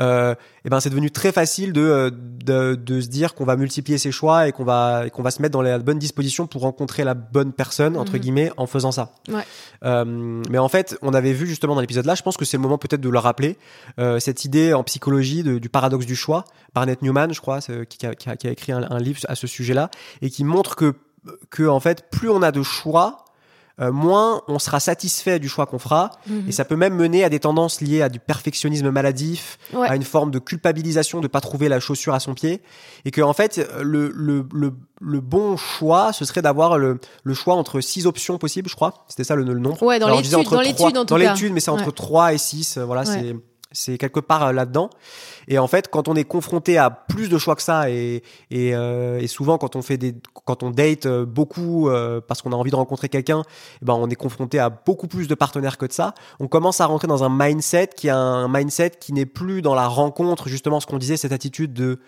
euh, 0.00 0.34
et 0.64 0.68
ben 0.70 0.80
c'est 0.80 0.90
devenu 0.90 1.10
très 1.10 1.32
facile 1.32 1.72
de, 1.72 1.80
euh, 1.80 2.10
de, 2.12 2.74
de 2.74 3.00
se 3.00 3.08
dire 3.08 3.34
qu'on 3.34 3.44
va 3.44 3.56
multiplier 3.56 3.98
ses 3.98 4.10
choix 4.12 4.48
et 4.48 4.52
qu'on 4.52 4.64
va, 4.64 5.10
qu'on 5.10 5.22
va 5.22 5.30
se 5.30 5.40
mettre 5.42 5.52
dans 5.52 5.62
la 5.62 5.78
bonne 5.78 5.98
disposition 5.98 6.46
pour 6.46 6.62
rencontrer 6.62 7.04
la 7.04 7.14
bonne 7.14 7.52
personne, 7.52 7.96
entre 7.96 8.14
Mhm. 8.14 8.18
guillemets, 8.18 8.50
en 8.56 8.66
faisant 8.66 8.92
ça. 8.92 9.12
Ouais. 9.28 9.42
Euh, 9.84 10.04
mais 10.50 10.58
en 10.58 10.68
fait, 10.68 10.96
on 11.02 11.14
avait 11.14 11.32
vu 11.32 11.46
justement 11.46 11.74
dans 11.74 11.80
l'épisode 11.80 12.06
là, 12.06 12.14
je 12.14 12.22
pense 12.22 12.36
que 12.36 12.44
c'est 12.44 12.56
le 12.56 12.62
moment 12.62 12.78
peut-être 12.78 13.00
de 13.00 13.08
le 13.08 13.18
rappeler, 13.18 13.58
euh, 14.00 14.18
cette 14.18 14.44
idée 14.44 14.72
en 14.74 14.82
psychologie 14.84 15.42
de- 15.42 15.58
du 15.58 15.68
paradoxe 15.68 16.06
du 16.06 16.16
choix, 16.16 16.44
Barnett 16.74 17.00
Newman, 17.02 17.32
je 17.32 17.40
crois, 17.40 17.60
qui, 17.60 18.06
a, 18.06 18.14
qui 18.14 18.28
a- 18.28 18.36
qui 18.36 18.46
a 18.48 18.50
écrit 18.50 18.72
un, 18.72 18.82
un 18.90 18.98
livre 18.98 19.20
à 19.28 19.34
ce 19.36 19.46
sujet-là, 19.46 19.90
et 20.20 20.30
qui 20.30 20.42
montre 20.44 20.74
que, 20.76 20.94
que 21.50 21.64
en 21.68 21.80
fait, 21.80 22.10
plus 22.10 22.30
on 22.30 22.42
a 22.42 22.50
de 22.52 22.62
choix, 22.62 23.24
euh, 23.80 23.90
moins 23.90 24.42
on 24.48 24.58
sera 24.58 24.80
satisfait 24.80 25.38
du 25.38 25.48
choix 25.48 25.64
qu'on 25.66 25.78
fera, 25.78 26.10
Mhm. 26.26 26.44
et 26.48 26.52
ça 26.52 26.64
peut 26.66 26.76
même 26.76 26.94
mener 26.94 27.24
à 27.24 27.30
des 27.30 27.40
tendances 27.40 27.80
liées 27.80 28.02
à 28.02 28.08
du 28.10 28.18
perfectionnisme 28.20 28.90
maladif, 28.90 29.58
Ouais. 29.72 29.88
à 29.88 29.96
une 29.96 30.02
forme 30.02 30.30
de 30.30 30.38
culpabilisation 30.38 31.20
de 31.20 31.26
pas 31.26 31.40
trouver 31.40 31.68
la 31.70 31.80
chaussure 31.80 32.12
à 32.12 32.20
son 32.20 32.34
pied, 32.34 32.60
et 33.06 33.10
que 33.10 33.22
en 33.22 33.32
fait 33.32 33.66
le, 33.80 34.12
le, 34.14 34.46
le, 34.52 34.74
le 35.00 35.20
bon 35.20 35.56
choix 35.56 36.12
ce 36.12 36.24
serait 36.26 36.42
d'avoir 36.42 36.76
le, 36.78 37.00
le 37.24 37.34
choix 37.34 37.54
entre 37.54 37.80
six 37.80 38.06
options 38.06 38.36
possibles, 38.36 38.68
je 38.68 38.74
crois. 38.76 39.04
C'était 39.08 39.24
ça 39.24 39.36
le, 39.36 39.42
le 39.44 39.58
nombre. 39.58 39.82
Ouais, 39.82 39.98
dans 39.98 40.08
l'étude, 40.14 40.32
dans 40.50 40.60
l'étude 40.60 40.92
Dans 41.06 41.16
l'étude, 41.16 41.52
mais 41.54 41.60
c'est 41.60 41.70
entre 41.70 41.86
Ouais. 41.86 41.92
3 41.92 42.34
et 42.34 42.38
6, 42.38 42.76
voilà, 42.78 43.02
Ouais. 43.02 43.06
c'est 43.06 43.36
c'est 43.72 43.98
quelque 43.98 44.20
part 44.20 44.44
euh, 44.44 44.52
là-dedans. 44.52 44.90
Et 45.48 45.58
en 45.58 45.66
fait, 45.66 45.88
quand 45.88 46.08
on 46.08 46.14
est 46.14 46.24
confronté 46.24 46.78
à 46.78 46.90
plus 46.90 47.28
de 47.28 47.38
choix 47.38 47.56
que 47.56 47.62
ça, 47.62 47.90
et, 47.90 48.22
et, 48.50 48.74
euh, 48.74 49.26
souvent 49.26 49.58
quand 49.58 49.76
on 49.76 49.82
fait 49.82 49.96
des, 49.96 50.14
quand 50.44 50.62
on 50.62 50.70
date 50.70 51.06
euh, 51.06 51.24
beaucoup 51.24 51.88
parce 52.28 52.42
qu'on 52.42 52.52
a 52.52 52.56
envie 52.56 52.70
de 52.70 52.76
rencontrer 52.76 53.08
quelqu'un, 53.08 53.42
eh 53.80 53.84
ben 53.84 53.94
on 53.94 54.08
est 54.10 54.14
confronté 54.14 54.58
à 54.58 54.70
beaucoup 54.70 55.06
plus 55.06 55.26
de 55.26 55.34
partenaires 55.34 55.78
que 55.78 55.86
de 55.86 55.92
ça. 55.92 56.14
On 56.38 56.48
commence 56.48 56.80
à 56.80 56.86
rentrer 56.86 57.08
dans 57.08 57.24
un 57.24 57.30
mindset 57.30 57.88
qui 57.96 58.10
un 58.10 58.48
mindset 58.48 58.90
qui 59.00 59.12
n'est 59.12 59.26
plus 59.26 59.62
dans 59.62 59.74
la 59.74 59.86
rencontre, 59.86 60.48
justement 60.48 60.80
ce 60.80 60.86
qu'on 60.86 60.98
disait, 60.98 61.16
cette 61.16 61.32
attitude 61.32 61.72
de 61.72 61.98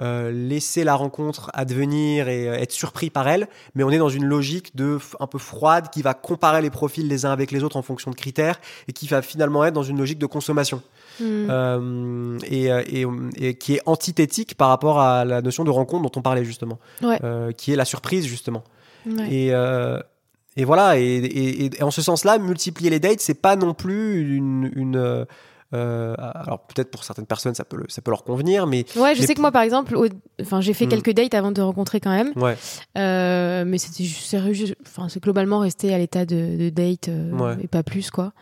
laisser 0.00 0.82
la 0.82 0.96
rencontre 0.96 1.48
advenir 1.54 2.28
et 2.28 2.46
être 2.46 2.72
surpris 2.72 3.08
par 3.08 3.28
elle, 3.28 3.46
mais 3.76 3.84
on 3.84 3.90
est 3.90 3.98
dans 3.98 4.08
une 4.08 4.24
logique 4.24 4.74
de 4.74 4.98
un 5.20 5.28
peu 5.28 5.38
froide 5.38 5.90
qui 5.90 6.02
va 6.02 6.12
comparer 6.12 6.60
les 6.60 6.70
profils 6.70 7.06
les 7.06 7.24
uns 7.24 7.30
avec 7.30 7.52
les 7.52 7.62
autres 7.62 7.76
en 7.76 7.82
fonction 7.82 8.10
de 8.10 8.16
critères 8.16 8.60
et 8.88 8.92
qui 8.92 9.06
va 9.06 9.22
finalement 9.22 9.64
être 9.64 9.74
dans 9.74 9.84
une 9.84 9.98
logique 9.98 10.18
de 10.18 10.26
consommation 10.26 10.82
Mhm. 11.20 11.46
euh, 11.50 12.38
et, 12.48 12.72
euh, 12.72 12.82
et, 12.86 13.04
et 13.48 13.54
qui 13.54 13.74
est 13.74 13.80
antithétique 13.86 14.54
par 14.56 14.68
rapport 14.68 15.00
à 15.00 15.24
la 15.24 15.42
notion 15.42 15.64
de 15.64 15.70
rencontre 15.70 16.02
dont 16.02 16.18
on 16.18 16.22
parlait 16.22 16.44
justement, 16.44 16.78
Ouais. 17.02 17.18
euh, 17.24 17.52
qui 17.52 17.72
est 17.72 17.76
la 17.76 17.84
surprise 17.84 18.26
justement. 18.26 18.64
Ouais. 19.06 19.28
Et, 19.32 19.48
euh, 19.54 19.98
et 20.56 20.64
voilà, 20.64 20.98
et, 20.98 21.70
en 21.80 21.90
ce 21.90 22.02
sens-là, 22.02 22.38
multiplier 22.38 22.90
les 22.90 23.00
dates, 23.00 23.20
c'est 23.20 23.40
pas 23.40 23.56
non 23.56 23.74
plus 23.74 24.36
une, 24.36 24.70
une, 24.74 24.96
euh, 24.96 25.24
Euh, 25.74 26.14
alors 26.18 26.66
peut-être 26.66 26.90
pour 26.90 27.02
certaines 27.02 27.24
personnes 27.24 27.54
ça 27.54 27.64
peut 27.64 27.78
le- 27.78 27.86
ça 27.88 28.02
peut 28.02 28.10
leur 28.10 28.24
convenir, 28.24 28.66
mais 28.66 28.84
Ouais, 28.94 29.14
je 29.14 29.22
Mais 29.22 29.26
sais 29.26 29.34
que 29.34 29.40
moi, 29.40 29.50
par 29.50 29.62
exemple, 29.62 29.96
au- 29.96 30.04
enfin, 30.42 30.60
j'ai 30.60 30.74
fait 30.74 30.84
Hmm. 30.84 30.90
quelques 30.90 31.14
dates 31.14 31.32
avant 31.32 31.48
de 31.48 31.54
te 31.56 31.60
rencontrer 31.62 31.98
quand 31.98 32.10
même. 32.10 32.30
ouais, 32.36 32.58
Euh, 32.98 33.64
mais 33.66 33.78
c'était 33.78 34.04
c'est 34.04 34.52
juste- 34.52 34.76
enfin, 34.86 35.08
c'est 35.08 35.22
globalement 35.22 35.60
resté 35.60 35.94
à 35.94 35.96
l'état 35.96 36.26
de, 36.26 36.58
de 36.58 36.68
date 36.68 37.08
euh, 37.08 37.30
Ouais. 37.32 37.56
et 37.62 37.68
pas 37.68 37.82
plus, 37.82 38.10
quoi. 38.10 38.34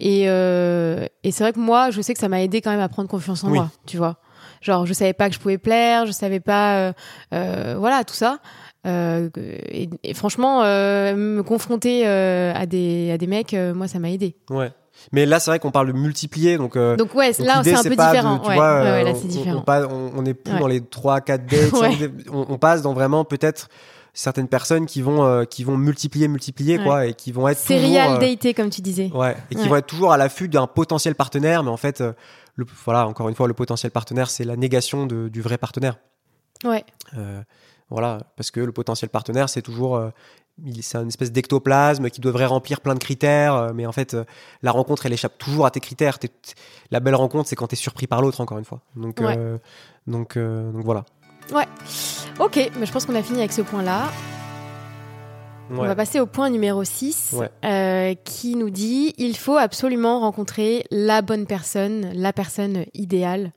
Et, 0.00 0.24
euh, 0.28 1.06
et 1.24 1.32
c'est 1.32 1.42
vrai 1.44 1.52
que 1.52 1.58
moi, 1.58 1.90
je 1.90 2.00
sais 2.00 2.14
que 2.14 2.20
ça 2.20 2.28
m'a 2.28 2.40
aidé 2.42 2.60
quand 2.60 2.70
même 2.70 2.80
à 2.80 2.88
prendre 2.88 3.08
confiance 3.08 3.42
en 3.44 3.48
Oui. 3.50 3.58
moi, 3.58 3.70
tu 3.86 3.96
vois. 3.96 4.16
Genre, 4.60 4.86
je 4.86 4.92
savais 4.92 5.12
pas 5.12 5.28
que 5.28 5.34
je 5.34 5.40
pouvais 5.40 5.58
plaire, 5.58 6.06
je 6.06 6.12
savais 6.12 6.40
pas, 6.40 6.76
euh, 6.78 6.92
euh, 7.34 7.76
voilà, 7.78 8.04
tout 8.04 8.14
ça. 8.14 8.38
Euh, 8.86 9.28
et, 9.36 9.88
et 10.02 10.14
franchement, 10.14 10.62
me 10.62 11.42
confronter 11.42 12.06
à 12.06 12.64
des 12.66 13.10
à 13.12 13.18
des 13.18 13.26
mecs, 13.26 13.54
moi, 13.74 13.88
ça 13.88 13.98
m'a 13.98 14.10
aidé. 14.10 14.36
ouais. 14.50 14.70
Mais 15.12 15.26
là 15.26 15.38
c'est 15.38 15.52
vrai 15.52 15.60
qu'on 15.60 15.70
parle 15.70 15.86
de 15.86 15.92
multiplier, 15.92 16.58
donc. 16.58 16.74
euh, 16.74 16.96
Donc 16.96 17.14
ouais, 17.14 17.30
donc 17.30 17.46
là, 17.46 17.60
c'est 17.62 17.72
un 17.72 17.82
peu 17.84 17.90
de- 17.90 17.94
différent. 17.94 18.40
tu 18.40 18.48
ouais, 18.48 18.54
vois, 18.56 18.82
ouais, 18.82 18.90
ouais, 18.90 19.04
là, 19.04 19.12
c'est 19.14 19.26
on- 19.26 19.28
différent. 19.28 19.64
On, 19.68 19.72
on- 19.94 20.12
on 20.16 20.24
est 20.26 20.34
plus 20.34 20.58
dans 20.58 20.66
les 20.66 20.80
3 20.80 21.20
4 21.20 21.46
dates, 21.46 21.72
Ouais. 21.74 21.78
cinq 21.92 22.00
dates. 22.00 22.10
on, 22.32 22.46
on 22.48 22.58
passe 22.58 22.82
dans 22.82 22.94
vraiment 22.94 23.24
peut-être 23.24 23.68
certaines 24.14 24.48
personnes 24.48 24.86
qui 24.86 25.02
vont 25.02 25.24
euh, 25.24 25.44
qui 25.44 25.64
vont 25.64 25.76
multiplier 25.76 26.28
multiplier 26.28 26.78
Ouais. 26.78 26.84
quoi 26.84 27.06
et 27.06 27.14
qui 27.14 27.32
vont 27.32 27.46
être 27.48 27.58
Serial 27.58 28.14
euh, 28.14 28.18
daté, 28.18 28.54
comme 28.54 28.70
tu 28.70 28.80
disais. 28.80 29.10
Ouais, 29.14 29.36
et 29.50 29.54
qui 29.54 29.62
Ouais. 29.62 29.68
vont 29.68 29.76
être 29.76 29.86
toujours 29.86 30.12
à 30.12 30.16
l'affût 30.16 30.48
d'un 30.48 30.66
potentiel 30.66 31.14
partenaire, 31.14 31.62
mais 31.62 31.70
en 31.70 31.76
fait, 31.76 32.00
euh, 32.00 32.12
le, 32.56 32.66
voilà, 32.84 33.06
encore 33.06 33.28
une 33.28 33.34
fois, 33.34 33.46
le 33.48 33.54
potentiel 33.54 33.92
partenaire, 33.92 34.30
c'est 34.30 34.44
la 34.44 34.56
négation 34.56 35.06
de- 35.06 35.28
du 35.28 35.40
vrai 35.42 35.58
partenaire. 35.58 35.98
Ouais. 36.64 36.84
Voilà, 37.90 38.18
parce 38.36 38.50
que 38.50 38.60
le 38.60 38.72
potentiel 38.72 39.08
partenaire, 39.08 39.48
c'est 39.48 39.62
toujours, 39.62 39.98
c'est 40.82 40.98
une 40.98 41.08
espèce 41.08 41.32
d'ectoplasme 41.32 42.10
qui 42.10 42.20
devrait 42.20 42.44
remplir 42.44 42.82
plein 42.82 42.92
de 42.94 42.98
critères, 42.98 43.72
mais 43.74 43.86
en 43.86 43.92
fait, 43.92 44.14
la 44.62 44.72
rencontre, 44.72 45.06
elle 45.06 45.14
échappe 45.14 45.38
toujours 45.38 45.64
à 45.64 45.70
tes 45.70 45.80
critères. 45.80 46.18
La 46.90 47.00
belle 47.00 47.14
rencontre, 47.14 47.48
c'est 47.48 47.56
quand 47.56 47.68
tu 47.68 47.76
es 47.76 47.78
surpris 47.78 48.06
par 48.06 48.20
l'autre, 48.20 48.42
encore 48.42 48.58
une 48.58 48.66
fois. 48.66 48.82
Donc, 48.94 49.20
Ouais. 49.20 49.36
euh, 49.38 49.56
donc, 50.06 50.36
euh, 50.36 50.70
donc 50.70 50.84
voilà. 50.84 51.04
Ok, 52.38 52.70
mais 52.78 52.86
je 52.86 52.92
pense 52.92 53.04
qu'on 53.04 53.14
a 53.14 53.22
fini 53.22 53.38
avec 53.40 53.52
ce 53.52 53.62
point-là. 53.62 54.10
On 55.70 55.82
va 55.84 55.94
passer 55.94 56.18
au 56.18 56.24
point 56.26 56.48
numéro 56.48 56.82
6 56.82 57.34
Ouais. 57.36 57.50
euh, 57.64 58.14
qui 58.24 58.56
nous 58.56 58.70
dit 58.70 59.12
il 59.18 59.36
faut 59.36 59.56
absolument 59.58 60.20
rencontrer 60.20 60.86
la 60.90 61.20
bonne 61.20 61.44
personne, 61.46 62.10
la 62.14 62.32
personne 62.32 62.86
idéale. 62.94 63.52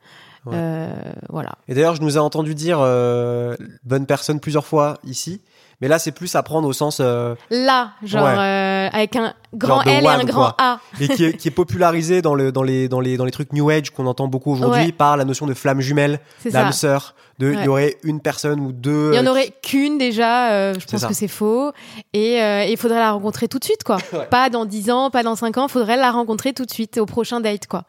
Ouais. 0.45 0.53
Euh, 0.57 0.89
voilà. 1.29 1.51
Et 1.69 1.73
d'ailleurs, 1.73 1.95
je 1.95 2.01
nous 2.01 2.17
ai 2.17 2.19
entendu 2.19 2.53
dire 2.53 2.79
euh, 2.81 3.55
bonne 3.85 4.05
personne 4.05 4.39
plusieurs 4.41 4.65
fois 4.65 4.97
ici, 5.05 5.41
mais 5.81 5.87
là, 5.87 5.99
c'est 5.99 6.11
plus 6.11 6.33
à 6.35 6.43
prendre 6.43 6.67
au 6.67 6.73
sens 6.73 6.99
euh, 7.01 7.35
Là, 7.49 7.91
genre 8.03 8.23
Ouais. 8.23 8.37
euh, 8.37 8.89
avec 8.93 9.15
un 9.15 9.33
grand 9.53 9.81
L 9.81 10.03
et 10.03 10.07
un 10.07 10.23
grand 10.23 10.51
quoi. 10.51 10.55
A. 10.59 10.79
et 10.99 11.07
qui 11.07 11.25
est, 11.25 11.33
qui 11.35 11.47
est 11.47 11.51
popularisé 11.51 12.21
dans, 12.21 12.35
le, 12.35 12.51
dans, 12.51 12.63
les, 12.63 12.87
dans, 12.87 12.99
les, 12.99 13.17
dans 13.17 13.25
les 13.25 13.31
trucs 13.31 13.51
New 13.53 13.69
Age 13.69 13.89
qu'on 13.89 14.05
entend 14.05 14.27
beaucoup 14.27 14.51
aujourd'hui 14.53 14.85
Ouais. 14.85 14.91
par 14.91 15.17
la 15.17 15.25
notion 15.25 15.45
de 15.47 15.53
flamme 15.53 15.81
jumelle, 15.81 16.19
d'âme 16.45 16.71
sœur, 16.71 17.15
de 17.39 17.51
il 17.53 17.63
y 17.65 17.67
aurait 17.67 17.97
une 18.03 18.21
personne 18.21 18.59
ou 18.59 18.71
deux. 18.71 19.11
Il 19.13 19.17
y 19.17 19.19
en 19.19 19.25
euh, 19.25 19.31
aurait 19.31 19.51
qu'une 19.63 19.97
déjà, 19.97 20.51
euh, 20.51 20.73
je 20.79 20.85
pense 20.85 21.01
ça. 21.01 21.07
que 21.07 21.13
c'est 21.15 21.27
faux. 21.27 21.71
Et 22.13 22.37
il 22.69 22.77
faudrait 22.77 22.99
la 22.99 23.11
rencontrer 23.11 23.47
tout 23.47 23.57
de 23.59 23.63
suite, 23.65 23.83
quoi. 23.83 23.97
Pas 24.29 24.49
dans 24.49 24.65
10 24.65 24.91
ans, 24.91 25.09
pas 25.09 25.23
dans 25.23 25.35
5 25.35 25.57
ans, 25.57 25.65
il 25.67 25.71
faudrait 25.71 25.97
la 25.97 26.11
rencontrer 26.11 26.53
tout 26.53 26.65
de 26.65 26.71
suite, 26.71 26.97
au 26.99 27.05
prochain 27.07 27.39
date, 27.41 27.65
quoi. 27.67 27.83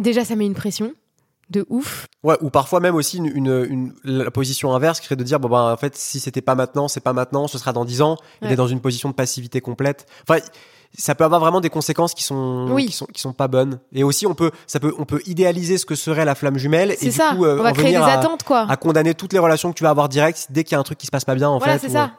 Déjà, 0.00 0.24
ça 0.24 0.36
met 0.36 0.46
une 0.46 0.54
pression 0.54 0.92
de 1.50 1.66
ouf. 1.68 2.06
Ouais, 2.22 2.36
ou 2.40 2.50
parfois 2.50 2.80
même 2.80 2.94
aussi 2.94 3.18
une, 3.18 3.26
une, 3.26 3.66
une- 3.68 3.92
la 4.04 4.30
position 4.30 4.74
inverse 4.74 5.00
qui 5.00 5.06
serait 5.06 5.16
de 5.16 5.24
dire 5.24 5.38
bon 5.40 5.48
bah 5.48 5.72
en 5.72 5.76
fait 5.76 5.96
si 5.96 6.18
c'était 6.20 6.40
pas 6.40 6.54
maintenant, 6.54 6.88
c'est 6.88 7.00
pas 7.00 7.12
maintenant, 7.12 7.46
ce 7.48 7.58
sera 7.58 7.72
dans 7.72 7.84
10 7.84 8.00
ans. 8.02 8.16
Il 8.40 8.46
Ouais. 8.48 8.52
est 8.54 8.56
dans 8.56 8.66
une 8.68 8.80
position 8.80 9.08
de 9.10 9.14
passivité 9.14 9.60
complète. 9.60 10.06
Enfin, 10.28 10.40
ça 10.96 11.14
peut 11.14 11.24
avoir 11.24 11.40
vraiment 11.40 11.60
des 11.62 11.70
conséquences 11.70 12.12
qui 12.14 12.22
sont 12.22 12.68
Oui. 12.70 12.86
qui 12.86 12.92
sont 12.92 13.06
qui 13.06 13.20
sont 13.20 13.32
pas 13.32 13.48
bonnes. 13.48 13.80
Et 13.92 14.04
aussi 14.04 14.26
on 14.26 14.34
peut 14.34 14.50
ça 14.66 14.78
peut 14.80 14.94
on 14.98 15.04
peut 15.04 15.20
idéaliser 15.26 15.78
ce 15.78 15.86
que 15.86 15.94
serait 15.94 16.24
la 16.24 16.34
flamme 16.34 16.58
jumelle 16.58 16.90
et 16.92 16.96
C'est 16.96 17.06
du 17.06 17.12
ça. 17.12 17.34
coup 17.34 17.44
euh, 17.44 17.58
On 17.58 17.62
va 17.62 17.72
créer 17.72 17.90
des 17.90 17.96
à, 17.96 18.06
attentes, 18.18 18.42
quoi. 18.44 18.66
à 18.68 18.76
condamner 18.76 19.14
toutes 19.14 19.32
les 19.32 19.38
relations 19.38 19.70
que 19.72 19.76
tu 19.76 19.84
vas 19.84 19.90
avoir 19.90 20.08
direct 20.08 20.46
dès 20.50 20.64
qu'il 20.64 20.72
y 20.72 20.76
a 20.76 20.80
un 20.80 20.84
truc 20.84 20.98
qui 20.98 21.06
se 21.06 21.10
passe 21.10 21.24
pas 21.24 21.34
bien 21.34 21.48
en 21.48 21.58
voilà, 21.58 21.78
fait. 21.78 21.88
c'est 21.88 21.92
ou, 21.94 21.96
euh, 21.98 22.06
ça. 22.06 22.10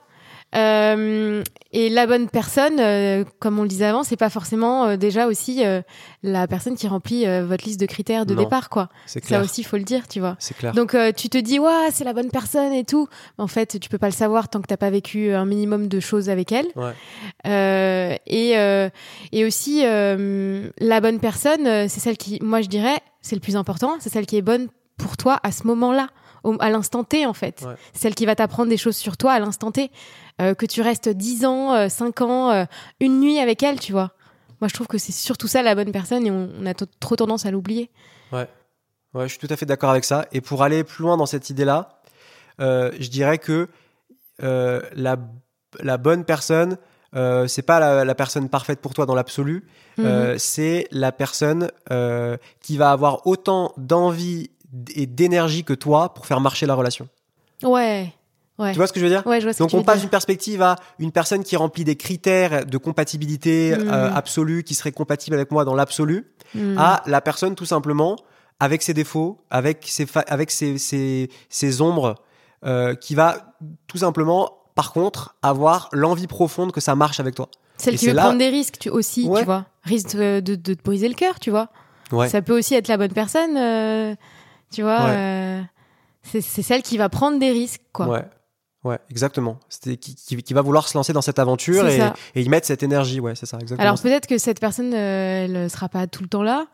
Euh, 0.55 1.43
et 1.71 1.89
la 1.89 2.05
bonne 2.05 2.29
personne, 2.29 2.79
euh, 2.79 3.23
comme 3.39 3.57
on 3.57 3.63
le 3.63 3.67
disait 3.67 3.85
avant, 3.85 4.03
c'est 4.03 4.17
pas 4.17 4.29
forcément 4.29 4.85
euh, 4.85 4.97
déjà 4.97 5.27
aussi 5.27 5.63
la 6.23 6.47
personne 6.47 6.75
qui 6.75 6.87
remplit 6.87 7.25
votre 7.41 7.65
liste 7.65 7.79
de 7.79 7.85
critères 7.85 8.25
de 8.25 8.33
Non. 8.35 8.43
départ, 8.43 8.69
quoi. 8.69 8.89
C'est 9.05 9.23
Ça 9.25 9.41
aussi, 9.41 9.63
faut 9.63 9.77
le 9.77 9.83
dire, 9.83 10.07
tu 10.07 10.19
vois. 10.19 10.35
C'est 10.39 10.55
clair. 10.55 10.73
Donc 10.73 10.95
tu 11.15 11.29
te 11.29 11.37
dis 11.37 11.59
ouais 11.59 11.89
c'est 11.91 12.03
la 12.03 12.13
bonne 12.13 12.29
personne 12.29 12.73
et 12.73 12.83
tout. 12.83 13.07
En 13.37 13.47
fait 13.47 13.79
tu 13.79 13.89
peux 13.89 13.97
pas 13.97 14.07
le 14.07 14.13
savoir 14.13 14.49
tant 14.49 14.61
que 14.61 14.67
t'as 14.67 14.77
pas 14.77 14.89
vécu 14.89 15.31
un 15.31 15.45
minimum 15.45 15.87
de 15.87 15.99
choses 15.99 16.29
avec 16.29 16.51
elle. 16.51 16.67
Ouais. 16.75 16.93
Euh, 17.47 18.15
et 18.27 18.57
euh, 18.57 18.89
et 19.31 19.45
aussi 19.45 19.81
euh, 19.83 20.69
la 20.79 21.01
bonne 21.01 21.19
personne 21.19 21.65
c'est 21.89 21.99
celle 21.99 22.17
qui 22.17 22.39
moi 22.41 22.61
je 22.61 22.67
dirais 22.67 22.97
c'est 23.21 23.35
le 23.35 23.41
plus 23.41 23.55
important 23.55 23.95
c'est 23.99 24.09
celle 24.09 24.25
qui 24.25 24.37
est 24.37 24.41
bonne 24.41 24.67
pour 24.97 25.17
toi 25.17 25.39
à 25.43 25.51
ce 25.51 25.65
moment-là 25.67 26.07
au- 26.43 26.57
à 26.59 26.69
l'instant 26.69 27.03
T 27.03 27.25
en 27.25 27.33
fait. 27.33 27.61
Ouais. 27.65 27.75
Celle 27.93 28.15
qui 28.15 28.25
va 28.25 28.35
t'apprendre 28.35 28.69
des 28.69 28.77
choses 28.77 28.95
sur 28.97 29.17
toi 29.17 29.33
à 29.33 29.39
l'instant 29.39 29.71
T. 29.71 29.91
Euh, 30.41 30.53
que 30.55 30.65
tu 30.65 30.81
restes 30.81 31.09
10 31.09 31.45
ans, 31.45 31.73
euh, 31.73 31.89
5 31.89 32.21
ans, 32.21 32.49
euh, 32.51 32.65
une 32.99 33.19
nuit 33.19 33.39
avec 33.39 33.61
elle, 33.63 33.79
tu 33.79 33.91
vois. 33.91 34.11
Moi 34.61 34.67
je 34.67 34.73
trouve 34.73 34.87
que 34.87 34.97
c'est 34.97 35.11
surtout 35.11 35.47
ça 35.47 35.61
la 35.61 35.75
bonne 35.75 35.91
personne 35.91 36.25
et 36.25 36.31
on, 36.31 36.49
on 36.59 36.65
a 36.65 36.73
trop 36.73 37.15
tendance 37.15 37.45
à 37.45 37.51
l'oublier. 37.51 37.89
Ouais, 38.31 38.47
je 39.15 39.27
suis 39.27 39.37
tout 39.37 39.47
à 39.53 39.55
fait 39.55 39.65
d'accord 39.67 39.91
avec 39.91 40.05
ça. 40.05 40.25
Et 40.31 40.41
pour 40.41 40.63
aller 40.63 40.83
plus 40.83 41.03
loin 41.03 41.17
dans 41.17 41.27
cette 41.27 41.49
idée-là, 41.51 42.01
euh, 42.59 42.91
je 42.99 43.09
dirais 43.09 43.37
que 43.37 43.67
euh, 44.41 44.81
la, 44.95 45.17
la 45.81 45.97
bonne 45.97 46.25
personne, 46.25 46.77
euh, 47.15 47.45
c'est 47.47 47.61
pas 47.61 47.79
la, 47.79 48.03
la 48.05 48.15
personne 48.15 48.49
parfaite 48.49 48.79
pour 48.81 48.95
toi 48.95 49.05
dans 49.05 49.13
l'absolu. 49.13 49.65
Mhm. 49.99 50.05
Euh, 50.05 50.37
c'est 50.39 50.87
la 50.89 51.11
personne 51.11 51.69
euh, 51.91 52.37
qui 52.59 52.77
va 52.77 52.89
avoir 52.91 53.27
autant 53.27 53.71
d'envie 53.77 54.49
et 54.95 55.05
d'énergie 55.05 55.63
que 55.63 55.73
toi 55.73 56.13
pour 56.13 56.25
faire 56.25 56.39
marcher 56.39 56.65
la 56.65 56.75
relation. 56.75 57.07
Ouais. 57.63 58.11
Ouais. 58.59 58.71
Tu 58.71 58.77
vois 58.77 58.85
ce 58.87 58.93
que 58.93 58.99
je 58.99 59.05
veux 59.05 59.09
dire? 59.11 59.25
Ouais, 59.25 59.39
je 59.41 59.45
vois 59.45 59.53
ce 59.53 59.59
Donc 59.59 59.69
que 59.69 59.71
tu 59.71 59.75
on 59.77 59.79
veux 59.79 59.85
passe 59.85 59.99
d'une 60.01 60.09
perspective 60.09 60.61
à 60.61 60.75
une 60.99 61.11
personne 61.11 61.43
qui 61.43 61.55
remplit 61.55 61.83
des 61.83 61.95
critères 61.95 62.65
de 62.65 62.77
compatibilité 62.77 63.75
Mhm. 63.75 63.89
euh, 63.91 64.13
absolue, 64.13 64.63
qui 64.63 64.75
serait 64.75 64.91
compatible 64.91 65.35
avec 65.35 65.51
moi 65.51 65.65
dans 65.65 65.73
l'absolu, 65.73 66.27
Mhm. 66.53 66.77
à 66.77 67.01
la 67.07 67.19
personne 67.21 67.55
tout 67.55 67.65
simplement 67.65 68.15
avec 68.59 68.83
ses 68.83 68.93
défauts, 68.93 69.39
avec 69.49 69.85
ses, 69.87 70.05
avec 70.27 70.51
ses, 70.51 70.77
ses, 70.77 71.29
ses 71.49 71.81
ombres, 71.81 72.15
euh, 72.65 72.93
qui 72.95 73.15
va 73.15 73.55
tout 73.87 73.97
simplement, 73.97 74.51
par 74.75 74.93
contre, 74.93 75.35
avoir 75.41 75.89
l'envie 75.91 76.27
profonde 76.27 76.71
que 76.71 76.79
ça 76.79 76.95
marche 76.95 77.19
avec 77.19 77.33
toi. 77.35 77.49
Celle 77.77 77.95
Et 77.95 77.97
qui 77.97 78.07
veut 78.07 78.13
là- 78.13 78.23
prendre 78.23 78.37
des 78.37 78.49
risques 78.49 78.77
tu, 78.79 78.89
aussi, 78.89 79.27
Ouais. 79.27 79.39
tu 79.39 79.45
vois. 79.45 79.65
Risque 79.83 80.15
de, 80.15 80.39
de- 80.39 80.55
de 80.55 80.73
te 80.75 80.83
briser 80.83 81.09
le 81.09 81.15
cœur, 81.15 81.39
tu 81.39 81.49
vois. 81.49 81.69
Ouais. 82.11 82.29
Ça 82.29 82.41
peut 82.43 82.55
aussi 82.57 82.75
être 82.75 82.87
la 82.87 82.97
bonne 82.97 83.11
personne, 83.13 83.57
euh, 83.57 84.15
tu 84.73 84.81
vois. 84.81 85.05
Ouais. 85.05 85.15
euh, 85.15 85.61
c'est 86.23 86.41
celle 86.61 86.81
qui 86.81 86.97
va 86.97 87.09
prendre 87.09 87.39
des 87.39 87.51
risques, 87.51 87.81
quoi. 87.91 88.07
Ouais. 88.07 88.25
Ouais, 88.83 88.99
exactement. 89.09 89.59
Qui, 89.81 89.97
qui, 89.97 90.43
qui 90.43 90.53
va 90.53 90.61
vouloir 90.61 90.87
se 90.89 90.97
lancer 90.97 91.13
dans 91.13 91.21
cette 91.21 91.39
aventure 91.39 91.87
et, 91.87 92.41
y 92.41 92.49
mettre 92.49 92.67
cette 92.67 92.83
énergie. 92.83 93.21
Ouais, 93.21 93.33
c'est 93.35 93.45
ça, 93.45 93.57
exactement. 93.57 93.87
Alors 93.87 94.01
peut-être 94.01 94.27
que 94.27 94.37
cette 94.37 94.59
personne, 94.59 94.93
euh, 94.93 95.45
elle 95.45 95.69
sera 95.69 95.87
pas 95.87 96.05
tout 96.07 96.21
le 96.21 96.27
temps 96.27 96.43
là 96.43 96.65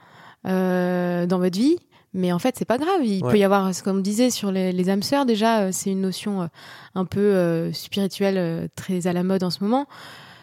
euh, 0.47 1.27
dans 1.27 1.37
votre 1.37 1.57
vie, 1.57 1.77
mais 2.15 2.31
en 2.31 2.39
fait 2.39 2.55
c'est 2.57 2.65
pas 2.65 2.79
grave. 2.79 3.03
Il 3.03 3.23
Ouais. 3.23 3.31
peut 3.31 3.37
y 3.37 3.43
avoir, 3.43 3.75
ce 3.75 3.83
qu'on 3.83 3.93
disait 3.95 4.31
sur 4.31 4.51
les, 4.51 4.71
les 4.71 4.89
âmes 4.89 5.03
sœurs 5.03 5.27
déjà, 5.27 5.59
euh, 5.59 5.69
c'est 5.71 5.91
une 5.91 6.01
notion 6.01 6.49
un 6.95 7.05
peu 7.05 7.69
spirituelle 7.73 8.69
très 8.75 9.05
à 9.05 9.13
la 9.13 9.21
mode 9.21 9.43
en 9.43 9.51
ce 9.51 9.63
moment. 9.63 9.85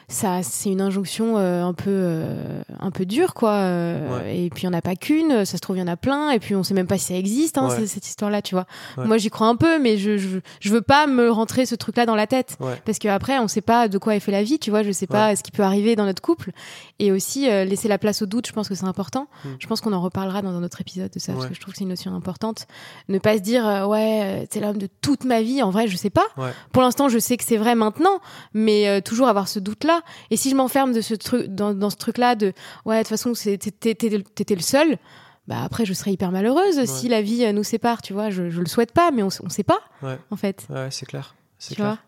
Ça, 0.08 0.44
c'est 0.44 0.70
une 0.70 0.80
injonction 0.80 1.36
euh, 1.36 1.64
un 1.64 1.72
peu 1.74 1.90
euh, 1.90 2.62
un 2.78 2.92
peu 2.92 3.04
dure, 3.06 3.34
quoi. 3.34 3.50
euh, 3.54 4.20
Ouais. 4.22 4.38
Et 4.38 4.50
puis 4.50 4.62
il 4.62 4.66
y 4.66 4.68
en 4.68 4.72
a 4.72 4.80
pas 4.80 4.94
qu'une. 4.94 5.44
Ça 5.44 5.56
se 5.56 5.58
trouve 5.58 5.76
il 5.76 5.80
y 5.80 5.82
en 5.82 5.88
a 5.88 5.96
plein. 5.96 6.30
Et 6.30 6.38
puis 6.38 6.54
on 6.54 6.62
sait 6.62 6.74
même 6.74 6.86
pas 6.86 6.96
si 6.96 7.06
ça 7.06 7.14
existe, 7.14 7.58
hein, 7.58 7.68
Ouais. 7.68 7.86
cette 7.86 8.06
histoire-là, 8.06 8.40
tu 8.40 8.54
vois. 8.54 8.66
Ouais. 8.96 9.04
Moi 9.04 9.18
j'y 9.18 9.30
crois 9.30 9.48
un 9.48 9.56
peu, 9.56 9.80
mais 9.80 9.96
je, 9.96 10.16
je 10.16 10.38
je 10.60 10.70
veux 10.70 10.80
pas 10.80 11.08
me 11.08 11.28
rentrer 11.30 11.66
ce 11.66 11.74
truc-là 11.74 12.06
dans 12.06 12.14
la 12.14 12.28
tête. 12.28 12.56
Ouais. 12.60 12.80
Parce 12.84 12.98
qu'après, 13.00 13.38
on 13.40 13.48
sait 13.48 13.60
pas 13.62 13.88
de 13.88 13.98
quoi 13.98 14.14
est 14.14 14.20
fait 14.20 14.30
la 14.32 14.44
vie, 14.44 14.60
tu 14.60 14.70
vois. 14.70 14.84
Je 14.84 14.92
sais 14.92 15.08
pas 15.08 15.34
ce 15.34 15.42
qui 15.42 15.50
peut 15.50 15.64
arriver 15.64 15.96
dans 15.96 16.04
notre 16.04 16.22
couple. 16.22 16.52
Et 17.00 17.10
aussi, 17.10 17.50
euh, 17.50 17.64
laisser 17.64 17.88
la 17.88 17.98
place 17.98 18.22
au 18.22 18.26
doute, 18.26 18.46
je 18.46 18.52
pense 18.52 18.68
que 18.68 18.74
c'est 18.76 18.86
important. 18.86 19.26
Mm. 19.44 19.48
Je 19.58 19.66
pense 19.66 19.80
qu'on 19.80 19.92
en 19.92 20.00
reparlera 20.00 20.40
dans 20.40 20.50
un 20.54 20.62
autre 20.62 20.80
épisode 20.80 21.10
de 21.10 21.18
ça, 21.18 21.32
parce 21.32 21.46
que 21.46 21.54
je 21.54 21.60
trouve 21.60 21.72
que 21.72 21.78
c'est 21.78 21.84
une 21.84 21.90
notion 21.90 22.14
importante. 22.14 22.66
Ne 23.08 23.18
pas 23.18 23.34
se 23.36 23.42
dire, 23.42 23.66
euh, 23.66 23.86
ouais, 23.86 24.20
euh, 24.22 24.46
c'est 24.50 24.60
l'homme 24.60 24.78
de 24.78 24.88
toute 25.02 25.24
ma 25.24 25.42
vie. 25.42 25.62
En 25.62 25.70
vrai, 25.70 25.88
je 25.88 25.96
sais 25.96 26.10
pas. 26.10 26.24
Ouais. 26.36 26.50
Pour 26.72 26.82
l'instant, 26.82 27.08
je 27.08 27.18
sais 27.18 27.36
que 27.36 27.44
c'est 27.44 27.56
vrai 27.56 27.74
maintenant, 27.74 28.20
mais 28.54 28.88
euh, 28.88 29.00
toujours 29.00 29.28
avoir 29.28 29.48
ce 29.48 29.58
Et 30.30 30.36
si 30.36 30.50
je 30.50 30.54
m'enferme 30.56 30.92
de 30.92 31.00
ce 31.00 31.14
truc, 31.14 31.46
dans, 31.46 31.74
dans 31.74 31.90
ce 31.90 31.96
truc-là 31.96 32.34
de, 32.34 32.52
ouais, 32.84 32.96
de 32.98 33.02
toute 33.02 33.08
façon, 33.08 33.32
t'étais 33.34 34.54
le 34.54 34.60
seul. 34.62 34.98
Bah 35.48 35.62
après, 35.62 35.84
je 35.84 35.92
serais 35.92 36.12
hyper 36.12 36.32
malheureuse 36.32 36.84
si 36.86 37.08
la 37.08 37.22
vie 37.22 37.44
euh, 37.44 37.52
nous 37.52 37.62
sépare, 37.62 38.02
tu 38.02 38.12
vois. 38.12 38.30
Je, 38.30 38.50
je 38.50 38.60
le 38.60 38.66
souhaite 38.66 38.90
pas, 38.92 39.10
mais 39.12 39.22
on, 39.22 39.28
on 39.44 39.48
sait 39.48 39.62
pas, 39.62 39.78
Ouais. 40.02 40.18
en 40.32 40.36
fait. 40.36 40.66
Ouais, 40.70 40.88
c'est 40.90 41.06
clair. 41.06 41.36
C'est 41.58 41.76
clair. 41.76 41.98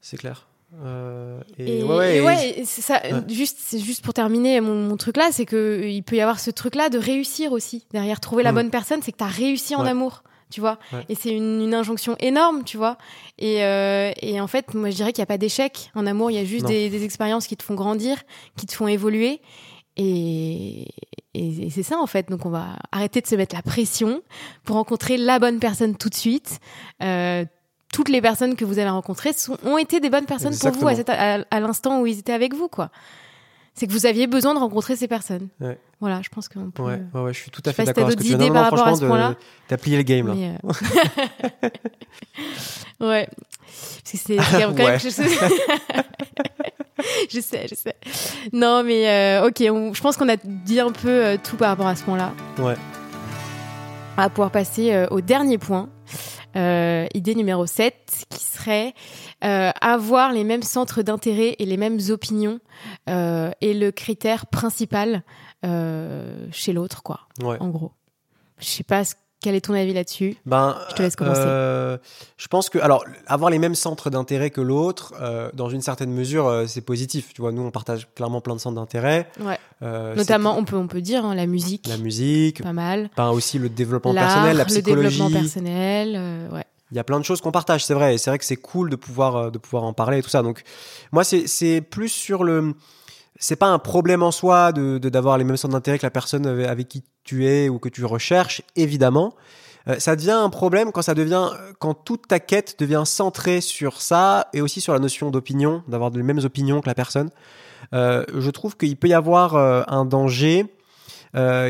C'est 0.00 0.16
clair. 0.16 0.46
Euh, 0.84 1.40
et, 1.58 1.80
Et, 1.80 1.82
ouais, 1.82 1.96
ouais, 1.96 2.16
et 2.18 2.20
ouais, 2.20 2.62
ça. 2.64 3.00
Ouais. 3.02 3.24
Juste, 3.28 4.02
pour 4.04 4.14
terminer 4.14 4.60
mon, 4.60 4.86
mon 4.86 4.96
truc 4.96 5.16
là, 5.16 5.30
c'est 5.32 5.44
que 5.46 5.56
euh, 5.56 5.88
il 5.88 6.04
peut 6.04 6.14
y 6.14 6.20
avoir 6.20 6.38
ce 6.38 6.52
truc 6.52 6.76
là 6.76 6.88
de 6.90 6.96
réussir 6.98 7.50
aussi. 7.50 7.86
Derrière 7.92 8.20
trouver 8.20 8.44
la 8.44 8.52
Mm. 8.52 8.54
bonne 8.54 8.70
personne, 8.70 9.00
c'est 9.02 9.10
que 9.10 9.16
tu 9.18 9.24
as 9.24 9.26
réussi 9.26 9.74
en 9.74 9.82
Ouais. 9.82 9.88
amour, 9.90 10.22
tu 10.50 10.60
vois. 10.60 10.78
Ouais. 10.92 11.04
Et 11.08 11.14
c'est 11.14 11.30
une, 11.30 11.60
une 11.62 11.74
injonction 11.74 12.16
énorme, 12.20 12.64
tu 12.64 12.76
vois. 12.76 12.98
Et, 13.38 13.64
euh, 13.64 14.12
et 14.20 14.40
en 14.40 14.46
fait, 14.46 14.74
moi 14.74 14.90
je 14.90 14.96
dirais 14.96 15.12
qu'il 15.12 15.20
n'y 15.22 15.24
a 15.24 15.26
pas 15.26 15.38
d'échec 15.38 15.90
en 15.94 16.06
amour, 16.06 16.30
il 16.30 16.34
y 16.34 16.38
a 16.38 16.44
juste 16.44 16.66
des, 16.66 16.90
des 16.90 17.04
expériences 17.04 17.46
qui 17.46 17.56
te 17.56 17.62
font 17.62 17.74
grandir, 17.74 18.16
qui 18.56 18.66
te 18.66 18.74
font 18.74 18.88
évoluer. 18.88 19.40
Et, 19.96 20.82
et, 21.34 21.66
et 21.66 21.70
c'est 21.70 21.82
ça 21.82 21.98
en 21.98 22.06
fait. 22.06 22.28
Donc 22.30 22.46
on 22.46 22.50
va 22.50 22.76
arrêter 22.92 23.20
de 23.20 23.26
se 23.26 23.34
mettre 23.34 23.54
la 23.54 23.62
pression 23.62 24.22
pour 24.64 24.76
rencontrer 24.76 25.16
la 25.16 25.38
bonne 25.38 25.58
personne 25.58 25.96
tout 25.96 26.08
de 26.08 26.14
suite. 26.14 26.58
Euh, 27.02 27.44
toutes 27.92 28.08
les 28.08 28.20
personnes 28.22 28.54
que 28.54 28.64
vous 28.64 28.78
avez 28.78 28.88
rencontrées 28.90 29.32
sont, 29.32 29.56
ont 29.64 29.76
été 29.76 29.98
des 30.00 30.10
bonnes 30.10 30.24
personnes 30.26 30.52
pour 30.60 30.70
vous 30.80 30.86
à- 31.12 31.44
à 31.50 31.60
l'instant 31.60 32.00
où 32.00 32.06
ils 32.06 32.18
étaient 32.20 32.32
avec 32.32 32.54
vous, 32.54 32.68
quoi. 32.68 32.90
C'est 33.80 33.86
que 33.86 33.92
vous 33.92 34.04
aviez 34.04 34.26
besoin 34.26 34.52
de 34.52 34.58
rencontrer 34.58 34.94
ces 34.94 35.08
personnes. 35.08 35.48
Ouais. 35.58 35.78
Voilà, 36.00 36.20
je 36.20 36.28
pense 36.28 36.50
qu'on 36.50 36.70
peut. 36.70 36.82
Ouais, 36.82 37.00
je 37.32 37.38
suis 37.38 37.50
tout 37.50 37.62
à 37.64 37.72
fait 37.72 37.80
si 37.80 37.86
d'accord. 37.86 38.04
que 38.04 38.10
d'autres 38.10 38.26
idées 38.26 38.48
Non, 38.48 38.52
par 38.52 38.64
non, 38.64 38.70
rapport 38.76 38.88
à 38.88 38.94
ce 38.94 39.06
point-là 39.06 39.36
T'as 39.68 39.78
plié 39.78 39.96
le 39.96 40.02
game 40.02 40.26
là. 40.26 40.34
Mais, 40.34 40.54
euh, 43.02 43.08
ouais. 43.08 43.26
Parce 43.32 44.12
que 44.12 44.18
c'est 44.18 44.36
quand 44.36 44.58
même 44.58 44.74
quelque 44.98 44.98
chose. 45.00 45.18
je 47.30 47.40
sais, 47.40 47.66
je 47.70 47.74
sais. 47.74 47.94
Non, 48.52 48.82
mais 48.84 49.08
euh, 49.08 49.48
ok, 49.48 49.64
on- 49.70 49.94
je 49.94 50.02
pense 50.02 50.18
qu'on 50.18 50.28
a 50.28 50.36
dit 50.36 50.78
un 50.78 50.92
peu 50.92 51.08
euh, 51.08 51.36
tout 51.42 51.56
par 51.56 51.68
rapport 51.70 51.86
à 51.86 51.96
ce 51.96 52.04
point-là. 52.04 52.34
Ouais. 52.58 52.76
On 54.18 54.20
va 54.20 54.28
pouvoir 54.28 54.50
passer 54.50 55.06
au 55.10 55.22
dernier 55.22 55.56
point. 55.56 55.88
Euh, 56.56 57.06
idée 57.14 57.34
numéro 57.34 57.64
7, 57.66 58.26
qui 58.28 58.42
serait 58.44 58.92
euh, 59.44 59.70
avoir 59.80 60.32
les 60.32 60.44
mêmes 60.44 60.62
centres 60.62 61.02
d'intérêt 61.02 61.54
et 61.58 61.64
les 61.64 61.76
mêmes 61.76 61.98
opinions 62.10 62.58
euh, 63.08 63.50
est 63.60 63.74
le 63.74 63.92
critère 63.92 64.46
principal 64.46 65.22
euh, 65.64 66.46
chez 66.50 66.72
l'autre, 66.72 67.02
quoi, 67.02 67.20
Ouais. 67.42 67.56
en 67.60 67.68
gros. 67.68 67.92
Je 68.58 68.66
sais 68.66 68.84
pas 68.84 69.04
ce- 69.04 69.14
quel 69.40 69.54
est 69.54 69.62
ton 69.62 69.74
avis 69.74 69.94
là-dessus? 69.94 70.36
Ben, 70.46 70.76
Je 70.90 70.94
te 70.94 71.02
laisse 71.02 71.16
commencer. 71.16 71.40
euh, 71.44 71.96
je 72.36 72.46
pense 72.48 72.68
que, 72.68 72.78
alors, 72.78 73.04
avoir 73.26 73.50
les 73.50 73.58
mêmes 73.58 73.74
centres 73.74 74.10
d'intérêt 74.10 74.50
que 74.50 74.60
l'autre, 74.60 75.14
euh, 75.20 75.50
dans 75.54 75.68
une 75.70 75.80
certaine 75.82 76.12
mesure, 76.12 76.46
euh, 76.46 76.66
c'est 76.66 76.82
positif. 76.82 77.32
Tu 77.34 77.40
vois, 77.40 77.50
nous, 77.52 77.62
on 77.62 77.70
partage 77.70 78.06
clairement 78.14 78.40
plein 78.40 78.54
de 78.54 78.60
centres 78.60 78.76
d'intérêt. 78.76 79.30
Ouais. 79.40 79.58
Notamment, 80.16 80.58
on 80.58 80.64
peut, 80.64 80.76
on 80.76 80.86
peut 80.88 81.00
dire 81.00 81.24
hein, 81.24 81.34
la 81.34 81.46
musique, 81.46 81.86
la 81.88 81.96
musique, 81.96 82.62
pas 82.62 82.72
mal. 82.74 83.08
ben, 83.16 83.30
aussi 83.30 83.58
le 83.58 83.68
développement 83.70 84.12
personnel, 84.12 84.56
la 84.56 84.64
le 84.64 84.68
psychologie. 84.68 85.08
développement 85.18 85.40
personnel, 85.40 86.48
ouais. 86.52 86.64
Il 86.92 86.96
y 86.96 87.00
a 87.00 87.04
plein 87.04 87.20
de 87.20 87.24
choses 87.24 87.40
qu'on 87.40 87.52
partage, 87.52 87.84
c'est 87.84 87.94
vrai. 87.94 88.16
Et 88.16 88.18
c'est 88.18 88.30
vrai 88.30 88.38
que 88.38 88.44
c'est 88.44 88.56
cool 88.56 88.90
de 88.90 88.96
pouvoir, 88.96 89.52
de 89.52 89.58
pouvoir 89.58 89.84
en 89.84 89.92
parler 89.92 90.18
et 90.18 90.22
tout 90.22 90.28
ça. 90.28 90.42
Donc, 90.42 90.62
moi, 91.12 91.22
c'est, 91.22 91.46
c'est 91.46 91.80
plus 91.80 92.08
sur 92.08 92.42
le. 92.42 92.74
C'est 93.40 93.56
pas 93.56 93.68
un 93.68 93.78
problème 93.78 94.22
en 94.22 94.30
soi 94.30 94.70
de, 94.70 94.98
d'avoir 94.98 95.38
les 95.38 95.44
mêmes 95.44 95.56
centres 95.56 95.72
d'intérêt 95.72 95.98
que 95.98 96.04
la 96.04 96.10
personne 96.10 96.46
avec, 96.46 96.88
qui 96.88 97.02
tu 97.24 97.46
es 97.46 97.70
ou 97.70 97.78
que 97.78 97.88
tu 97.88 98.04
recherches, 98.04 98.60
évidemment. 98.76 99.34
Euh, 99.88 99.98
ça 99.98 100.14
devient 100.14 100.32
un 100.32 100.50
problème 100.50 100.92
quand 100.92 101.00
ça 101.00 101.14
devient, 101.14 101.48
quand 101.78 101.94
toute 101.94 102.28
ta 102.28 102.38
quête 102.38 102.76
devient 102.78 103.04
centrée 103.06 103.62
sur 103.62 104.02
ça 104.02 104.48
et 104.52 104.60
aussi 104.60 104.82
sur 104.82 104.92
la 104.92 104.98
notion 104.98 105.30
d'opinion, 105.30 105.82
d'avoir 105.88 106.10
les 106.10 106.22
mêmes 106.22 106.40
opinions 106.44 106.82
que 106.82 106.86
la 106.86 106.94
personne. 106.94 107.30
Euh, 107.94 108.26
je 108.36 108.50
trouve 108.50 108.76
qu'il 108.76 108.98
peut 108.98 109.08
y 109.08 109.14
avoir 109.14 109.56
euh, 109.56 109.82
un 109.88 110.04
danger 110.04 110.66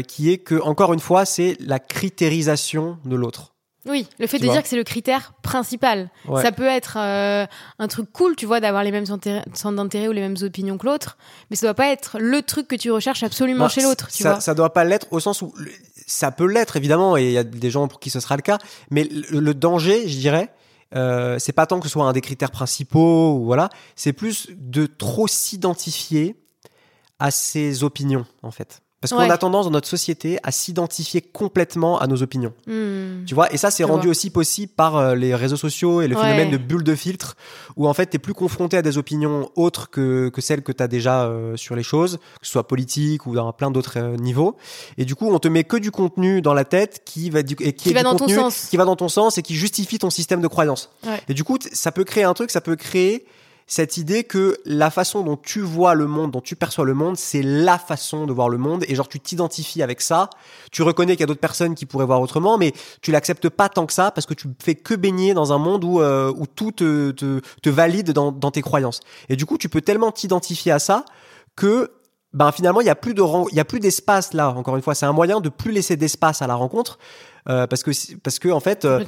qui 0.09 0.31
est 0.31 0.39
que, 0.39 0.59
encore 0.63 0.95
une 0.95 1.01
fois, 1.01 1.27
c'est 1.27 1.55
la 1.61 1.79
critérisation 1.79 2.97
de 3.05 3.15
l'autre. 3.15 3.53
Oui, 3.87 4.07
le 4.19 4.27
fait 4.27 4.39
Tu 4.39 4.47
de 4.47 4.51
dire 4.53 4.63
que 4.63 4.69
c'est 4.69 4.77
le 4.77 4.85
critère 4.85 5.33
principal. 5.43 6.11
Ouais. 6.29 6.43
Ça 6.43 6.53
peut 6.53 6.67
être 6.67 6.99
euh, 6.99 7.47
un 7.79 7.89
truc 7.89 8.13
cool, 8.13 8.37
tu 8.37 8.45
vois, 8.45 8.61
d'avoir 8.61 8.85
les 8.85 8.91
mêmes 8.91 9.07
centres 9.07 9.27
d'intérêt 9.73 10.07
ou 10.09 10.13
les 10.13 10.21
mêmes 10.21 10.37
opinions 10.43 10.77
que 10.77 10.87
l'autre, 10.87 11.17
mais 11.49 11.57
ça 11.57 11.67
doit 11.67 11.75
pas 11.75 11.89
être 11.91 12.19
le 12.19 12.43
truc 12.43 12.69
que 12.69 12.77
tu 12.77 12.91
recherches 12.91 13.23
absolument 13.23 13.65
Bah, 13.65 13.69
chez 13.71 13.83
l'autre, 13.83 14.09
tu 14.11 14.23
ça, 14.23 14.33
vois. 14.33 14.41
ça 14.41 14.55
doit 14.55 14.73
pas 14.75 14.85
l'être 14.85 15.07
au 15.13 15.21
sens 15.21 15.41
où 15.41 15.55
ça 16.07 16.31
peut 16.31 16.47
l'être 16.47 16.77
évidemment 16.77 17.17
et 17.17 17.25
il 17.25 17.33
y 17.33 17.39
a 17.39 17.45
des 17.45 17.71
gens 17.71 17.89
pour 17.89 18.01
qui 18.01 18.11
ce 18.11 18.21
sera 18.21 18.37
le 18.37 18.43
cas, 18.43 18.59
mais 18.91 19.05
le, 19.05 19.41
le 19.41 19.55
danger, 19.55 20.07
je 20.09 20.19
dirais, 20.19 20.51
euh, 20.95 21.39
c'est 21.39 21.53
pas 21.53 21.67
tant 21.67 21.79
que 21.81 21.87
ce 21.87 21.93
soit 21.93 22.05
un 22.05 22.13
des 22.13 22.21
critères 22.21 22.51
principaux 22.51 23.35
ou 23.37 23.45
voilà, 23.47 23.71
c'est 23.97 24.13
plus 24.13 24.49
de 24.51 24.85
trop 24.87 25.27
s'identifier 25.27 26.37
à 27.19 27.31
ses 27.31 27.83
opinions 27.85 28.27
en 28.43 28.51
fait. 28.51 28.83
Parce 29.01 29.13
qu'on 29.15 29.31
a 29.31 29.39
tendance 29.39 29.65
dans 29.65 29.71
notre 29.71 29.89
société 29.89 30.39
à 30.43 30.51
s'identifier 30.51 31.23
complètement 31.23 31.99
à 31.99 32.07
nos 32.07 32.23
opinions. 32.23 32.53
Hmm. 32.67 33.25
Tu 33.25 33.35
vois, 33.35 33.51
et 33.51 33.57
ça 33.57 33.71
c'est 33.71 33.83
rendu 33.85 34.09
vois. 34.09 34.11
aussi 34.11 34.29
possible 34.29 34.71
par 34.77 34.97
euh, 34.99 35.15
les 35.15 35.35
réseaux 35.35 35.57
sociaux 35.57 36.03
et 36.03 36.07
le 36.09 36.15
Ouais. 36.17 36.23
phénomène 36.23 36.51
de 36.51 36.59
bulle 36.59 36.85
de 36.85 36.95
filtre, 36.95 37.35
où 37.77 37.89
en 37.89 37.95
fait 37.95 38.07
t'es 38.07 38.19
plus 38.19 38.35
confronté 38.35 38.77
à 38.77 38.83
des 38.83 38.99
opinions 38.99 39.51
autres 39.57 39.89
que, 39.89 40.29
que 40.29 40.43
celles 40.43 40.63
que 40.63 40.73
t'as 40.73 40.87
déjà 40.87 41.25
euh, 41.25 41.57
sur 41.57 41.77
les 41.77 41.83
choses, 41.83 42.19
que 42.41 42.47
ce 42.47 42.53
soit 42.53 42.69
politique 42.69 43.27
ou 43.27 43.35
dans 43.35 43.51
plein 43.55 43.71
d'autres 43.71 43.95
euh, 43.97 44.17
niveaux. 44.17 44.57
Et 44.99 45.07
du 45.07 45.15
coup, 45.15 45.29
on 45.33 45.39
te 45.39 45.49
met 45.49 45.65
que 45.65 45.79
du 45.79 45.91
contenu 45.91 46.43
dans 46.43 46.53
la 46.53 46.67
tête 46.67 47.01
qui 47.07 47.31
va 47.31 47.43
du, 47.43 47.55
et 47.61 47.73
qui, 47.73 47.85
Qui 47.85 47.91
est 47.91 47.95
va 47.95 48.01
du 48.01 48.05
dans 48.05 48.17
ton 48.17 48.29
sens. 48.29 48.67
qui 48.69 48.77
va 48.77 48.85
dans 48.85 48.97
ton 48.97 49.09
sens 49.09 49.39
et 49.39 49.43
qui 49.43 49.55
justifie 49.55 49.99
ton 49.99 50.11
système 50.11 50.43
de 50.43 50.49
croyance. 50.49 50.91
Ouais. 51.07 51.21
Et 51.29 51.33
du 51.33 51.43
coup, 51.43 51.57
ça 51.73 51.91
peut 51.91 52.05
créer 52.05 52.25
un 52.25 52.35
truc, 52.35 52.51
ça 52.51 52.61
peut 52.61 52.77
créer 52.77 53.25
cette 53.71 53.99
idée 53.99 54.25
que 54.25 54.57
la 54.65 54.91
façon 54.91 55.23
dont 55.23 55.37
tu 55.37 55.61
vois 55.61 55.95
le 55.95 56.09
monde, 56.09 56.33
dont 56.33 56.41
tu 56.41 56.57
perçois 56.57 56.85
le 56.85 56.93
monde, 56.93 57.17
c'est 57.17 57.41
la 57.41 57.79
façon 57.79 58.27
de 58.27 58.33
voir 58.33 58.49
le 58.49 58.59
monde. 58.59 58.85
Et 58.89 58.97
genre, 58.97 59.09
tu 59.09 59.21
t'identifies 59.21 59.81
avec 59.81 60.01
ça. 60.01 60.29
Tu 60.73 60.83
reconnais 60.83 61.13
qu'il 61.13 61.21
y 61.21 61.23
a 61.23 61.27
d'autres 61.27 61.41
personnes 61.41 61.77
qui 61.77 61.87
pourraient 61.87 62.05
voir 62.05 62.21
autrement, 62.21 62.59
mais 62.59 62.73
tu 63.01 63.13
l'acceptes 63.13 63.49
pas 63.49 63.69
tant 63.69 63.87
que 63.87 63.93
ça 63.93 64.11
parce 64.11 64.27
que 64.27 64.35
tu 64.35 64.49
fais 64.61 64.75
que 64.75 64.95
baigner 64.95 65.35
dans 65.35 65.53
un 65.53 65.59
monde 65.59 65.85
où, 65.85 66.01
euh, 66.01 66.33
où 66.37 66.49
tout 66.49 66.73
te, 66.73 67.13
te, 67.13 67.41
te 67.63 67.71
valide 67.71 68.11
dans, 68.11 68.33
dans 68.33 68.51
tes 68.51 68.61
croyances. 68.61 68.99
Et 69.29 69.37
du 69.37 69.47
coup, 69.47 69.57
tu 69.57 69.69
peux 69.69 69.83
tellement 69.83 70.11
t'identifier 70.11 70.73
à 70.73 70.81
ça 70.81 71.05
que 71.55 71.93
ben 72.33 72.51
finalement 72.51 72.81
il 72.81 72.89
y 72.89 72.91
a 72.91 72.97
plus 72.97 73.15
de 73.15 73.23
il 73.51 73.57
y 73.57 73.61
a 73.61 73.65
plus 73.65 73.81
d'espace 73.81 74.35
là 74.35 74.51
encore 74.51 74.77
une 74.77 74.83
fois 74.83 74.95
c'est 74.95 75.05
un 75.05 75.13
moyen 75.13 75.41
de 75.41 75.49
plus 75.49 75.73
laisser 75.73 75.97
d'espace 75.97 76.43
à 76.43 76.47
la 76.47 76.55
rencontre 76.55 77.01
euh, 77.49 77.67
parce 77.67 77.83
que 77.83 77.91
parce 78.19 78.39
que 78.39 78.49
en 78.51 78.61
fait 78.61 78.85
euh, 78.85 79.05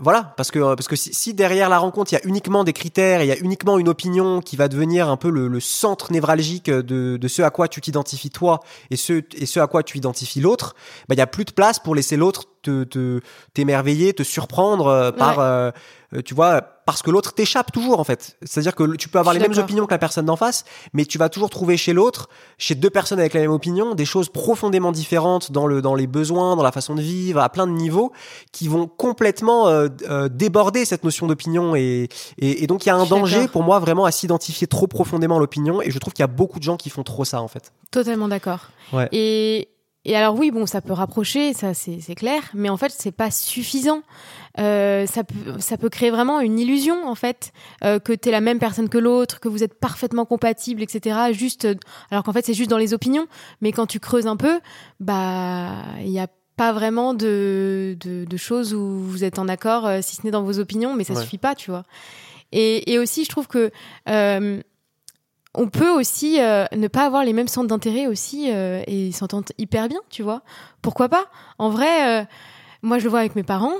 voilà, 0.00 0.32
parce 0.36 0.50
que 0.50 0.74
parce 0.74 0.88
que 0.88 0.96
si, 0.96 1.12
si 1.12 1.34
derrière 1.34 1.68
la 1.68 1.78
rencontre 1.78 2.12
il 2.12 2.14
y 2.14 2.18
a 2.18 2.26
uniquement 2.26 2.64
des 2.64 2.72
critères, 2.72 3.22
il 3.22 3.26
y 3.26 3.32
a 3.32 3.36
uniquement 3.38 3.78
une 3.78 3.88
opinion 3.88 4.40
qui 4.40 4.56
va 4.56 4.68
devenir 4.68 5.08
un 5.10 5.16
peu 5.16 5.28
le, 5.28 5.48
le 5.48 5.60
centre 5.60 6.12
névralgique 6.12 6.70
de, 6.70 7.16
de 7.18 7.28
ce 7.28 7.42
à 7.42 7.50
quoi 7.50 7.68
tu 7.68 7.80
t'identifies 7.80 8.30
toi 8.30 8.60
et 8.90 8.96
ce 8.96 9.22
et 9.34 9.44
ce 9.46 9.60
à 9.60 9.66
quoi 9.66 9.82
tu 9.82 9.98
identifies 9.98 10.40
l'autre, 10.40 10.74
bah 11.08 11.14
il 11.14 11.18
y 11.18 11.22
a 11.22 11.26
plus 11.26 11.44
de 11.44 11.52
place 11.52 11.78
pour 11.78 11.94
laisser 11.94 12.16
l'autre 12.16 12.44
te 12.62 12.84
te- 12.84 13.20
t'émerveiller, 13.54 14.12
te 14.14 14.22
surprendre 14.22 14.86
euh, 14.86 15.12
par 15.12 15.38
Ouais. 15.38 15.44
euh, 15.44 15.70
euh, 16.14 16.22
tu 16.22 16.34
vois 16.34 16.75
parce 16.86 17.02
que 17.02 17.10
l'autre 17.10 17.34
t'échappe 17.34 17.72
toujours 17.72 18.00
en 18.00 18.04
fait. 18.04 18.38
C'est-à-dire 18.42 18.74
que 18.74 18.96
tu 18.96 19.08
peux 19.08 19.18
avoir 19.18 19.34
les 19.34 19.40
mêmes 19.40 19.58
opinions 19.58 19.84
que 19.86 19.90
la 19.92 19.98
personne 19.98 20.24
d'en 20.24 20.36
face, 20.36 20.64
mais 20.94 21.04
tu 21.04 21.18
vas 21.18 21.28
toujours 21.28 21.50
trouver 21.50 21.76
chez 21.76 21.92
l'autre, 21.92 22.28
chez 22.56 22.76
deux 22.76 22.90
personnes 22.90 23.18
avec 23.18 23.34
la 23.34 23.40
même 23.40 23.50
opinion, 23.50 23.94
des 23.94 24.04
choses 24.04 24.28
profondément 24.28 24.92
différentes 24.92 25.52
dans 25.52 25.66
le 25.66 25.82
dans 25.82 25.96
les 25.96 26.06
besoins, 26.06 26.56
dans 26.56 26.62
la 26.62 26.72
façon 26.72 26.94
de 26.94 27.02
vivre, 27.02 27.40
à 27.40 27.48
plein 27.50 27.66
de 27.66 27.72
niveaux 27.72 28.12
qui 28.52 28.68
vont 28.68 28.86
complètement 28.86 29.68
euh, 29.68 29.88
euh, 30.08 30.28
déborder 30.28 30.84
cette 30.84 31.02
notion 31.02 31.26
d'opinion 31.26 31.74
et, 31.74 32.08
et, 32.38 32.62
et 32.62 32.66
donc 32.68 32.86
il 32.86 32.88
y 32.88 32.92
a 32.92 32.96
un 32.96 33.04
danger 33.04 33.48
pour 33.48 33.64
moi 33.64 33.80
vraiment 33.80 34.04
à 34.04 34.12
s'identifier 34.12 34.68
trop 34.68 34.86
profondément 34.86 35.36
à 35.36 35.40
l'opinion 35.40 35.82
et 35.82 35.90
je 35.90 35.98
trouve 35.98 36.12
qu'il 36.12 36.22
y 36.22 36.24
a 36.24 36.28
beaucoup 36.28 36.60
de 36.60 36.64
gens 36.64 36.76
qui 36.76 36.88
font 36.88 37.02
trop 37.02 37.24
ça 37.24 37.42
en 37.42 37.48
fait. 37.48 37.72
Totalement 37.90 38.28
d'accord. 38.28 38.68
Ouais. 38.92 39.08
Et, 39.10 39.68
et 40.08 40.16
alors 40.16 40.38
oui, 40.38 40.50
bon, 40.50 40.64
ça 40.66 40.80
peut 40.80 40.92
rapprocher, 40.92 41.52
ça 41.52 41.74
c'est 41.74 42.14
clair, 42.14 42.42
mais 42.54 42.68
en 42.70 42.76
fait 42.76 42.92
c'est 42.96 43.12
pas 43.12 43.30
suffisant. 43.30 44.02
Euh, 44.58 45.04
ça 45.06 45.22
peut 45.24 45.58
ça 45.58 45.76
peut 45.76 45.90
créer 45.90 46.10
vraiment 46.10 46.40
une 46.40 46.58
illusion 46.58 47.06
en 47.06 47.14
fait 47.14 47.52
euh, 47.84 47.98
que 47.98 48.14
t'es 48.14 48.30
la 48.30 48.40
même 48.40 48.58
personne 48.58 48.88
que 48.88 48.96
l'autre, 48.96 49.38
que 49.40 49.48
vous 49.48 49.62
êtes 49.62 49.78
parfaitement 49.78 50.24
compatibles, 50.24 50.80
etc. 50.82 51.18
Juste 51.32 51.66
euh, 51.66 51.74
alors 52.10 52.24
qu'en 52.24 52.32
fait 52.32 52.46
c'est 52.46 52.54
juste 52.54 52.70
dans 52.70 52.78
les 52.78 52.94
opinions, 52.94 53.26
mais 53.60 53.72
quand 53.72 53.86
tu 53.86 54.00
creuses 54.00 54.26
un 54.26 54.36
peu, 54.36 54.60
bah 55.00 55.72
il 56.00 56.08
y 56.10 56.18
a 56.20 56.28
pas 56.56 56.72
vraiment 56.72 57.12
de, 57.12 57.98
de, 58.00 58.24
de 58.24 58.36
choses 58.38 58.72
où 58.72 58.80
vous 59.00 59.24
êtes 59.24 59.38
en 59.38 59.46
accord, 59.48 59.86
euh, 59.86 59.98
si 60.02 60.16
ce 60.16 60.22
n'est 60.24 60.30
dans 60.30 60.42
vos 60.42 60.58
opinions, 60.58 60.94
mais 60.94 61.04
ça 61.04 61.12
Ouais. 61.12 61.20
suffit 61.22 61.36
pas, 61.36 61.54
tu 61.54 61.70
vois. 61.70 61.84
Et, 62.52 62.92
et 62.92 62.98
aussi, 62.98 63.24
je 63.24 63.28
trouve 63.28 63.46
que 63.46 63.70
euh, 64.08 64.62
on 65.56 65.68
peut 65.68 65.90
aussi 65.90 66.40
euh, 66.40 66.66
ne 66.76 66.86
pas 66.86 67.06
avoir 67.06 67.24
les 67.24 67.32
mêmes 67.32 67.48
centres 67.48 67.68
d'intérêt 67.68 68.06
aussi 68.06 68.50
euh, 68.50 68.82
et 68.86 69.10
s'entendre 69.12 69.48
hyper 69.58 69.88
bien, 69.88 70.00
tu 70.10 70.22
vois. 70.22 70.42
Pourquoi 70.82 71.08
pas? 71.08 71.24
En 71.58 71.70
vrai, 71.70 72.22
euh, 72.22 72.24
moi 72.82 72.98
je 72.98 73.04
le 73.04 73.10
vois 73.10 73.20
avec 73.20 73.34
mes 73.34 73.42
parents, 73.42 73.74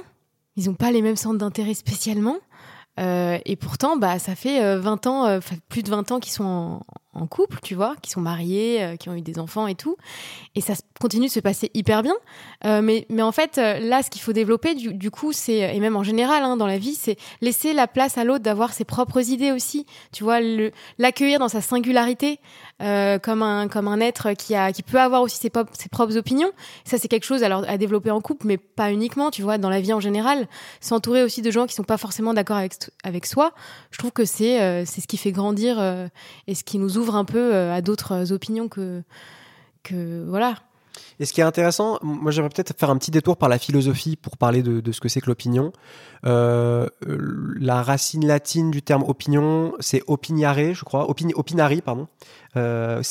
ils 0.57 0.69
ont 0.71 0.75
pas 0.75 0.91
les 0.91 1.03
mêmes 1.03 1.17
centres 1.17 1.39
d'intérêt 1.39 1.75
spécialement. 1.75 2.37
Euh, 2.99 3.39
et 3.45 3.57
pourtant, 3.57 3.97
bah, 3.97 4.19
ça 4.19 4.35
fait 4.35 4.63
euh, 4.63 4.81
20 4.81 5.07
ans, 5.07 5.27
euh, 5.27 5.41
plus 5.69 5.83
de 5.83 5.91
20 5.91 6.13
ans 6.13 6.21
qu'ils 6.21 6.33
sont 6.33 6.45
en, 6.45 6.83
en 7.17 7.27
couple, 7.27 7.59
tu 7.63 7.75
vois, 7.75 7.95
qui 8.03 8.11
sont 8.11 8.21
mariés, 8.21 8.83
euh, 8.83 8.97
qui 8.97 9.09
ont 9.09 9.15
eu 9.15 9.23
des 9.23 9.39
enfants 9.39 9.67
et 9.67 9.75
tout. 9.75 9.97
Et 10.55 10.61
ça 10.61 10.75
continue 11.01 11.27
de 11.27 11.33
se 11.33 11.41
passer 11.41 11.71
hyper 11.75 12.03
bien. 12.03 12.15
Euh, 12.65 12.83
mais, 12.83 13.07
mais 13.09 13.23
en 13.23 13.33
fait, 13.33 13.59
euh, 13.59 13.79
là, 13.79 14.03
ce 14.03 14.11
qu'il 14.11 14.21
faut 14.21 14.33
développer, 14.33 14.75
du, 14.75 15.11
coup, 15.11 15.33
c'est, 15.33 15.75
et 15.75 15.81
même 15.81 15.97
en 15.97 16.03
général, 16.03 16.43
hein, 16.43 16.57
dans 16.57 16.67
la 16.67 16.79
vie, 16.79 16.95
c'est 16.95 17.17
laisser 17.41 17.73
la 17.73 17.87
place 17.87 18.19
à 18.19 18.25
l'autre 18.25 18.45
d'avoir 18.45 18.73
ses 18.73 18.85
propres 18.85 19.31
idées 19.31 19.53
aussi. 19.53 19.87
Tu 20.13 20.25
vois, 20.25 20.41
l'accueillir 20.99 21.39
dans 21.39 21.49
sa 21.49 21.61
singularité, 21.61 22.39
comme 22.79 23.43
un 23.43 23.69
comme 23.69 23.89
un 23.89 24.01
être 24.01 24.33
qui 24.35 24.55
a 24.55 24.71
qui 24.73 24.83
peut 24.83 25.01
avoir 25.01 25.23
aussi 25.23 25.39
ses, 25.39 25.51
ses 25.73 25.89
propres 25.89 26.17
opinions. 26.17 26.51
Ça, 26.85 26.99
c'est 26.99 27.09
quelque 27.09 27.25
chose 27.25 27.43
alors 27.43 27.65
à 27.67 27.79
développer 27.79 28.11
en 28.11 28.21
couple, 28.21 28.47
mais 28.47 28.59
pas 28.59 28.93
uniquement. 28.93 29.31
Tu 29.31 29.43
vois, 29.43 29.57
dans 29.59 29.71
la 29.71 29.81
vie 29.81 29.93
en 29.93 30.01
général, 30.01 30.47
s'entourer 30.81 31.23
aussi 31.23 31.41
de 31.41 31.51
gens 31.51 31.67
qui 31.67 31.75
sont 31.75 31.85
pas 31.85 31.97
forcément 31.97 32.35
d'accord 32.35 32.59
avec 32.59 32.75
avec 33.03 33.27
soi. 33.27 33.53
Je 33.91 33.99
trouve 33.99 34.13
que 34.13 34.25
c'est 34.25 34.85
c'est 34.85 35.01
ce 35.01 35.07
qui 35.07 35.17
fait 35.17 35.33
grandir 35.33 35.81
et 36.47 36.55
ce 36.55 36.65
qui 36.65 36.79
nous 36.79 36.99
ouvre 36.99 37.06
un 37.15 37.25
peu 37.25 37.55
euh, 37.55 37.73
à 37.73 37.81
d'autres 37.81 38.33
opinions 38.33 38.69
que 38.69 39.03
que 39.83 40.25
voilà. 40.27 40.57
Et 41.19 41.25
ce 41.25 41.33
qui 41.33 41.41
est 41.41 41.45
intéressant, 41.45 41.99
moi 42.03 42.31
j'aimerais 42.31 42.51
peut-être 42.51 42.79
faire 42.79 42.91
un 42.91 42.97
petit 42.97 43.11
détour 43.11 43.37
par 43.37 43.49
la 43.49 43.59
philosophie 43.59 44.17
pour 44.17 44.37
parler 44.37 44.63
de, 44.63 44.81
de 44.81 44.93
ce 44.93 45.01
que 45.01 45.09
c'est 45.09 45.21
que 45.21 45.27
l'opinion. 45.27 45.73
Euh, 46.25 46.89
la 47.59 47.83
racine 47.83 48.27
latine 48.27 48.71
du 48.71 48.83
terme 48.83 49.03
opinion, 49.03 49.73
c'est 49.81 50.03
opiniare, 50.07 50.75
je 50.75 50.85
crois, 50.85 51.09
Opini, 51.09 51.33
opinari, 51.35 51.81
pardon. 51.81 52.09
Euh, 52.57 53.03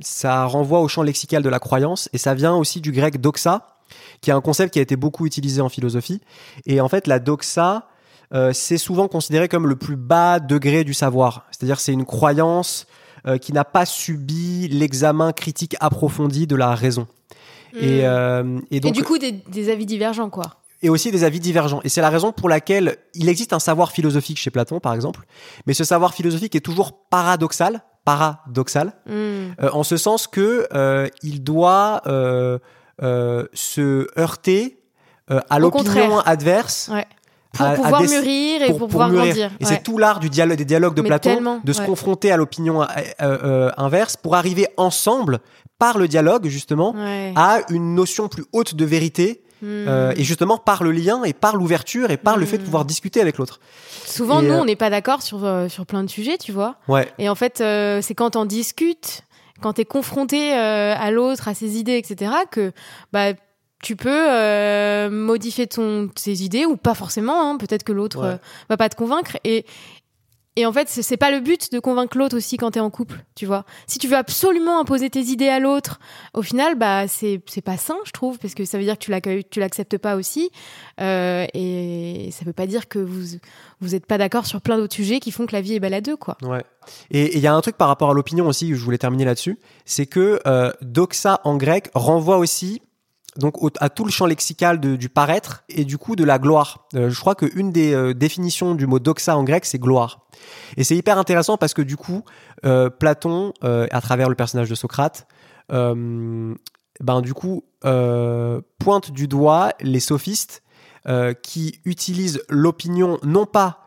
ça 0.00 0.44
renvoie 0.44 0.80
au 0.80 0.88
champ 0.88 1.02
lexical 1.02 1.42
de 1.42 1.48
la 1.48 1.58
croyance 1.58 2.08
et 2.12 2.18
ça 2.18 2.34
vient 2.34 2.54
aussi 2.54 2.80
du 2.80 2.92
grec 2.92 3.20
doxa, 3.20 3.78
qui 4.20 4.30
est 4.30 4.34
un 4.34 4.40
concept 4.40 4.72
qui 4.72 4.78
a 4.78 4.82
été 4.82 4.96
beaucoup 4.96 5.26
utilisé 5.26 5.60
en 5.60 5.68
philosophie. 5.68 6.20
Et 6.66 6.80
en 6.80 6.88
fait, 6.88 7.06
la 7.06 7.18
doxa, 7.18 7.88
euh, 8.34 8.52
c'est 8.52 8.78
souvent 8.78 9.08
considéré 9.08 9.48
comme 9.48 9.68
le 9.68 9.76
plus 9.76 9.96
bas 9.96 10.40
degré 10.40 10.84
du 10.84 10.94
savoir. 10.94 11.46
C'est-à-dire 11.50 11.78
c'est 11.80 11.92
une 11.92 12.04
croyance 12.04 12.86
euh, 13.26 13.38
qui 13.38 13.52
n'a 13.52 13.64
pas 13.64 13.84
subi 13.86 14.68
l'examen 14.68 15.32
critique 15.32 15.76
approfondi 15.80 16.46
de 16.46 16.56
la 16.56 16.74
raison. 16.74 17.06
Et, 17.74 18.02
Hmm. 18.02 18.04
euh, 18.04 18.58
et 18.70 18.80
donc, 18.80 18.90
Et 18.90 18.92
du 18.92 19.04
coup, 19.04 19.18
des, 19.18 19.32
des 19.32 19.70
avis 19.70 19.84
divergents, 19.86 20.30
quoi. 20.30 20.44
et 20.82 20.88
aussi 20.88 21.10
des 21.10 21.24
avis 21.24 21.40
divergents. 21.40 21.80
Et 21.84 21.88
c'est 21.88 22.00
la 22.00 22.10
raison 22.10 22.32
pour 22.32 22.48
laquelle 22.48 22.96
il 23.14 23.28
existe 23.28 23.52
un 23.52 23.58
savoir 23.58 23.90
philosophique 23.92 24.38
chez 24.38 24.50
Platon, 24.50 24.78
par 24.80 24.94
exemple, 24.94 25.24
mais 25.66 25.74
ce 25.74 25.84
savoir 25.84 26.14
philosophique 26.14 26.54
est 26.54 26.60
toujours 26.60 26.92
paradoxal, 27.10 27.82
paradoxal, 28.04 28.92
Hmm. 29.06 29.10
euh, 29.60 29.70
en 29.72 29.82
ce 29.82 29.96
sens 29.96 30.26
que 30.26 30.66
euh, 30.72 31.08
il 31.22 31.42
doit 31.42 32.02
euh, 32.06 32.58
se 33.52 34.06
heurter 34.18 34.78
à 35.28 35.58
l'opinion 35.58 36.20
adverse. 36.20 36.88
Ouais. 36.92 37.04
Pour 37.56 37.66
à- 37.66 37.70
à 37.70 37.74
pouvoir 37.74 38.00
des- 38.02 38.08
mûrir 38.08 38.62
et 38.62 38.66
pour, 38.68 38.88
pouvoir 38.88 39.08
mûrir. 39.08 39.26
grandir. 39.26 39.50
Et 39.60 39.64
Ouais. 39.64 39.70
c'est 39.70 39.82
tout 39.82 39.98
l'art 39.98 40.20
du 40.20 40.30
dialogue, 40.30 40.58
des 40.58 40.64
dialogues 40.64 40.94
de 40.94 41.02
Mais 41.02 41.08
Platon, 41.08 41.60
de 41.64 41.72
se 41.72 41.80
ouais. 41.80 41.86
confronter 41.86 42.30
à 42.32 42.36
l'opinion 42.36 42.82
euh, 42.82 42.86
euh, 43.22 43.70
inverse 43.76 44.16
pour 44.16 44.34
arriver 44.36 44.66
ensemble, 44.76 45.40
par 45.78 45.98
le 45.98 46.08
dialogue 46.08 46.46
justement, 46.48 46.94
Ouais. 46.96 47.32
à 47.36 47.60
une 47.70 47.94
notion 47.94 48.28
plus 48.28 48.44
haute 48.52 48.74
de 48.74 48.84
vérité 48.84 49.42
Hmm. 49.62 49.66
euh, 49.88 50.12
et 50.16 50.22
justement 50.22 50.58
par 50.58 50.82
le 50.82 50.92
lien 50.92 51.22
et 51.24 51.32
par 51.32 51.56
l'ouverture 51.56 52.10
et 52.10 52.18
par 52.18 52.36
le 52.36 52.44
fait 52.44 52.58
de 52.58 52.62
Mm. 52.62 52.66
pouvoir 52.66 52.84
discuter 52.84 53.22
avec 53.22 53.38
l'autre. 53.38 53.58
Souvent, 54.04 54.40
et, 54.42 54.44
nous, 54.46 54.52
on 54.54 54.66
n'est 54.66 54.76
pas 54.76 54.90
d'accord 54.90 55.22
sur, 55.22 55.48
sur 55.70 55.86
plein 55.86 56.04
de 56.04 56.10
sujets, 56.10 56.36
tu 56.36 56.52
vois. 56.52 56.76
Ouais, 56.88 57.08
Et 57.18 57.30
en 57.30 57.34
fait, 57.34 57.56
c'est 58.02 58.14
quand 58.14 58.36
on 58.36 58.44
discute, 58.44 59.22
quand 59.62 59.72
tu 59.72 59.80
es 59.80 59.84
confronté 59.86 60.52
à 60.52 61.10
l'autre, 61.10 61.48
à 61.48 61.54
ses 61.54 61.78
idées, 61.78 61.96
etc., 61.96 62.32
que 62.50 62.72
bah, 63.14 63.32
tu 63.82 63.96
peux 63.96 64.08
euh, 64.30 65.10
modifier 65.10 65.66
ton, 65.66 66.08
tes 66.08 66.32
idées 66.32 66.64
ou 66.66 66.76
pas 66.76 66.94
forcément. 66.94 67.50
hein. 67.50 67.56
Peut-être 67.58 67.84
que 67.84 67.92
l'autre 67.92 68.18
Ouais. 68.20 68.26
euh, 68.34 68.36
va 68.68 68.76
pas 68.76 68.88
te 68.88 68.96
convaincre. 68.96 69.36
Et, 69.44 69.64
et 70.58 70.64
en 70.64 70.72
fait, 70.72 70.88
c'est 70.88 71.18
pas 71.18 71.30
le 71.30 71.40
but 71.40 71.70
de 71.70 71.78
convaincre 71.78 72.16
l'autre 72.16 72.34
aussi 72.38 72.56
quand 72.56 72.70
tu 72.70 72.78
es 72.78 72.80
en 72.80 72.88
couple, 72.88 73.22
tu 73.34 73.44
vois. 73.44 73.66
Si 73.86 73.98
tu 73.98 74.08
veux 74.08 74.16
absolument 74.16 74.80
imposer 74.80 75.10
tes 75.10 75.20
idées 75.20 75.50
à 75.50 75.60
l'autre, 75.60 76.00
au 76.32 76.40
final, 76.40 76.76
bah, 76.76 77.06
c'est 77.08 77.42
c'est 77.44 77.60
pas 77.60 77.76
sain, 77.76 77.98
je 78.06 78.12
trouve, 78.12 78.38
parce 78.38 78.54
que 78.54 78.64
ça 78.64 78.78
veut 78.78 78.84
dire 78.84 78.94
que 78.94 79.04
tu 79.04 79.10
l'accueilles- 79.10 79.44
tu 79.50 79.60
l'acceptes 79.60 79.98
pas 79.98 80.16
aussi. 80.16 80.50
Euh, 80.98 81.44
et 81.52 82.30
ça 82.32 82.46
veut 82.46 82.54
pas 82.54 82.66
dire 82.66 82.88
que 82.88 82.98
vous 82.98 83.36
vous 83.80 83.94
êtes 83.94 84.06
pas 84.06 84.16
d'accord 84.16 84.46
sur 84.46 84.62
plein 84.62 84.78
d'autres 84.78 84.94
sujets 84.94 85.20
qui 85.20 85.30
font 85.30 85.44
que 85.44 85.52
la 85.52 85.60
vie 85.60 85.74
est 85.74 85.80
belle 85.80 85.92
à 85.92 86.00
deux, 86.00 86.16
quoi. 86.16 86.38
ouais. 86.42 86.64
Et 87.10 87.36
il 87.36 87.42
y 87.42 87.46
a 87.46 87.52
un 87.54 87.60
truc 87.60 87.76
par 87.76 87.88
rapport 87.88 88.08
à 88.10 88.14
l'opinion 88.14 88.46
aussi, 88.46 88.70
je 88.74 88.82
voulais 88.82 88.96
terminer 88.96 89.26
là-dessus, 89.26 89.58
c'est 89.84 90.06
que 90.06 90.40
euh, 90.46 90.72
doxa 90.80 91.40
en 91.44 91.56
grec 91.58 91.90
renvoie 91.92 92.38
aussi 92.38 92.80
donc 93.38 93.56
à 93.80 93.88
tout 93.88 94.04
le 94.04 94.10
champ 94.10 94.26
lexical 94.26 94.80
du 94.80 95.08
paraître 95.08 95.64
et 95.68 95.84
du 95.84 95.98
coup 95.98 96.16
de 96.16 96.24
la 96.24 96.38
gloire. 96.38 96.86
Euh, 96.94 97.10
je 97.10 97.20
crois 97.20 97.34
qu'une 97.34 97.72
des 97.72 97.94
euh, 97.94 98.14
définitions 98.14 98.74
du 98.74 98.86
mot 98.86 98.98
doxa 98.98 99.36
en 99.36 99.44
grec, 99.44 99.64
c'est 99.64 99.78
gloire. 99.78 100.26
Et 100.76 100.84
c'est 100.84 100.96
hyper 100.96 101.18
intéressant 101.18 101.56
parce 101.56 101.74
que 101.74 101.82
du 101.82 101.96
coup, 101.96 102.22
euh, 102.64 102.90
Platon, 102.90 103.52
à 103.62 104.00
travers 104.00 104.28
le 104.28 104.34
personnage 104.34 104.68
de 104.68 104.74
Socrate, 104.74 105.26
ben 105.68 107.20
du 107.20 107.34
coup 107.34 107.64
pointe 108.78 109.10
du 109.10 109.28
doigt 109.28 109.72
les 109.80 110.00
sophistes 110.00 110.62
qui 111.42 111.80
utilisent 111.84 112.42
l'opinion 112.48 113.18
non 113.22 113.46
pas 113.46 113.86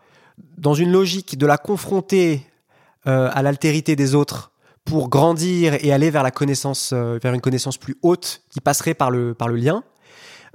dans 0.58 0.74
une 0.74 0.92
logique 0.92 1.38
de 1.38 1.46
la 1.46 1.58
confronter 1.58 2.46
à 3.06 3.42
l'altérité 3.42 3.96
des 3.96 4.16
autres 4.16 4.52
pour 4.90 5.08
grandir 5.08 5.78
et 5.86 5.94
aller 5.94 6.10
vers 6.10 6.24
la 6.24 6.32
connaissance, 6.32 6.92
euh, 6.94 7.20
vers 7.22 7.34
une 7.34 7.42
connaissance 7.42 7.78
plus 7.78 7.96
haute 8.02 8.42
qui 8.50 8.60
passerait 8.60 8.96
par 8.96 9.12
le, 9.12 9.36
par 9.36 9.48
le 9.48 9.56
lien. 9.56 9.84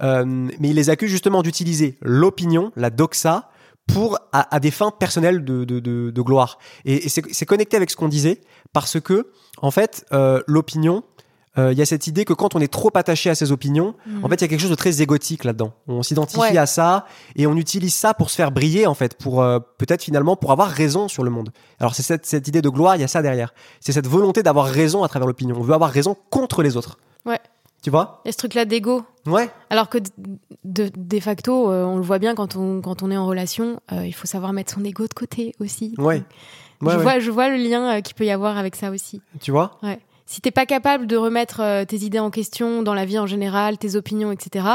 Euh, 0.03 0.25
mais 0.27 0.71
il 0.71 0.75
les 0.75 0.91
accuse 0.91 1.09
justement 1.09 1.43
d'utiliser 1.43 1.97
l'opinion, 2.03 2.73
la 2.75 2.91
doxa, 2.91 3.49
pour 3.87 4.19
à, 4.33 4.61
des 4.61 4.71
fins 4.71 4.91
personnelles 4.91 5.45
de, 5.45 5.65
de, 5.65 5.79
de, 5.79 6.23
gloire. 6.23 6.59
Et, 6.87 7.09
c'est 7.09 7.47
connecté 7.47 7.77
avec 7.77 7.91
ce 7.91 7.97
qu'on 7.97 8.09
disait 8.09 8.41
parce 8.73 8.99
que 8.99 9.31
en 9.59 9.71
fait, 9.71 10.07
euh, 10.13 10.43
l'opinion, 10.47 11.05
euh, 11.59 11.73
il 11.73 11.79
y 11.79 11.83
a 11.83 11.87
cette 11.87 12.07
idée 12.07 12.25
que 12.25 12.33
quand 12.33 12.55
on 12.55 12.61
est 12.61 12.73
trop 12.73 12.91
attaché 12.95 13.31
à 13.31 13.35
ses 13.35 13.53
opinions, 13.53 13.95
en 14.23 14.29
fait, 14.29 14.37
il 14.37 14.41
y 14.43 14.45
a 14.45 14.49
quelque 14.49 14.61
chose 14.61 14.71
de 14.71 14.75
très 14.75 15.03
égotique 15.03 15.45
là-dedans. 15.45 15.73
On 15.87 16.03
s'identifie 16.03 16.41
Ouais. 16.41 16.59
à 16.59 16.67
ça 16.67 17.07
et 17.37 17.47
on 17.47 17.57
utilise 17.57 17.95
ça 17.95 18.13
pour 18.15 18.31
se 18.31 18.37
faire 18.37 18.51
briller, 18.51 18.87
en 18.87 18.95
fait, 18.95 19.17
pour 19.17 19.43
euh, 19.43 19.59
peut-être 19.79 20.03
finalement 20.03 20.37
pour 20.37 20.53
avoir 20.53 20.69
raison 20.69 21.09
sur 21.09 21.23
le 21.25 21.31
monde. 21.31 21.51
Alors 21.79 21.95
c'est 21.95 22.03
cette, 22.03 22.27
cette 22.27 22.49
idée 22.49 22.63
de 22.63 22.69
gloire, 22.69 22.97
il 22.97 23.01
y 23.01 23.05
a 23.05 23.09
ça 23.09 23.23
derrière. 23.23 23.55
C'est 23.81 23.93
cette 23.93 24.07
volonté 24.09 24.43
d'avoir 24.43 24.67
raison 24.67 25.05
à 25.05 25.09
travers 25.09 25.27
l'opinion. 25.29 25.57
On 25.59 25.63
veut 25.63 25.75
avoir 25.75 25.91
raison 25.91 26.17
contre 26.31 26.63
les 26.63 26.77
autres. 26.77 26.99
Ouais. 27.25 27.39
Tu 27.83 27.91
vois? 27.91 28.23
Il 28.25 28.29
y 28.29 28.31
a 28.31 28.33
ce 28.33 28.39
truc-là 28.39 28.65
d'ego. 28.65 29.05
Ouais. 29.27 29.51
Alors 29.69 29.91
que 29.91 29.99
de, 29.99 30.09
de, 30.65 30.91
de 30.97 31.21
facto, 31.21 31.71
euh, 31.71 31.85
on 31.85 31.97
le 31.99 32.03
voit 32.03 32.19
bien 32.19 32.35
quand 32.35 32.57
on, 32.57 32.81
quand 32.81 33.03
on 33.03 33.11
est 33.11 33.17
en 33.17 33.27
relation, 33.27 33.79
euh, 33.93 34.07
il 34.07 34.13
faut 34.15 34.27
savoir 34.27 34.55
mettre 34.55 34.73
son 34.73 34.83
ego 34.85 35.07
de 35.07 35.13
côté 35.13 35.55
aussi. 35.61 35.95
Ouais. 35.99 36.23
Ouais, 36.81 36.93
je, 36.93 36.97
ouais. 36.97 37.03
Vois, 37.03 37.19
je 37.19 37.31
vois 37.31 37.49
le 37.51 37.57
lien 37.57 37.99
euh, 37.99 38.01
qu'il 38.01 38.15
peut 38.15 38.25
y 38.25 38.31
avoir 38.31 38.57
avec 38.57 38.75
ça 38.75 38.91
aussi. 38.91 39.21
Tu 39.41 39.51
vois? 39.51 39.79
Ouais. 39.83 39.99
Si 40.27 40.41
t'es 40.41 40.51
pas 40.51 40.67
capable 40.67 41.07
de 41.07 41.17
remettre 41.17 41.61
euh, 41.61 41.85
tes 41.85 41.97
idées 41.99 42.19
en 42.19 42.31
question 42.31 42.83
dans 42.83 42.95
la 42.95 43.05
vie 43.05 43.19
en 43.19 43.27
général, 43.27 43.79
tes 43.79 43.95
opinions, 43.97 44.33
etc., 44.33 44.67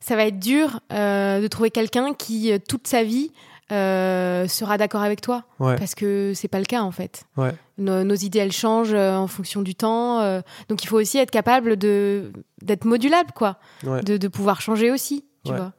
ça 0.00 0.16
va 0.16 0.24
être 0.26 0.38
dur 0.38 0.80
euh, 0.92 1.40
de 1.42 1.46
trouver 1.48 1.70
quelqu'un 1.70 2.14
qui, 2.14 2.50
euh, 2.52 2.58
toute 2.66 2.86
sa 2.86 3.02
vie, 3.04 3.30
euh, 3.72 4.48
sera 4.48 4.78
d'accord 4.78 5.02
avec 5.02 5.20
toi. 5.20 5.44
Ouais. 5.60 5.76
Parce 5.76 5.94
que 5.94 6.32
c'est 6.34 6.48
pas 6.48 6.58
le 6.58 6.64
cas, 6.64 6.80
en 6.82 6.90
fait. 6.90 7.24
Ouais. 7.36 7.52
Nos, 7.78 8.02
nos 8.04 8.14
idées, 8.14 8.38
elles 8.40 8.52
changent 8.52 8.94
en 8.94 9.26
fonction 9.26 9.62
du 9.62 9.74
temps. 9.74 10.20
euh, 10.20 10.40
donc 10.68 10.82
il 10.82 10.86
faut 10.86 10.98
aussi 10.98 11.18
être 11.18 11.30
capable 11.30 11.76
de 11.76 12.32
d'être 12.62 12.84
modulable, 12.84 13.30
quoi. 13.34 13.58
Ouais. 13.84 14.02
De, 14.02 14.16
de 14.16 14.28
pouvoir 14.28 14.60
changer 14.60 14.90
aussi, 14.90 15.24
tu 15.44 15.52
vois. 15.52 15.72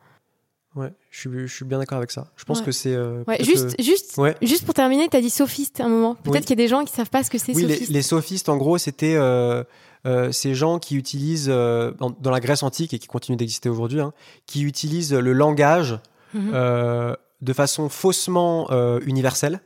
Ouais. 0.76 0.93
Je 1.09 1.19
suis, 1.19 1.30
je 1.47 1.53
suis 1.53 1.65
bien 1.65 1.80
d'accord 1.80 1.97
avec 1.97 2.11
ça. 2.11 2.28
Je 2.38 2.45
pense 2.45 2.59
Ouais. 2.59 2.65
que 2.65 2.72
c'est. 2.72 2.93
euh, 2.95 3.24
Ouais, 3.28 3.43
juste, 3.43 3.76
juste, 3.82 4.17
Ouais. 4.17 4.36
juste 4.41 4.63
pour 4.65 4.74
terminer, 4.74 5.07
t'as 5.09 5.19
dit 5.22 5.30
sophiste 5.30 5.82
à 5.82 5.86
un 5.86 5.89
moment. 5.89 6.15
Peut-être 6.15 6.36
Oui. 6.36 6.41
qu'il 6.41 6.49
y 6.51 6.61
a 6.61 6.63
des 6.63 6.69
gens 6.69 6.86
qui 6.86 6.93
savent 6.93 7.09
pas 7.09 7.24
ce 7.24 7.30
que 7.30 7.38
c'est 7.38 7.53
Oui, 7.53 7.63
les, 7.63 7.74
sophiste. 7.74 7.91
les 7.91 8.01
sophistes, 8.01 8.47
en 8.49 8.55
gros, 8.57 8.78
c'était 8.78 9.15
euh, 9.15 9.63
euh, 10.05 10.32
ces 10.32 10.55
gens 10.55 10.80
qui 10.80 10.95
utilisent, 10.95 11.49
euh, 11.49 11.91
dans, 11.99 12.09
dans 12.11 12.32
la 12.32 12.39
Grèce 12.39 12.63
antique 12.63 12.93
et 12.93 12.99
qui 12.99 13.07
continuent 13.07 13.38
d'exister 13.38 13.67
aujourd'hui, 13.69 13.99
hein, 13.99 14.13
qui 14.45 14.63
utilisent 14.63 15.13
le 15.13 15.34
langage 15.34 15.99
euh, 16.36 17.13
de 17.41 17.53
façon 17.53 17.89
faussement 17.89 18.67
euh, 18.72 18.99
universelle, 19.05 19.59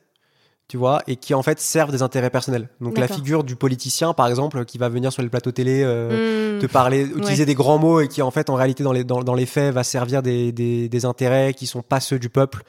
tu 0.68 0.78
vois, 0.78 1.02
et 1.08 1.16
qui 1.16 1.34
en 1.34 1.44
fait 1.44 1.60
servent 1.60 1.92
des 1.92 2.02
intérêts 2.02 2.30
personnels. 2.32 2.70
Donc 2.82 2.98
la 2.98 3.08
figure 3.08 3.44
du 3.44 3.56
politicien, 3.56 4.14
par 4.14 4.28
exemple, 4.28 4.66
qui 4.66 4.78
va 4.78 4.90
venir 4.90 5.12
sur 5.14 5.22
les 5.22 5.30
plateaux 5.30 5.52
télé. 5.52 5.82
euh, 5.84 6.56
Hmm. 6.56 6.60
te 6.60 6.68
parler, 6.68 7.04
utiliser 7.06 7.46
des 7.46 7.54
grands 7.56 7.78
mots 7.78 8.00
et 8.02 8.08
qui 8.08 8.22
en 8.22 8.32
fait 8.32 8.50
en 8.50 8.56
réalité 8.56 8.84
dans 8.84 8.94
les, 8.94 9.04
dans, 9.04 9.24
dans 9.24 9.34
les 9.34 9.46
faits 9.46 9.74
va 9.74 9.84
servir 9.84 10.22
des, 10.24 10.52
des, 10.52 10.88
des 10.90 11.06
intérêts 11.06 11.54
qui 11.54 11.68
sont 11.68 11.82
pas 11.82 12.00
ceux 12.00 12.18
du 12.18 12.30
peuple. 12.30 12.64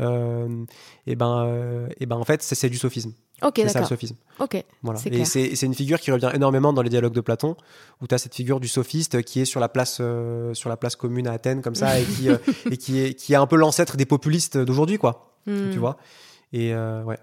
Euh, 0.00 0.64
et 1.06 1.16
ben, 1.16 1.44
euh, 1.44 1.88
et 1.98 2.06
ben 2.06 2.16
en 2.16 2.24
fait 2.24 2.42
c'est 2.42 2.54
c'est 2.54 2.68
du 2.68 2.78
sophisme. 2.78 3.12
Ok, 3.42 3.54
C'est 3.56 3.68
ça 3.68 3.80
le 3.80 3.86
sophisme. 3.86 4.16
Ok. 4.40 4.62
Voilà. 4.82 4.98
C'est 4.98 5.10
Et 5.12 5.24
c'est 5.24 5.66
une 5.66 5.74
figure 5.74 6.00
qui 6.00 6.10
revient 6.10 6.30
énormément 6.34 6.72
dans 6.72 6.82
les 6.82 6.90
dialogues 6.90 7.12
de 7.14 7.20
Platon, 7.20 7.56
où 8.02 8.06
tu 8.08 8.14
as 8.14 8.18
cette 8.18 8.34
figure 8.34 8.58
du 8.60 8.66
sophiste 8.68 9.22
qui 9.22 9.40
est 9.40 9.44
sur 9.44 9.60
la 9.60 9.68
place, 9.68 9.98
euh, 10.00 10.54
sur 10.54 10.68
la 10.68 10.76
place 10.76 10.96
commune 10.96 11.28
à 11.28 11.32
Athènes, 11.32 11.62
comme 11.62 11.76
ça, 11.76 12.00
et 12.00 12.04
qui, 12.04 12.28
euh, 12.28 12.36
et 12.70 12.76
qui, 12.76 13.00
est, 13.00 13.14
qui 13.14 13.32
est 13.34 13.36
un 13.36 13.46
peu 13.46 13.54
l'ancêtre 13.56 13.96
des 13.96 14.06
populistes 14.06 14.58
d'aujourd'hui, 14.58 14.98
quoi. 14.98 15.34
Hmm. 15.46 15.70
Tu 15.70 15.78
vois 15.78 15.98
Et 16.52 16.74
euh, 16.74 17.04
ouais. 17.04 17.18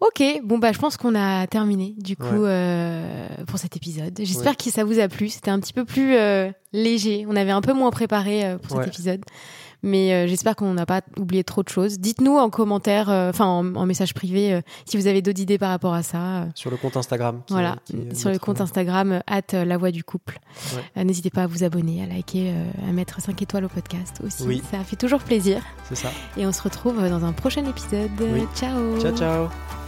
Ok, 0.00 0.22
bon 0.44 0.58
bah 0.58 0.72
je 0.72 0.78
pense 0.78 0.96
qu'on 0.96 1.14
a 1.16 1.46
terminé 1.48 1.94
du 1.98 2.16
coup 2.16 2.24
Ouais. 2.24 2.48
euh, 2.48 3.26
pour 3.46 3.58
cet 3.58 3.76
épisode. 3.76 4.16
J'espère 4.22 4.52
Ouais. 4.52 4.56
que 4.56 4.70
ça 4.70 4.84
vous 4.84 4.98
a 5.00 5.08
plu. 5.08 5.28
C'était 5.28 5.50
un 5.50 5.58
petit 5.58 5.72
peu 5.72 5.84
plus 5.84 6.14
euh, 6.16 6.50
léger. 6.72 7.26
On 7.28 7.34
avait 7.34 7.50
un 7.50 7.60
peu 7.60 7.72
moins 7.72 7.90
préparé 7.90 8.44
euh, 8.44 8.58
pour 8.58 8.76
Ouais. 8.76 8.84
cet 8.84 8.94
épisode, 8.94 9.20
mais 9.82 10.28
j'espère 10.28 10.54
qu'on 10.54 10.74
n'a 10.74 10.86
pas 10.86 11.00
oublié 11.18 11.42
trop 11.42 11.62
de 11.64 11.68
choses. 11.68 11.98
Dites-nous 11.98 12.36
en 12.36 12.50
commentaire, 12.50 13.08
enfin 13.08 13.46
en, 13.46 13.74
en 13.74 13.86
message 13.86 14.14
privé, 14.14 14.60
si 14.84 14.96
vous 14.96 15.06
avez 15.08 15.22
d'autres 15.22 15.40
idées 15.40 15.58
par 15.58 15.70
rapport 15.70 15.94
à 15.94 16.02
ça. 16.02 16.46
Sur 16.54 16.70
le 16.70 16.76
compte 16.76 16.96
Instagram. 16.96 17.40
qui- 17.46 17.52
voilà, 17.54 17.76
qui 17.84 17.96
sur 18.14 18.30
le 18.30 18.38
compte 18.38 18.60
Instagram 18.60 19.22
at 19.26 19.64
la 19.64 19.76
voix 19.78 19.90
du 19.90 20.04
couple. 20.04 20.38
N'hésitez 20.96 21.30
pas 21.30 21.44
à 21.44 21.46
vous 21.46 21.64
abonner, 21.64 22.02
à 22.02 22.06
liker, 22.06 22.52
à 22.88 22.92
mettre 22.92 23.20
5 23.20 23.40
étoiles 23.42 23.64
au 23.64 23.68
podcast 23.68 24.20
aussi. 24.24 24.44
Oui. 24.46 24.62
Ça 24.70 24.84
fait 24.84 24.96
toujours 24.96 25.20
plaisir. 25.20 25.62
C'est 25.88 25.96
ça. 25.96 26.10
Et 26.36 26.46
on 26.46 26.52
se 26.52 26.62
retrouve 26.62 26.96
dans 27.08 27.24
un 27.24 27.32
prochain 27.32 27.64
épisode. 27.64 28.10
Oui. 28.20 28.42
Ciao. 28.54 29.00
Ciao, 29.00 29.16
ciao. 29.16 29.79